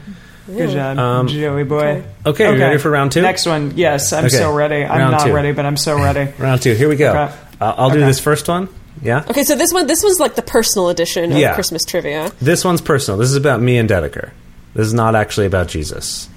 Good 0.46 0.70
job, 0.70 0.98
Um, 0.98 1.28
Joey 1.28 1.64
boy. 1.64 2.02
Okay, 2.26 2.52
you 2.54 2.60
ready 2.60 2.78
for 2.78 2.90
round 2.90 3.12
two? 3.12 3.22
Next 3.22 3.46
one. 3.46 3.72
Yes, 3.76 4.12
I'm 4.12 4.26
Okay. 4.26 4.36
so 4.36 4.52
ready. 4.52 4.84
I'm 4.84 4.98
Round 4.98 5.12
not 5.12 5.26
two. 5.26 5.32
ready, 5.32 5.52
but 5.52 5.64
I'm 5.64 5.76
so 5.78 5.96
ready. 5.98 6.30
Round 6.38 6.60
two. 6.60 6.74
Here 6.74 6.88
we 6.88 6.96
go. 6.96 7.10
Okay. 7.10 7.32
Uh, 7.60 7.74
I'll 7.78 7.88
do 7.90 7.98
Okay. 7.98 8.06
this 8.06 8.20
first 8.20 8.46
one. 8.46 8.68
Yeah. 9.02 9.24
Okay, 9.28 9.42
so 9.42 9.56
this 9.56 9.72
one, 9.72 9.86
this 9.86 10.02
was 10.02 10.20
like 10.20 10.34
the 10.34 10.42
personal 10.42 10.90
edition 10.90 11.32
of 11.32 11.38
Yeah. 11.38 11.54
Christmas 11.54 11.84
trivia. 11.84 12.30
This 12.42 12.62
one's 12.64 12.80
personal. 12.82 13.18
This 13.18 13.30
is 13.30 13.36
about 13.36 13.62
me 13.62 13.78
and 13.78 13.88
Dedeker. 13.88 14.30
This 14.74 14.86
is 14.86 14.92
not 14.94 15.14
actually 15.14 15.46
about 15.46 15.68
Jesus. 15.68 16.28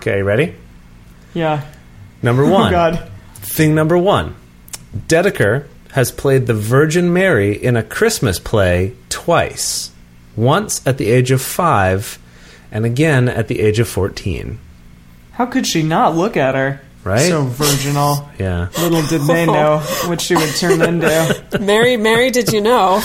Okay, 0.00 0.22
ready? 0.22 0.54
Yeah. 1.34 1.62
Number 2.22 2.44
Oh, 2.46 2.50
one. 2.50 2.70
God. 2.70 3.02
Thing 3.36 3.74
number 3.74 3.98
one. 3.98 4.34
Dedeker 5.08 5.64
has 5.92 6.10
played 6.12 6.46
the 6.46 6.54
Virgin 6.54 7.12
Mary 7.12 7.52
in 7.52 7.76
a 7.76 7.82
Christmas 7.82 8.38
play 8.38 8.92
twice. 9.08 9.90
Once 10.36 10.80
at 10.86 10.98
the 10.98 11.10
age 11.10 11.30
of 11.30 11.40
five, 11.42 12.18
and 12.74 12.84
again 12.84 13.28
at 13.28 13.48
the 13.48 13.60
age 13.60 13.78
of 13.78 13.88
14. 13.88 14.58
How 15.32 15.46
could 15.46 15.66
she 15.66 15.82
not 15.82 16.14
look 16.14 16.36
at 16.36 16.54
her? 16.54 16.80
Right? 17.04 17.28
So 17.28 17.44
virginal. 17.44 18.28
Yeah. 18.38 18.68
Little 18.78 19.02
did 19.06 19.22
they 19.22 19.42
oh. 19.48 19.52
know 19.52 19.78
what 20.08 20.20
she 20.20 20.34
would 20.34 20.54
turn 20.56 20.82
into. 20.82 21.58
Mary, 21.60 21.96
Mary, 21.96 22.30
did 22.30 22.52
you 22.52 22.60
know? 22.60 23.00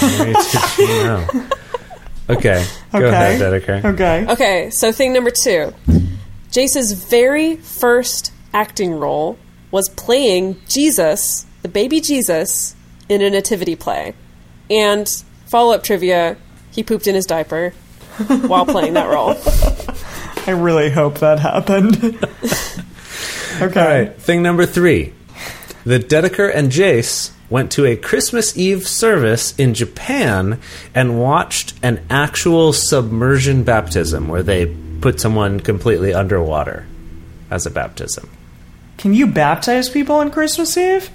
Mary, 0.00 0.32
did 0.32 0.78
you 0.78 0.86
know? 1.04 1.28
Okay, 2.30 2.64
go 2.92 2.98
Okay. 2.98 3.08
ahead, 3.08 3.40
Dedeker. 3.40 3.84
Okay. 3.94 4.26
Okay, 4.32 4.70
so 4.70 4.90
thing 4.92 5.12
number 5.12 5.30
two. 5.30 5.74
Jace's 6.52 6.92
very 6.92 7.56
first 7.56 8.32
acting 8.54 8.92
role 8.92 9.36
was 9.72 9.88
playing 9.88 10.56
Jesus, 10.68 11.44
the 11.62 11.68
baby 11.68 12.00
Jesus, 12.00 12.74
in 13.08 13.20
a 13.20 13.30
nativity 13.30 13.74
play. 13.76 14.14
And 14.70 15.08
follow 15.46 15.74
up 15.74 15.82
trivia, 15.82 16.36
he 16.70 16.82
pooped 16.84 17.06
in 17.08 17.16
his 17.16 17.26
diaper 17.26 17.72
while 18.46 18.66
playing 18.66 18.94
that 18.94 19.08
role. 19.08 19.36
I 20.46 20.52
really 20.52 20.90
hope 20.90 21.18
that 21.18 21.38
happened. 21.38 21.96
okay. 23.60 23.80
All 23.80 23.88
right, 23.88 24.14
thing 24.16 24.42
number 24.42 24.66
three. 24.66 25.12
The 25.84 25.98
Dedeker 25.98 26.52
and 26.54 26.70
Jace 26.70 27.32
went 27.48 27.72
to 27.72 27.84
a 27.84 27.96
Christmas 27.96 28.56
Eve 28.56 28.86
service 28.86 29.54
in 29.58 29.74
Japan 29.74 30.60
and 30.94 31.20
watched 31.20 31.74
an 31.82 32.00
actual 32.08 32.72
submersion 32.72 33.64
baptism 33.64 34.28
where 34.28 34.42
they 34.42 34.66
put 35.00 35.20
someone 35.20 35.60
completely 35.60 36.14
underwater 36.14 36.86
as 37.50 37.66
a 37.66 37.70
baptism. 37.70 38.30
Can 38.98 39.14
you 39.14 39.26
baptize 39.26 39.88
people 39.88 40.16
on 40.16 40.30
Christmas 40.30 40.76
Eve? 40.76 41.10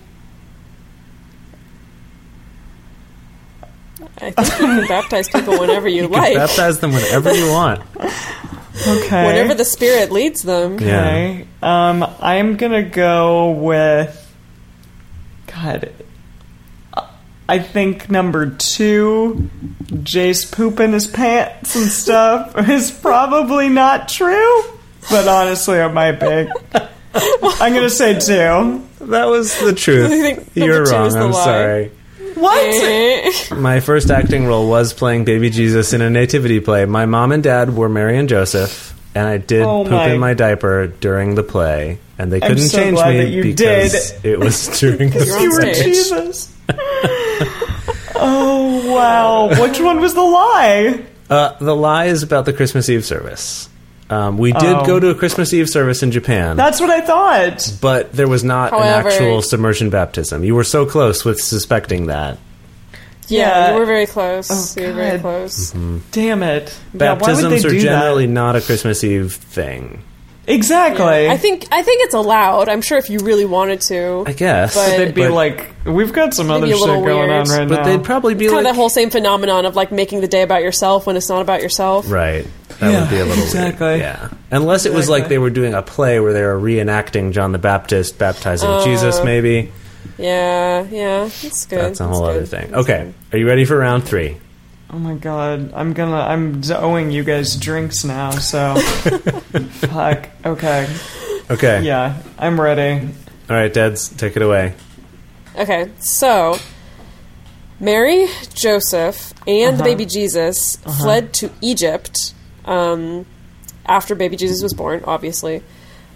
I 4.22 4.32
think 4.32 4.60
you 4.60 4.66
can 4.66 4.88
baptize 4.88 5.28
people 5.30 5.60
whenever 5.60 5.88
you, 5.88 6.04
You 6.04 6.08
like, 6.08 6.34
can 6.34 6.48
baptize 6.48 6.80
them 6.80 6.94
whenever 6.94 7.34
you 7.34 7.50
want. 7.50 7.82
Okay. 8.88 9.26
whenever 9.26 9.54
the 9.54 9.64
Spirit 9.64 10.12
leads 10.12 10.42
them. 10.42 10.78
Yeah. 10.80 11.00
Okay. 11.08 11.48
Um, 11.62 12.04
I'm 12.20 12.58
gonna 12.58 12.84
go 12.84 13.52
with. 13.52 14.22
God. 15.48 15.94
I 17.48 17.60
think 17.60 18.10
number 18.10 18.50
two, 18.50 19.50
Jace 19.86 20.52
pooping 20.52 20.92
his 20.92 21.08
pants 21.08 21.76
and 21.76 21.86
stuff, 21.86 22.54
is 22.70 22.92
probably 22.92 23.70
not 23.70 24.10
true. 24.10 24.64
But 25.10 25.28
honestly, 25.28 25.78
it 25.78 25.94
might 25.94 26.20
be. 26.20 26.26
I'm 27.16 27.74
gonna 27.74 27.90
say 27.90 28.20
two. 28.20 28.86
That 29.00 29.26
was 29.30 29.58
the 29.62 29.74
truth. 29.74 30.12
I 30.12 30.22
think 30.22 30.56
number 30.56 30.74
You're 30.74 30.84
wrong. 30.86 31.16
I'm 31.16 31.32
lie. 31.32 31.46
sorry. 31.46 31.92
What? 32.36 32.64
Eh. 32.64 33.56
My 33.56 33.80
first 33.80 34.12
acting 34.12 34.46
role 34.46 34.70
was 34.70 34.94
playing 34.94 35.26
baby 35.26 35.50
Jesus 35.50 35.94
in 35.94 36.02
a 36.02 36.10
nativity 36.10 36.60
play. 36.60 36.86
My 36.86 37.06
mom 37.06 37.32
and 37.32 37.42
dad 37.44 37.76
were 37.76 37.90
Mary 37.90 38.18
and 38.18 38.28
Joseph, 38.30 38.94
and 39.16 39.28
I 39.28 39.38
did 39.38 39.64
Oh 39.64 39.84
poop 39.84 39.92
my- 39.94 40.10
in 40.12 40.20
my 40.20 40.34
diaper 40.34 40.88
during 40.88 41.36
the 41.36 41.44
play, 41.44 42.00
and 42.18 42.32
they 42.32 42.42
I'm 42.42 42.50
couldn't 42.50 42.68
so 42.70 42.78
change 42.78 42.96
glad 42.98 43.12
me 43.14 43.18
that 43.24 43.30
you 43.30 43.44
because 43.44 44.14
it 44.24 44.40
was 44.40 44.68
during 44.80 45.10
the 45.12 45.26
You're 45.26 45.40
You 45.40 45.52
were 45.52 45.62
stage. 45.62 45.84
Jesus. 45.86 46.56
oh 48.16 48.94
wow! 48.94 49.48
Which 49.62 49.80
one 49.80 50.00
was 50.02 50.14
the 50.14 50.22
lie? 50.24 51.06
Uh, 51.30 51.58
the 51.60 51.76
lie 51.76 52.06
is 52.06 52.22
about 52.24 52.46
the 52.46 52.54
Christmas 52.54 52.90
Eve 52.90 53.06
service. 53.06 53.70
Um, 54.10 54.38
we 54.38 54.52
did 54.52 54.62
Oh. 54.64 54.86
go 54.86 55.00
to 55.00 55.10
a 55.10 55.16
Christmas 55.16 55.52
Eve 55.54 55.68
service 55.68 56.04
in 56.04 56.12
Japan, 56.12 56.58
That's 56.58 56.80
what 56.80 56.92
I 56.92 57.02
thought. 57.02 57.72
but 57.82 58.14
there 58.14 58.28
was 58.28 58.44
not 58.44 58.70
However- 58.70 59.08
an 59.10 59.14
actual 59.16 59.42
submersion 59.42 59.90
baptism. 59.90 60.44
You 60.44 60.54
were 60.54 60.64
so 60.64 60.86
close 60.86 61.26
with 61.26 61.42
suspecting 61.42 62.06
that. 62.08 62.38
Yeah, 63.28 63.48
Yeah. 63.48 63.74
you 63.74 63.80
were 63.80 63.86
very 63.88 64.06
close. 64.06 64.50
Oh, 64.78 64.80
you 64.82 64.88
were 64.90 64.94
very 64.94 65.18
God. 65.18 65.50
Mm-hmm. 65.50 65.98
close. 65.98 66.02
Damn 66.12 66.44
it! 66.44 66.64
Yeah, 66.66 66.70
why 66.70 67.14
would 67.14 67.20
Baptisms 67.20 67.64
they 67.64 67.68
are 67.70 67.72
do 67.72 67.80
generally 67.80 68.26
that? 68.28 68.32
not 68.32 68.56
a 68.56 68.62
Christmas 68.62 69.04
Eve 69.04 69.34
thing. 69.34 70.04
Exactly. 70.48 71.30
I 71.30 71.38
think 71.38 71.68
I 71.72 71.82
think 71.84 72.04
it's 72.04 72.14
allowed. 72.14 72.70
I'm 72.70 72.82
sure 72.82 72.98
if 72.98 73.10
you 73.10 73.20
really 73.20 73.46
wanted 73.46 73.82
to. 73.82 74.24
I 74.28 74.34
guess. 74.34 74.76
But- 74.76 74.98
they'd 74.98 75.14
be 75.16 75.22
But- 75.24 75.32
like, 75.32 75.68
"We've 75.86 76.14
got 76.14 76.34
some 76.34 76.50
other 76.52 76.68
shit 76.68 76.80
going 76.80 77.04
weird. 77.04 77.30
on 77.32 77.48
right 77.50 77.68
but 77.68 77.76
now." 77.76 77.76
But 77.78 77.84
they'd 77.86 78.04
probably 78.04 78.34
be 78.36 78.46
kind 78.46 78.58
like, 78.58 78.66
of 78.66 78.70
that 78.72 78.76
whole 78.76 78.90
same 78.90 79.10
phenomenon 79.10 79.66
of 79.66 79.76
like 79.76 79.92
making 79.92 80.22
the 80.22 80.28
day 80.28 80.42
about 80.42 80.62
yourself 80.62 81.06
when 81.08 81.16
it's 81.18 81.30
not 81.30 81.42
about 81.42 81.62
yourself. 81.62 82.10
Right. 82.10 82.46
That 82.80 82.92
Yeah, 82.92 83.02
would 83.02 83.10
be 83.10 83.20
a 83.20 83.26
little 83.26 83.44
exactly. 83.44 83.88
weird. 83.88 84.00
Yeah. 84.02 84.28
Unless 84.52 84.86
it 84.86 84.94
was 84.94 85.08
like 85.10 85.30
they 85.30 85.38
were 85.38 85.50
doing 85.50 85.74
a 85.74 85.82
play 85.82 86.20
where 86.20 86.34
they 86.34 86.44
were 86.44 86.60
reenacting 86.60 87.32
John 87.32 87.52
the 87.52 87.58
Baptist 87.58 88.18
baptizing 88.18 88.70
Uh, 88.70 88.84
Jesus, 88.84 89.24
maybe. 89.24 89.72
Yeah, 90.18 90.86
yeah, 90.92 91.30
that's 91.42 91.66
good. 91.66 91.80
That's 91.80 92.00
a 92.00 92.08
whole 92.08 92.22
That's 92.26 92.30
other 92.30 92.40
good. 92.42 92.50
thing. 92.50 92.72
That's 92.72 92.82
Okay. 92.90 93.04
good. 93.06 93.14
Are 93.34 93.38
you 93.40 93.48
ready 93.48 93.66
for 93.66 93.78
round 93.78 94.04
three? 94.06 94.38
Oh 94.90 95.00
my 95.00 95.16
god, 95.16 95.74
I'm 95.74 95.94
gonna 95.94 96.16
I'm 96.18 96.62
owing 96.72 97.12
you 97.12 97.24
guys 97.24 97.56
drinks 97.56 98.04
now, 98.04 98.32
so 98.32 98.76
fuck. 98.80 100.30
Okay. 100.46 100.88
Okay. 101.50 101.82
Yeah, 101.84 102.22
I'm 102.38 102.60
ready. 102.60 103.08
All 103.50 103.56
right, 103.56 103.74
Dads, 103.74 104.10
take 104.10 104.36
it 104.36 104.42
away. 104.42 104.74
Okay, 105.56 105.92
so 106.00 106.58
Mary, 107.80 108.28
Joseph, 108.54 109.34
and 109.48 109.78
the 109.78 109.84
baby 109.84 110.06
Jesus 110.06 110.78
fled 110.78 111.34
to 111.36 111.52
Egypt 111.62 112.34
um, 112.66 113.26
after 113.86 114.16
baby 114.16 114.38
Jesus 114.38 114.62
was 114.64 114.74
born, 114.74 115.04
obviously. 115.06 115.62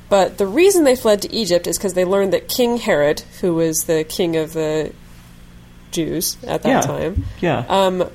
But 0.10 0.38
the 0.40 0.48
reason 0.48 0.84
they 0.86 0.96
fled 0.96 1.22
to 1.24 1.32
Egypt 1.34 1.68
is 1.68 1.78
because 1.78 1.94
they 1.94 2.06
learned 2.06 2.34
that 2.34 2.48
King 2.48 2.78
Herod, 2.78 3.20
who 3.42 3.54
was 3.54 3.78
the 3.86 4.04
king 4.04 4.36
of 4.38 4.54
the 4.54 4.92
Jews 5.92 6.38
at 6.48 6.64
that 6.64 6.70
Yeah. 6.70 6.82
time, 6.82 7.26
Yeah. 7.42 7.66
um, 7.70 8.10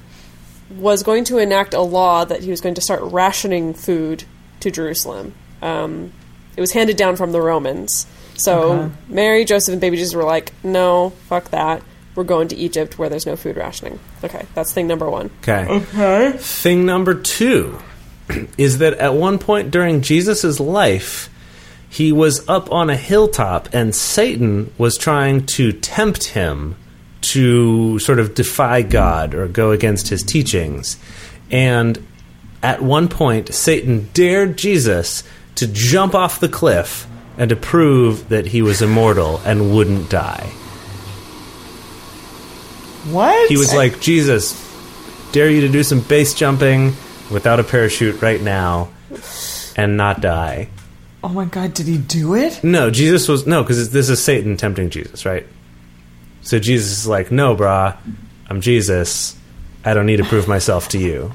was 0.70 1.02
going 1.02 1.24
to 1.24 1.38
enact 1.38 1.74
a 1.74 1.80
law 1.80 2.24
that 2.24 2.42
he 2.42 2.50
was 2.50 2.60
going 2.60 2.74
to 2.74 2.80
start 2.80 3.02
rationing 3.02 3.74
food 3.74 4.24
to 4.60 4.70
Jerusalem. 4.70 5.34
Um, 5.62 6.12
it 6.56 6.60
was 6.60 6.72
handed 6.72 6.96
down 6.96 7.16
from 7.16 7.32
the 7.32 7.40
Romans. 7.40 8.06
So 8.36 8.72
Okay. 8.72 8.94
Mary, 9.08 9.44
Joseph, 9.44 9.72
and 9.72 9.80
baby 9.80 9.96
Jesus 9.96 10.14
were 10.14 10.24
like, 10.24 10.52
no, 10.64 11.10
fuck 11.28 11.50
that. 11.50 11.82
We're 12.14 12.24
going 12.24 12.48
to 12.48 12.56
Egypt 12.56 12.98
where 12.98 13.08
there's 13.08 13.26
no 13.26 13.36
food 13.36 13.56
rationing. 13.56 13.98
Okay, 14.22 14.46
that's 14.54 14.72
thing 14.72 14.86
number 14.86 15.10
one. 15.10 15.30
Okay. 15.42 15.66
okay. 15.68 16.32
Thing 16.38 16.86
number 16.86 17.14
two 17.14 17.78
is 18.58 18.78
that 18.78 18.94
at 18.94 19.14
one 19.14 19.38
point 19.38 19.70
during 19.70 20.00
Jesus' 20.00 20.60
life, 20.60 21.28
he 21.88 22.12
was 22.12 22.48
up 22.48 22.70
on 22.72 22.88
a 22.88 22.96
hilltop 22.96 23.68
and 23.72 23.94
Satan 23.94 24.72
was 24.78 24.96
trying 24.96 25.46
to 25.46 25.72
tempt 25.72 26.24
him 26.28 26.76
to 27.33 27.99
sort 27.99 28.18
of 28.18 28.35
defy 28.35 28.83
God 28.83 29.35
or 29.35 29.49
go 29.49 29.70
against 29.70 30.09
his 30.09 30.22
teachings. 30.22 30.97
And 31.51 32.05
at 32.62 32.83
one 32.83 33.09
point, 33.09 33.55
Satan 33.55 34.09
dared 34.14 34.57
Jesus 34.57 35.25
to 35.57 35.66
jump 35.66 36.14
off 36.14 36.41
the 36.41 36.49
cliff 36.49 37.07
and 37.37 37.49
to 37.51 37.57
prove 37.57 38.29
that 38.29 38.47
he 38.47 38.62
was 38.62 38.83
immortal 38.83 39.41
and 39.45 39.75
wouldn't 39.75 40.11
die. 40.11 40.51
What? 43.11 43.49
He 43.49 43.57
was 43.57 43.75
like, 43.75 44.01
Jesus, 44.01 44.61
dare 45.33 45.51
you 45.51 45.61
to 45.62 45.68
do 45.68 45.83
some 45.83 46.01
base 46.01 46.33
jumping 46.35 46.95
without 47.31 47.61
a 47.61 47.64
parachute 47.64 48.22
right 48.22 48.41
now 48.41 48.89
and 49.77 49.97
not 49.97 50.20
die. 50.20 50.68
Oh 51.22 51.29
my 51.29 51.45
god, 51.47 51.75
did 51.75 51.87
he 51.87 51.99
do 51.99 52.35
it? 52.35 52.62
No, 52.62 52.91
Jesus 52.91 53.29
was 53.29 53.47
no, 53.47 53.62
because 53.62 53.91
this 53.91 54.09
is 54.09 54.22
Satan 54.22 54.57
tempting 54.57 54.91
Jesus, 54.91 55.25
right? 55.25 55.47
So 56.45 56.59
Jesus 56.59 56.92
is 56.92 57.07
like, 57.07 57.30
no, 57.32 57.57
brah, 57.57 57.97
I'm 58.49 58.61
Jesus. 58.61 59.36
I 59.84 59.92
don't 59.95 60.07
need 60.07 60.18
to 60.18 60.24
prove 60.24 60.47
myself 60.47 60.88
to 60.90 60.99
you. 60.99 61.32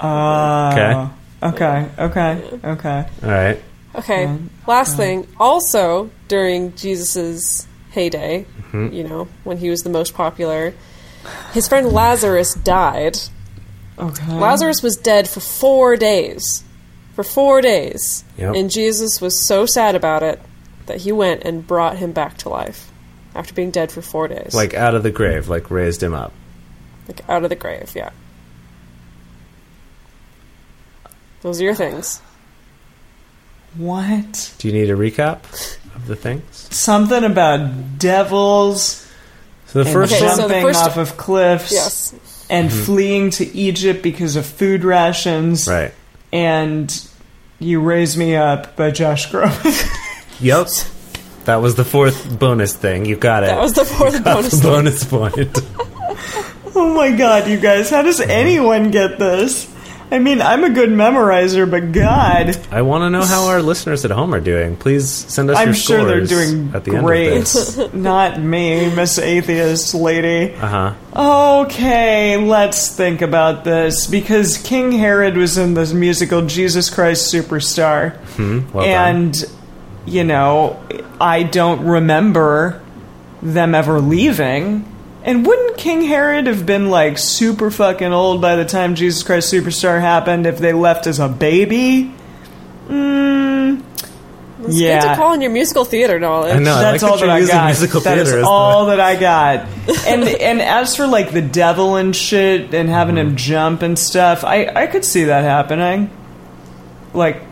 Uh, 0.00 1.08
Okay. 1.42 1.88
Okay. 1.88 1.88
Okay. 1.98 2.58
Okay. 2.64 3.06
All 3.22 3.30
right. 3.30 3.62
Okay, 3.94 4.32
last 4.66 4.96
thing. 4.96 5.26
Also, 5.40 6.10
during 6.28 6.74
Jesus's 6.76 7.66
heyday, 7.90 8.44
Mm-hmm. 8.72 8.92
you 8.94 9.02
know, 9.02 9.28
when 9.44 9.56
he 9.56 9.70
was 9.70 9.80
the 9.80 9.88
most 9.88 10.12
popular, 10.14 10.74
his 11.52 11.66
friend 11.66 11.88
Lazarus 11.88 12.52
died. 12.54 13.16
Okay. 13.98 14.32
Lazarus 14.38 14.82
was 14.82 14.94
dead 14.96 15.26
for 15.26 15.40
four 15.40 15.96
days. 15.96 16.62
For 17.14 17.24
four 17.24 17.60
days. 17.62 18.24
Yep. 18.36 18.54
And 18.56 18.70
Jesus 18.70 19.20
was 19.22 19.46
so 19.48 19.64
sad 19.64 19.94
about 19.94 20.22
it 20.22 20.40
that 20.86 20.98
he 20.98 21.12
went 21.12 21.44
and 21.44 21.66
brought 21.66 21.96
him 21.96 22.12
back 22.12 22.36
to 22.38 22.48
life 22.50 22.87
after 23.38 23.54
being 23.54 23.70
dead 23.70 23.92
for 23.92 24.02
four 24.02 24.26
days. 24.26 24.52
Like 24.52 24.74
out 24.74 24.94
of 24.96 25.04
the 25.04 25.12
grave, 25.12 25.48
like 25.48 25.70
raised 25.70 26.02
him 26.02 26.12
up. 26.12 26.32
Like 27.06 27.26
out 27.28 27.44
of 27.44 27.50
the 27.50 27.56
grave, 27.56 27.92
yeah. 27.94 28.10
Those 31.42 31.60
are 31.60 31.64
your 31.64 31.74
things. 31.74 32.20
What? 33.76 34.54
Do 34.58 34.66
you 34.66 34.74
need 34.74 34.90
a 34.90 34.94
recap 34.96 35.44
of 35.94 36.06
the 36.08 36.16
things? 36.16 36.42
Something 36.74 37.22
about 37.22 37.98
devils 37.98 39.06
So 39.66 39.84
the 39.84 39.90
first 39.90 40.14
Okay, 40.14 40.26
one, 40.26 40.36
so 40.36 40.42
the 40.42 40.54
jumping 40.54 40.62
first- 40.66 40.84
off 40.84 40.96
of 40.96 41.16
cliffs. 41.16 41.72
Yes. 41.72 42.14
And 42.50 42.70
mm-hmm. 42.70 42.82
fleeing 42.84 43.30
to 43.32 43.46
Egypt 43.56 44.02
because 44.02 44.34
of 44.34 44.46
food 44.46 44.82
rations. 44.82 45.68
right? 45.68 45.92
And 46.32 47.08
You 47.60 47.80
Raise 47.82 48.16
Me 48.16 48.34
Up 48.34 48.74
by 48.74 48.90
Josh 48.90 49.30
Groban. 49.30 50.40
Yep. 50.40 50.68
That 51.48 51.62
was 51.62 51.76
the 51.76 51.84
fourth 51.84 52.38
bonus 52.38 52.74
thing. 52.74 53.06
You 53.06 53.16
got 53.16 53.42
it. 53.42 53.46
That 53.46 53.58
was 53.58 53.72
the 53.72 53.86
fourth 53.86 54.22
Got 54.22 54.36
bonus 54.36 54.50
the 54.50 54.56
thing. 54.58 54.70
bonus 54.70 55.04
point. 55.04 55.58
oh 56.76 56.92
my 56.94 57.10
god, 57.16 57.48
you 57.48 57.56
guys, 57.58 57.88
how 57.88 58.02
does 58.02 58.20
anyone 58.20 58.90
get 58.90 59.18
this? 59.18 59.66
I 60.10 60.18
mean, 60.18 60.42
I'm 60.42 60.62
a 60.64 60.68
good 60.68 60.90
memorizer, 60.90 61.70
but 61.70 61.92
God, 61.92 62.54
I 62.70 62.82
want 62.82 63.02
to 63.02 63.10
know 63.10 63.24
how 63.24 63.48
our 63.48 63.62
listeners 63.62 64.04
at 64.04 64.10
home 64.10 64.34
are 64.34 64.40
doing. 64.40 64.76
Please 64.76 65.08
send 65.10 65.48
us 65.48 65.56
I'm 65.56 65.68
your 65.68 65.74
sure 65.74 66.04
they're 66.04 66.26
scores 66.26 66.50
doing 66.50 66.74
at 66.74 66.84
the 66.84 66.90
great. 66.90 67.28
end 67.28 67.36
of 67.38 67.44
this. 67.44 67.92
Not 67.94 68.38
me, 68.38 68.94
Miss 68.94 69.18
Atheist 69.18 69.94
Lady. 69.94 70.54
Uh 70.54 70.94
huh. 71.14 71.62
Okay, 71.62 72.36
let's 72.36 72.94
think 72.94 73.22
about 73.22 73.64
this 73.64 74.06
because 74.06 74.58
King 74.58 74.92
Herod 74.92 75.38
was 75.38 75.56
in 75.56 75.72
this 75.72 75.94
musical 75.94 76.42
Jesus 76.44 76.90
Christ 76.90 77.32
Superstar. 77.32 78.18
Well 78.74 78.84
done. 78.84 79.32
And, 80.08 80.12
you 80.14 80.24
know, 80.24 80.80
I 81.20 81.42
don't 81.42 81.84
remember 81.86 82.82
them 83.42 83.74
ever 83.74 84.00
leaving. 84.00 84.84
And 85.24 85.46
wouldn't 85.46 85.76
King 85.76 86.02
Herod 86.02 86.46
have 86.46 86.64
been 86.64 86.90
like 86.90 87.18
super 87.18 87.70
fucking 87.70 88.12
old 88.12 88.40
by 88.40 88.56
the 88.56 88.64
time 88.64 88.94
Jesus 88.94 89.22
Christ 89.22 89.52
Superstar 89.52 90.00
happened 90.00 90.46
if 90.46 90.58
they 90.58 90.72
left 90.72 91.06
as 91.06 91.18
a 91.18 91.28
baby? 91.28 92.12
Mm, 92.88 93.82
It's 94.64 94.76
yeah. 94.78 95.02
good 95.02 95.08
to 95.10 95.16
call 95.16 95.34
in 95.34 95.40
your 95.42 95.50
musical 95.50 95.84
theater 95.84 96.18
knowledge. 96.18 96.54
I 96.56 96.58
know. 96.60 96.74
I 96.74 96.80
That's 96.92 97.02
like 97.02 97.10
all 97.12 97.18
that 97.18 97.26
that 97.26 97.40
you're 97.40 97.48
I 97.50 97.52
got. 97.52 97.66
musical 97.66 98.00
That 98.00 98.18
is 98.18 98.24
theater 98.28 98.38
as 98.40 98.44
the- 98.44 98.50
all 98.50 98.86
that 98.86 99.00
I 99.00 99.16
got. 99.16 99.66
And 100.06 100.24
and 100.24 100.60
as 100.62 100.96
for 100.96 101.06
like 101.06 101.32
the 101.32 101.42
devil 101.42 101.96
and 101.96 102.14
shit 102.16 102.72
and 102.74 102.88
having 102.88 103.16
Mm-hmm. 103.16 103.28
him 103.30 103.36
jump 103.36 103.82
and 103.82 103.98
stuff, 103.98 104.44
I 104.44 104.66
I 104.74 104.86
could 104.86 105.04
see 105.04 105.24
that 105.24 105.44
happening. 105.44 106.10
like, 107.12 107.42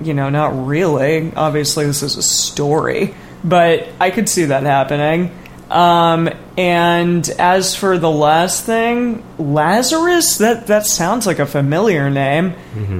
you 0.00 0.14
know, 0.14 0.28
not 0.30 0.66
really. 0.66 1.32
Obviously, 1.34 1.86
this 1.86 2.02
is 2.02 2.16
a 2.16 2.22
story, 2.22 3.14
but 3.44 3.88
I 4.00 4.10
could 4.10 4.28
see 4.28 4.46
that 4.46 4.62
happening. 4.64 5.30
Um, 5.70 6.30
and 6.56 7.28
as 7.38 7.74
for 7.76 7.98
the 7.98 8.10
last 8.10 8.64
thing, 8.64 9.22
Lazarus, 9.38 10.38
that 10.38 10.68
that 10.68 10.86
sounds 10.86 11.26
like 11.26 11.38
a 11.40 11.46
familiar 11.46 12.08
name. 12.08 12.54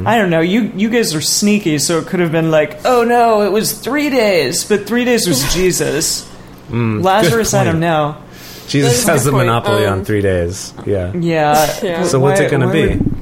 I 0.07 0.19
don't 0.19 0.29
know. 0.31 0.41
You 0.41 0.71
you 0.77 0.91
guys 0.91 1.15
are 1.15 1.23
sneaky, 1.23 1.79
so 1.79 1.99
it 1.99 2.07
could 2.09 2.21
have 2.21 2.31
been 2.33 2.51
like, 2.51 2.81
oh 2.85 3.05
no, 3.05 3.41
it 3.43 3.53
was 3.53 3.73
three 3.73 4.11
days, 4.11 4.65
but 4.65 4.87
three 4.87 5.05
days 5.07 5.27
was 5.27 5.53
Jesus. 5.55 6.29
Lazarus, 6.71 7.55
I 7.55 7.61
point. 7.65 7.73
don't 7.73 7.81
know. 7.81 8.23
Jesus 8.67 9.07
has 9.07 9.25
the 9.25 9.31
point. 9.31 9.47
monopoly 9.47 9.87
Um, 9.87 10.01
on 10.01 10.05
three 10.05 10.21
days. 10.21 10.75
Yeah. 10.85 11.15
Yeah. 11.15 11.75
Yeah. 11.83 12.03
So 12.05 12.21
what's 12.21 12.39
it 12.41 12.51
going 12.51 12.61
to 12.61 12.71
be? 12.71 12.89
would- 12.99 13.15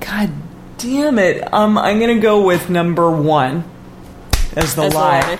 God 0.00 0.30
damn 0.78 1.18
it. 1.18 1.52
Um, 1.52 1.78
I'm 1.78 1.98
gonna 2.00 2.18
go 2.20 2.42
with 2.44 2.68
number 2.70 3.10
one 3.10 3.64
as 4.56 4.74
the 4.74 4.82
As 4.84 4.94
lie. 4.94 5.20
lie. 5.20 5.38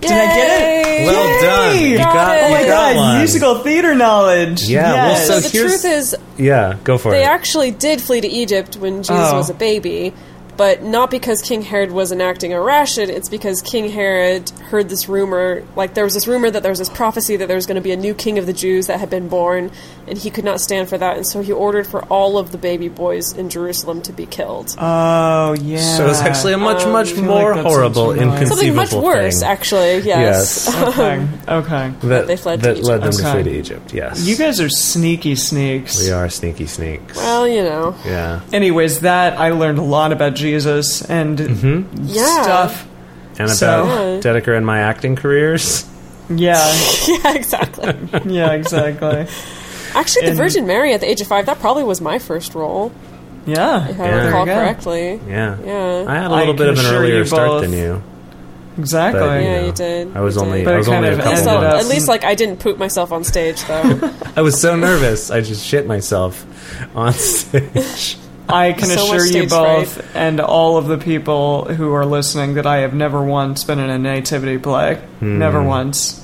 Did 0.00 0.12
I 0.12 0.14
get 0.34 0.60
it? 0.62 1.00
Yay! 1.00 1.06
Well 1.06 1.42
done. 1.42 1.84
You 1.84 1.98
Got 1.98 2.14
got, 2.14 2.36
it. 2.38 2.42
Oh 2.42 2.46
you 2.48 2.54
my 2.54 2.60
got 2.62 2.68
god, 2.68 2.96
one. 2.96 3.18
musical 3.18 3.54
theater 3.56 3.94
knowledge. 3.94 4.62
Yeah, 4.62 4.92
well, 4.94 5.08
Yes. 5.10 5.26
so 5.26 5.34
So 5.34 5.40
the 5.40 5.48
here's- 5.50 5.82
truth 5.82 5.92
is, 5.92 6.16
Yeah, 6.38 6.76
go 6.84 6.96
for 6.96 7.10
they 7.10 7.18
it. 7.18 7.20
They 7.20 7.26
actually 7.26 7.70
did 7.70 8.00
flee 8.00 8.22
to 8.22 8.28
Egypt 8.28 8.76
when 8.76 9.02
Jesus 9.02 9.10
Oh. 9.30 9.36
was 9.36 9.50
a 9.50 9.54
baby, 9.54 10.14
but 10.60 10.82
not 10.82 11.10
because 11.10 11.40
King 11.40 11.62
Herod 11.62 11.90
was 11.90 12.12
enacting 12.12 12.52
a 12.52 12.60
ration. 12.60 13.08
It's 13.08 13.30
because 13.30 13.62
King 13.62 13.88
Herod 13.90 14.50
heard 14.68 14.90
this 14.90 15.08
rumor. 15.08 15.64
Like 15.74 15.94
there 15.94 16.04
was 16.04 16.12
this 16.12 16.26
rumor 16.26 16.50
that 16.50 16.62
there 16.62 16.70
was 16.70 16.78
this 16.78 16.90
prophecy 16.90 17.36
that 17.36 17.46
there 17.48 17.56
was 17.56 17.64
going 17.64 17.76
to 17.76 17.80
be 17.80 17.92
a 17.92 17.96
new 17.96 18.12
king 18.12 18.36
of 18.36 18.44
the 18.44 18.52
Jews 18.52 18.86
that 18.88 19.00
had 19.00 19.08
been 19.08 19.28
born, 19.28 19.70
and 20.06 20.18
he 20.18 20.28
could 20.28 20.44
not 20.44 20.60
stand 20.60 20.90
for 20.90 20.98
that, 20.98 21.16
and 21.16 21.26
so 21.26 21.40
he 21.40 21.50
ordered 21.50 21.86
for 21.86 22.04
all 22.12 22.36
of 22.36 22.52
the 22.52 22.58
baby 22.58 22.90
boys 22.90 23.32
in 23.32 23.48
Jerusalem 23.48 24.02
to 24.02 24.12
be 24.12 24.26
killed. 24.26 24.76
Oh 24.78 25.54
yeah. 25.54 25.96
so 25.96 26.06
it's 26.10 26.20
actually 26.20 26.52
a 26.52 26.58
much, 26.58 26.82
oh, 26.82 26.92
much 26.92 27.16
more 27.16 27.54
like 27.56 27.64
horrible, 27.64 28.10
familiar. 28.12 28.34
inconceivable 28.34 28.56
Something 28.56 28.76
much 28.76 28.92
worse, 28.92 29.40
thing 29.40 29.48
actually. 29.48 29.98
Yes. 30.00 30.66
Yes. 30.70 30.90
Um, 31.00 31.40
okay. 31.48 31.86
Okay. 31.86 32.08
that, 32.08 32.26
They 32.26 32.36
fled 32.36 32.60
to 32.60 32.66
that 32.66 32.72
Egypt. 32.76 32.86
led 32.86 33.02
them 33.02 33.12
to 33.12 33.32
flee 33.32 33.42
to 33.44 33.50
Egypt. 33.50 33.94
Yes, 33.94 34.26
You 34.26 34.36
guys 34.36 34.60
are 34.60 34.68
sneaky 34.68 35.34
sneaks. 35.36 36.02
we 36.04 36.10
are 36.10 36.28
sneaky 36.28 36.66
sneaks. 36.66 37.16
well, 37.16 37.48
you 37.48 37.62
know. 37.62 37.96
yeah, 38.04 38.40
Anyways, 38.52 39.00
that 39.00 39.38
I 39.38 39.50
learned 39.50 39.78
a 39.78 39.82
lot 39.82 40.12
about 40.12 40.34
Jesus 40.34 40.49
and 40.54 41.38
Mm-hmm. 41.38 42.04
Yeah. 42.04 42.42
stuff. 42.42 42.86
and 43.38 43.50
So- 43.50 43.84
about 43.84 44.22
Dedeker 44.22 44.56
and 44.56 44.66
my 44.66 44.80
acting 44.80 45.16
careers. 45.16 45.86
Yeah. 46.28 46.58
yeah, 47.08 47.34
exactly. 47.34 47.94
Yeah. 48.32 48.52
Exactly. 48.52 49.26
Actually, 49.94 50.26
the 50.30 50.34
Virgin 50.36 50.66
Mary 50.66 50.92
at 50.94 51.00
the 51.00 51.10
age 51.10 51.20
of 51.20 51.26
five, 51.26 51.46
that 51.46 51.58
probably 51.58 51.82
was 51.82 52.00
my 52.00 52.18
first 52.20 52.54
role, 52.54 52.92
Yeah. 53.46 53.88
if 53.88 53.98
I 53.98 54.04
Yeah. 54.06 54.24
recall 54.26 54.46
There 54.46 54.54
you 54.54 54.60
go. 54.60 54.66
correctly. 54.66 55.20
Yeah, 55.28 55.56
Yeah. 55.64 56.04
I 56.06 56.14
had 56.14 56.30
a 56.30 56.34
little 56.34 56.54
bit 56.54 56.68
of 56.68 56.78
an 56.78 56.86
earlier 56.86 57.24
start 57.24 57.48
both- 57.48 57.62
than 57.62 57.72
you. 57.72 58.02
Exactly. 58.78 59.20
But, 59.20 59.42
Yeah, 59.42 59.60
know, 59.60 59.66
you 59.66 59.72
did. 59.72 60.16
I 60.16 60.20
was 60.20 60.36
You 60.36 60.42
only 60.42 60.58
did. 60.60 60.68
I 60.68 60.70
But 60.70 60.78
was 60.78 60.88
only 60.88 61.08
a 61.08 61.12
At 61.12 61.18
least, 61.18 61.44
couple. 61.44 61.64
ended 61.64 61.80
at 61.80 61.86
least, 61.86 62.08
like, 62.08 62.24
I 62.24 62.34
didn't 62.36 62.58
poop 62.60 62.78
myself 62.78 63.10
on 63.10 63.24
stage, 63.24 63.62
though. 63.66 64.10
I 64.36 64.42
was 64.42 64.60
so 64.60 64.76
nervous. 64.76 65.30
I 65.30 65.40
just 65.40 65.66
shit 65.66 65.86
myself 65.88 66.46
on 66.94 67.12
stage. 67.14 68.16
I 68.52 68.72
can 68.72 68.88
So 68.88 68.94
assure 68.94 69.24
you 69.26 69.48
stage 69.48 69.50
both 69.50 70.14
and 70.16 70.40
all 70.40 70.76
of 70.76 70.86
the 70.86 70.98
people 70.98 71.64
who 71.64 71.92
are 71.94 72.04
listening 72.06 72.54
that 72.54 72.66
I 72.66 72.78
have 72.78 72.94
never 72.94 73.22
once 73.22 73.64
been 73.64 73.78
in 73.78 73.90
a 73.90 73.98
nativity 73.98 74.58
play. 74.58 74.96
Hmm. 75.20 75.38
Never 75.38 75.62
once. 75.62 76.16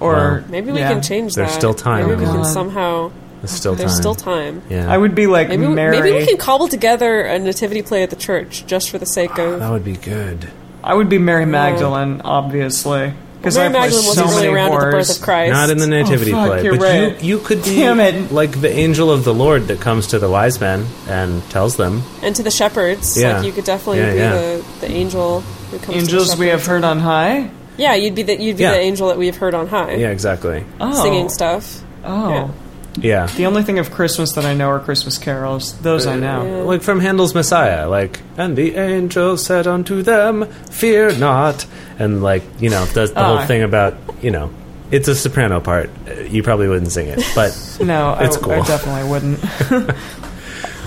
Or 0.00 0.12
Well, 0.14 0.44
Maybe 0.48 0.72
we 0.72 0.78
yeah. 0.80 0.92
can 0.92 1.02
change 1.02 1.34
that. 1.34 1.42
There's 1.42 1.52
that. 1.52 1.58
still 1.58 1.74
time, 1.74 2.08
Maybe 2.08 2.20
we 2.20 2.26
can 2.26 2.44
somehow. 2.44 3.10
There's 3.40 3.50
still 3.50 3.72
time. 3.74 3.78
There's 3.78 3.96
still 3.96 4.14
time. 4.14 4.62
Yeah, 4.68 4.90
I 4.92 4.96
would 4.96 5.14
be 5.14 5.26
like 5.26 5.48
Maybe, 5.48 5.66
Mary. 5.66 6.00
maybe 6.00 6.16
we 6.18 6.26
can 6.26 6.36
cobble 6.36 6.68
together 6.68 7.20
a 7.22 7.38
nativity 7.38 7.82
play 7.82 8.02
at 8.02 8.10
the 8.10 8.16
church 8.16 8.66
just 8.66 8.90
for 8.90 8.98
the 8.98 9.06
sake 9.06 9.38
of. 9.38 9.60
That 9.60 9.70
would 9.70 9.84
be 9.84 9.96
good. 9.96 10.48
I 10.82 10.94
would 10.94 11.08
be 11.08 11.18
Mary 11.18 11.46
Magdalene, 11.46 12.20
obviously, 12.24 13.12
because 13.46 13.56
Mary 13.56 13.68
I 13.68 13.70
play 13.70 13.80
Magdalene 13.80 14.02
so 14.02 14.08
wasn't 14.08 14.26
really 14.28 14.42
many 14.42 14.54
around 14.56 14.72
at 14.72 14.80
the 14.80 14.90
birth 14.90 15.16
of 15.16 15.22
Christ. 15.22 15.52
Not 15.52 15.70
in 15.70 15.78
the 15.78 15.86
nativity 15.86 16.32
oh, 16.32 16.36
fuck, 16.36 16.46
play, 16.48 16.64
you're 16.64 16.76
but 16.76 16.82
right. 16.82 17.22
you 17.22 17.38
you 17.38 17.44
could 17.44 17.62
be 17.62 17.76
Damn 17.76 18.00
it. 18.00 18.32
like 18.32 18.60
the 18.60 18.70
angel 18.72 19.08
of 19.12 19.22
the 19.22 19.32
Lord 19.32 19.68
that 19.68 19.80
comes 19.80 20.08
to 20.08 20.18
the 20.18 20.28
wise 20.28 20.60
men 20.60 20.84
and 21.08 21.42
tells 21.48 21.76
them. 21.76 22.02
and 22.22 22.34
to 22.34 22.42
the 22.42 22.50
shepherds, 22.50 23.16
Yeah. 23.16 23.36
like 23.36 23.46
you 23.46 23.52
could 23.52 23.64
definitely 23.64 23.98
Yeah, 24.00 24.12
be 24.12 24.18
yeah. 24.18 24.32
The, 24.32 24.64
the 24.80 24.90
angel 24.90 25.40
who 25.42 25.78
comes. 25.78 25.86
to 25.86 25.92
the 25.92 25.98
Angels 25.98 26.36
we 26.36 26.48
have 26.48 26.66
heard 26.66 26.82
on 26.82 26.98
high. 26.98 27.50
Yeah, 27.76 27.94
you'd 27.94 28.16
be 28.16 28.24
the 28.24 28.34
you'd 28.42 28.56
be 28.56 28.64
Yeah. 28.64 28.72
the 28.72 28.80
angel 28.80 29.06
that 29.08 29.16
we've 29.18 29.36
heard 29.36 29.54
on 29.54 29.68
high, 29.68 29.94
Yeah, 29.94 30.08
exactly. 30.10 30.64
Oh, 30.80 31.00
singing 31.02 31.28
stuff. 31.28 31.82
Oh, 32.04 32.50
Yeah. 32.96 33.26
Yeah. 33.26 33.26
the 33.36 33.46
only 33.46 33.62
thing 33.62 33.78
of 33.78 33.90
Christmas 33.90 34.32
that 34.34 34.44
I 34.44 34.54
know 34.54 34.68
are 34.70 34.80
Christmas 34.80 35.18
carols. 35.18 35.78
Those 35.80 36.06
I 36.06 36.16
know. 36.16 36.64
Like 36.66 36.82
from 36.82 37.00
Handel's 37.00 37.34
Messiah, 37.34 37.88
like, 37.88 38.20
and 38.36 38.56
the 38.56 38.74
angel 38.76 39.36
said 39.36 39.66
unto 39.66 40.02
them, 40.02 40.46
Fear 40.70 41.16
not. 41.18 41.66
And, 41.98 42.22
like, 42.22 42.42
you 42.60 42.68
know, 42.70 42.84
the, 42.86 43.06
the 43.06 43.24
whole 43.24 43.38
Ah. 43.38 43.46
thing 43.46 43.62
about, 43.62 43.94
you 44.22 44.30
know, 44.30 44.50
it's 44.90 45.08
a 45.08 45.14
soprano 45.14 45.60
part. 45.60 45.90
Uh, 46.08 46.20
You 46.22 46.42
probably 46.42 46.68
wouldn't 46.68 46.92
sing 46.92 47.08
it, 47.08 47.22
but 47.34 47.50
No, 47.80 48.16
It's 48.20 48.36
I, 48.36 48.40
cool. 48.40 48.52
I 48.52 48.60
definitely 48.60 49.10
wouldn't. 49.10 49.38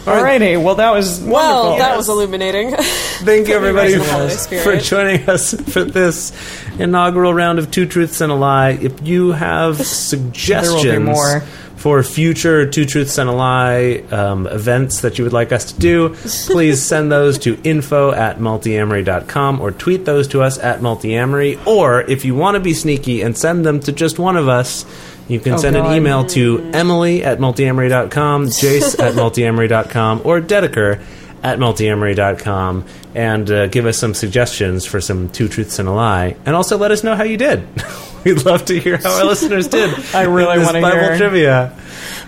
Alrighty, 0.06 0.62
well 0.64 0.76
that 0.76 0.92
was 0.92 1.20
wonderful. 1.20 1.34
Well, 1.34 1.78
that 1.78 1.96
was 1.96 2.10
illuminating. 2.10 2.72
thank 2.76 3.48
you 3.48 3.54
everybody 3.56 3.94
Put 3.96 4.02
me 4.02 4.08
right 4.08 4.12
in 4.14 4.28
the 4.28 4.34
holiday 4.34 4.64
for, 4.64 4.76
for 4.76 4.78
joining 4.78 5.30
us 5.30 5.54
for 5.54 5.84
this 5.84 6.32
inaugural 6.80 7.34
round 7.34 7.60
of 7.60 7.70
Two 7.70 7.86
Truths 7.86 8.22
and 8.22 8.32
a 8.32 8.36
Lie. 8.36 8.72
If 8.82 9.06
you 9.06 9.32
have 9.34 9.86
suggestions 9.86 11.06
more. 11.06 11.44
For 11.80 12.04
future 12.04 12.70
Two 12.70 12.84
Truths 12.86 13.18
and 13.18 13.30
a 13.30 13.34
Lie 13.34 14.04
um, 14.12 14.48
events 14.48 15.00
that 15.02 15.18
you 15.18 15.24
would 15.24 15.32
like 15.34 15.54
us 15.54 15.72
to 15.72 15.80
do, 15.80 16.10
please 16.48 16.82
send 16.84 17.10
those 17.10 17.40
to 17.40 17.58
info 17.64 18.12
at 18.12 18.40
multiamory.com 18.40 19.62
or 19.62 19.72
tweet 19.72 20.04
those 20.04 20.28
to 20.30 20.42
us 20.42 20.60
at 20.60 20.82
multiamory. 20.82 21.66
Or 21.66 22.02
if 22.02 22.26
you 22.26 22.36
want 22.36 22.56
to 22.56 22.60
be 22.60 22.74
sneaky 22.74 23.22
and 23.22 23.38
send 23.38 23.66
them 23.66 23.80
to 23.82 23.94
just 23.94 24.20
one 24.20 24.36
of 24.36 24.50
us, 24.50 24.86
you 25.30 25.40
can 25.40 25.54
Oh, 25.54 25.58
send 25.58 25.76
God. 25.78 25.86
an 25.90 25.96
email 25.96 26.26
to 26.28 26.70
emily 26.74 27.24
at 27.24 27.40
multiamory.com, 27.40 28.46
jace 28.62 29.00
at 29.00 29.14
multiamory.com, 29.14 30.22
or 30.26 30.42
dedeker 30.42 31.02
at 31.42 31.60
multiamory.com 31.60 32.84
and 33.16 33.50
uh, 33.50 33.68
give 33.68 33.86
us 33.86 33.98
some 33.98 34.14
suggestions 34.14 34.86
for 34.86 35.00
some 35.00 35.30
two 35.30 35.48
truths 35.48 35.80
and 35.80 35.88
a 35.88 35.92
lie. 35.94 36.36
And 36.46 36.56
also 36.58 36.78
let 36.78 36.92
us 36.92 37.04
know 37.06 37.16
how 37.16 37.24
you 37.24 37.38
did. 37.38 37.66
We'd 38.24 38.46
love 38.46 38.66
to 38.66 38.80
hear 38.80 38.98
how 38.98 39.20
our 39.20 39.26
listeners 39.26 39.68
did. 39.68 39.94
I 40.14 40.24
really 40.24 40.60
wanna 40.60 40.82
Bible 40.82 41.00
hear. 41.00 41.18
trivia. 41.18 41.74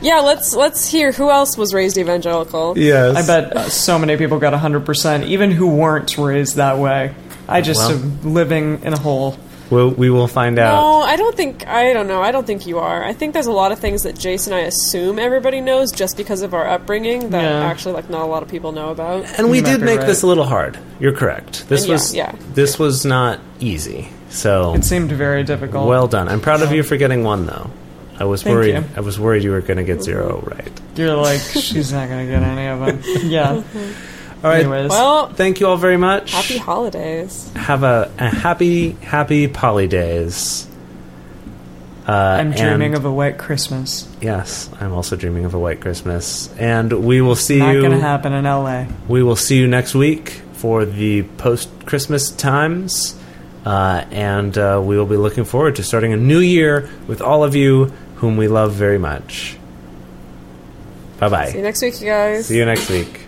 yeah, 0.02 0.20
let's 0.20 0.56
let's 0.56 0.88
hear 0.88 1.12
who 1.12 1.30
else 1.30 1.58
was 1.58 1.74
raised 1.74 1.98
evangelical. 1.98 2.78
Yes. 2.78 3.16
I 3.18 3.26
bet 3.28 3.56
uh, 3.58 3.70
so 3.70 3.98
many 4.00 4.18
people 4.18 4.40
got 4.40 4.54
100%, 4.54 5.26
even 5.26 5.52
who 5.52 5.68
weren't 5.76 6.18
raised 6.18 6.56
that 6.58 6.78
way. 6.78 7.14
I 7.48 7.62
just 7.62 7.80
Well. 7.82 7.92
am 8.00 8.34
living 8.34 8.82
in 8.84 8.94
a 8.94 9.00
hole. 9.00 9.38
We'll, 9.70 9.90
we 9.90 10.10
will 10.10 10.28
find 10.28 10.60
out. 10.60 10.76
No, 10.82 11.02
I 11.02 11.16
don't 11.16 11.34
think. 11.36 11.66
I 11.66 11.94
don't 11.94 12.08
know. 12.08 12.22
I 12.22 12.34
don't 12.34 12.46
think 12.46 12.68
you 12.68 12.80
are. 12.80 13.06
I 13.06 13.14
think 13.14 13.34
there's 13.34 13.46
a 13.48 13.54
lot 13.54 13.72
of 13.72 13.80
things 13.80 14.04
that 14.04 14.20
Jason 14.20 14.52
and 14.52 14.62
I 14.62 14.66
assume 14.66 15.18
everybody 15.18 15.62
knows 15.62 15.94
just 15.94 16.18
because 16.18 16.42
of 16.42 16.54
our 16.54 16.68
upbringing 16.68 17.30
that 17.30 17.42
Yeah. 17.42 17.64
actually, 17.64 17.94
like, 17.94 18.10
not 18.10 18.24
a 18.24 18.26
lot 18.26 18.44
of 18.44 18.50
people 18.50 18.74
know 18.74 18.90
about. 18.90 19.24
And 19.40 19.50
we 19.50 19.58
You 19.60 19.64
might 19.64 19.70
did 19.78 19.82
make 19.82 20.00
right. 20.00 20.08
this 20.08 20.24
a 20.24 20.28
little 20.28 20.44
hard. 20.44 20.78
You're 21.00 21.14
correct. 21.14 21.70
This 21.70 21.82
And 21.84 21.88
yeah, 21.90 21.94
was 21.96 22.14
yeah. 22.14 22.36
this 22.54 22.78
was 22.78 23.06
not 23.06 23.40
easy. 23.62 24.10
So 24.32 24.74
It 24.76 24.84
seemed 24.86 25.12
very 25.12 25.44
difficult. 25.44 25.88
well 25.88 26.08
done. 26.08 26.28
I'm 26.30 26.42
proud 26.42 26.62
of 26.62 26.72
you 26.72 26.84
for 26.84 26.98
getting 26.98 27.24
one 27.24 27.46
though. 27.46 27.70
I 28.18 28.24
was 28.26 28.44
Thank 28.44 28.54
worried. 28.56 28.76
you. 28.76 28.84
I 28.96 29.02
was 29.02 29.20
worried 29.20 29.44
you 29.44 29.52
were 29.52 29.62
going 29.62 29.78
to 29.78 29.84
get 29.84 30.04
zero 30.04 30.42
right. 30.46 30.72
You're 30.96 31.16
like, 31.16 31.40
she's 31.42 31.92
not 31.92 32.08
going 32.08 32.26
to 32.28 32.32
get 32.32 32.44
any 32.44 32.68
of 32.68 32.80
them. 32.80 33.02
Yeah. 33.30 33.50
All 34.44 34.50
right. 34.50 34.60
Anyways. 34.62 34.90
Well, 34.90 35.34
Thank 35.34 35.60
you 35.60 35.68
all 35.68 35.78
very 35.78 35.98
much. 35.98 36.32
happy 36.32 36.58
holidays. 36.58 37.52
Have 37.56 37.84
a, 37.84 38.12
a 38.20 38.30
happy, 38.30 38.92
happy 38.92 39.48
poly 39.48 39.88
days. 39.88 40.68
Uh, 42.08 42.12
I'm 42.12 42.52
dreaming 42.52 42.88
and- 42.88 42.96
of 42.96 43.06
a 43.06 43.12
white 43.12 43.38
Christmas. 43.38 44.08
Yes, 44.22 44.70
I'm 44.80 44.92
also 44.94 45.16
dreaming 45.16 45.46
of 45.46 45.54
a 45.54 45.60
white 45.60 45.82
Christmas, 45.82 46.50
and 46.58 46.92
we 47.06 47.22
will 47.22 47.36
see 47.36 47.60
Not 47.60 47.72
you. 47.76 47.82
going 47.82 47.92
to 47.94 48.00
happen 48.00 48.34
in 48.34 48.44
LA. 48.46 48.86
We 49.08 49.22
will 49.24 49.36
see 49.36 49.58
you 49.58 49.68
next 49.68 49.94
week 49.94 50.42
for 50.54 50.86
the 50.86 51.24
post 51.38 51.70
Christmas 51.86 52.32
times, 52.32 53.16
uh, 53.66 54.06
and 54.12 54.58
uh, 54.58 54.82
we 54.84 54.98
will 54.98 55.06
be 55.06 55.18
looking 55.18 55.44
forward 55.44 55.76
to 55.76 55.84
starting 55.84 56.14
a 56.14 56.18
new 56.18 56.40
year 56.40 56.90
with 57.08 57.22
all 57.22 57.44
of 57.44 57.56
you 57.56 57.86
whom 58.16 58.38
we 58.38 58.48
love 58.48 58.74
very 58.74 58.98
much. 58.98 59.58
Bye 61.20 61.30
bye. 61.30 61.50
See 61.50 61.58
you 61.58 61.64
next 61.64 61.82
week, 61.82 62.02
you 62.02 62.08
guys. 62.08 62.48
See 62.48 62.58
you 62.58 62.66
next 62.66 62.90
week. 62.90 63.28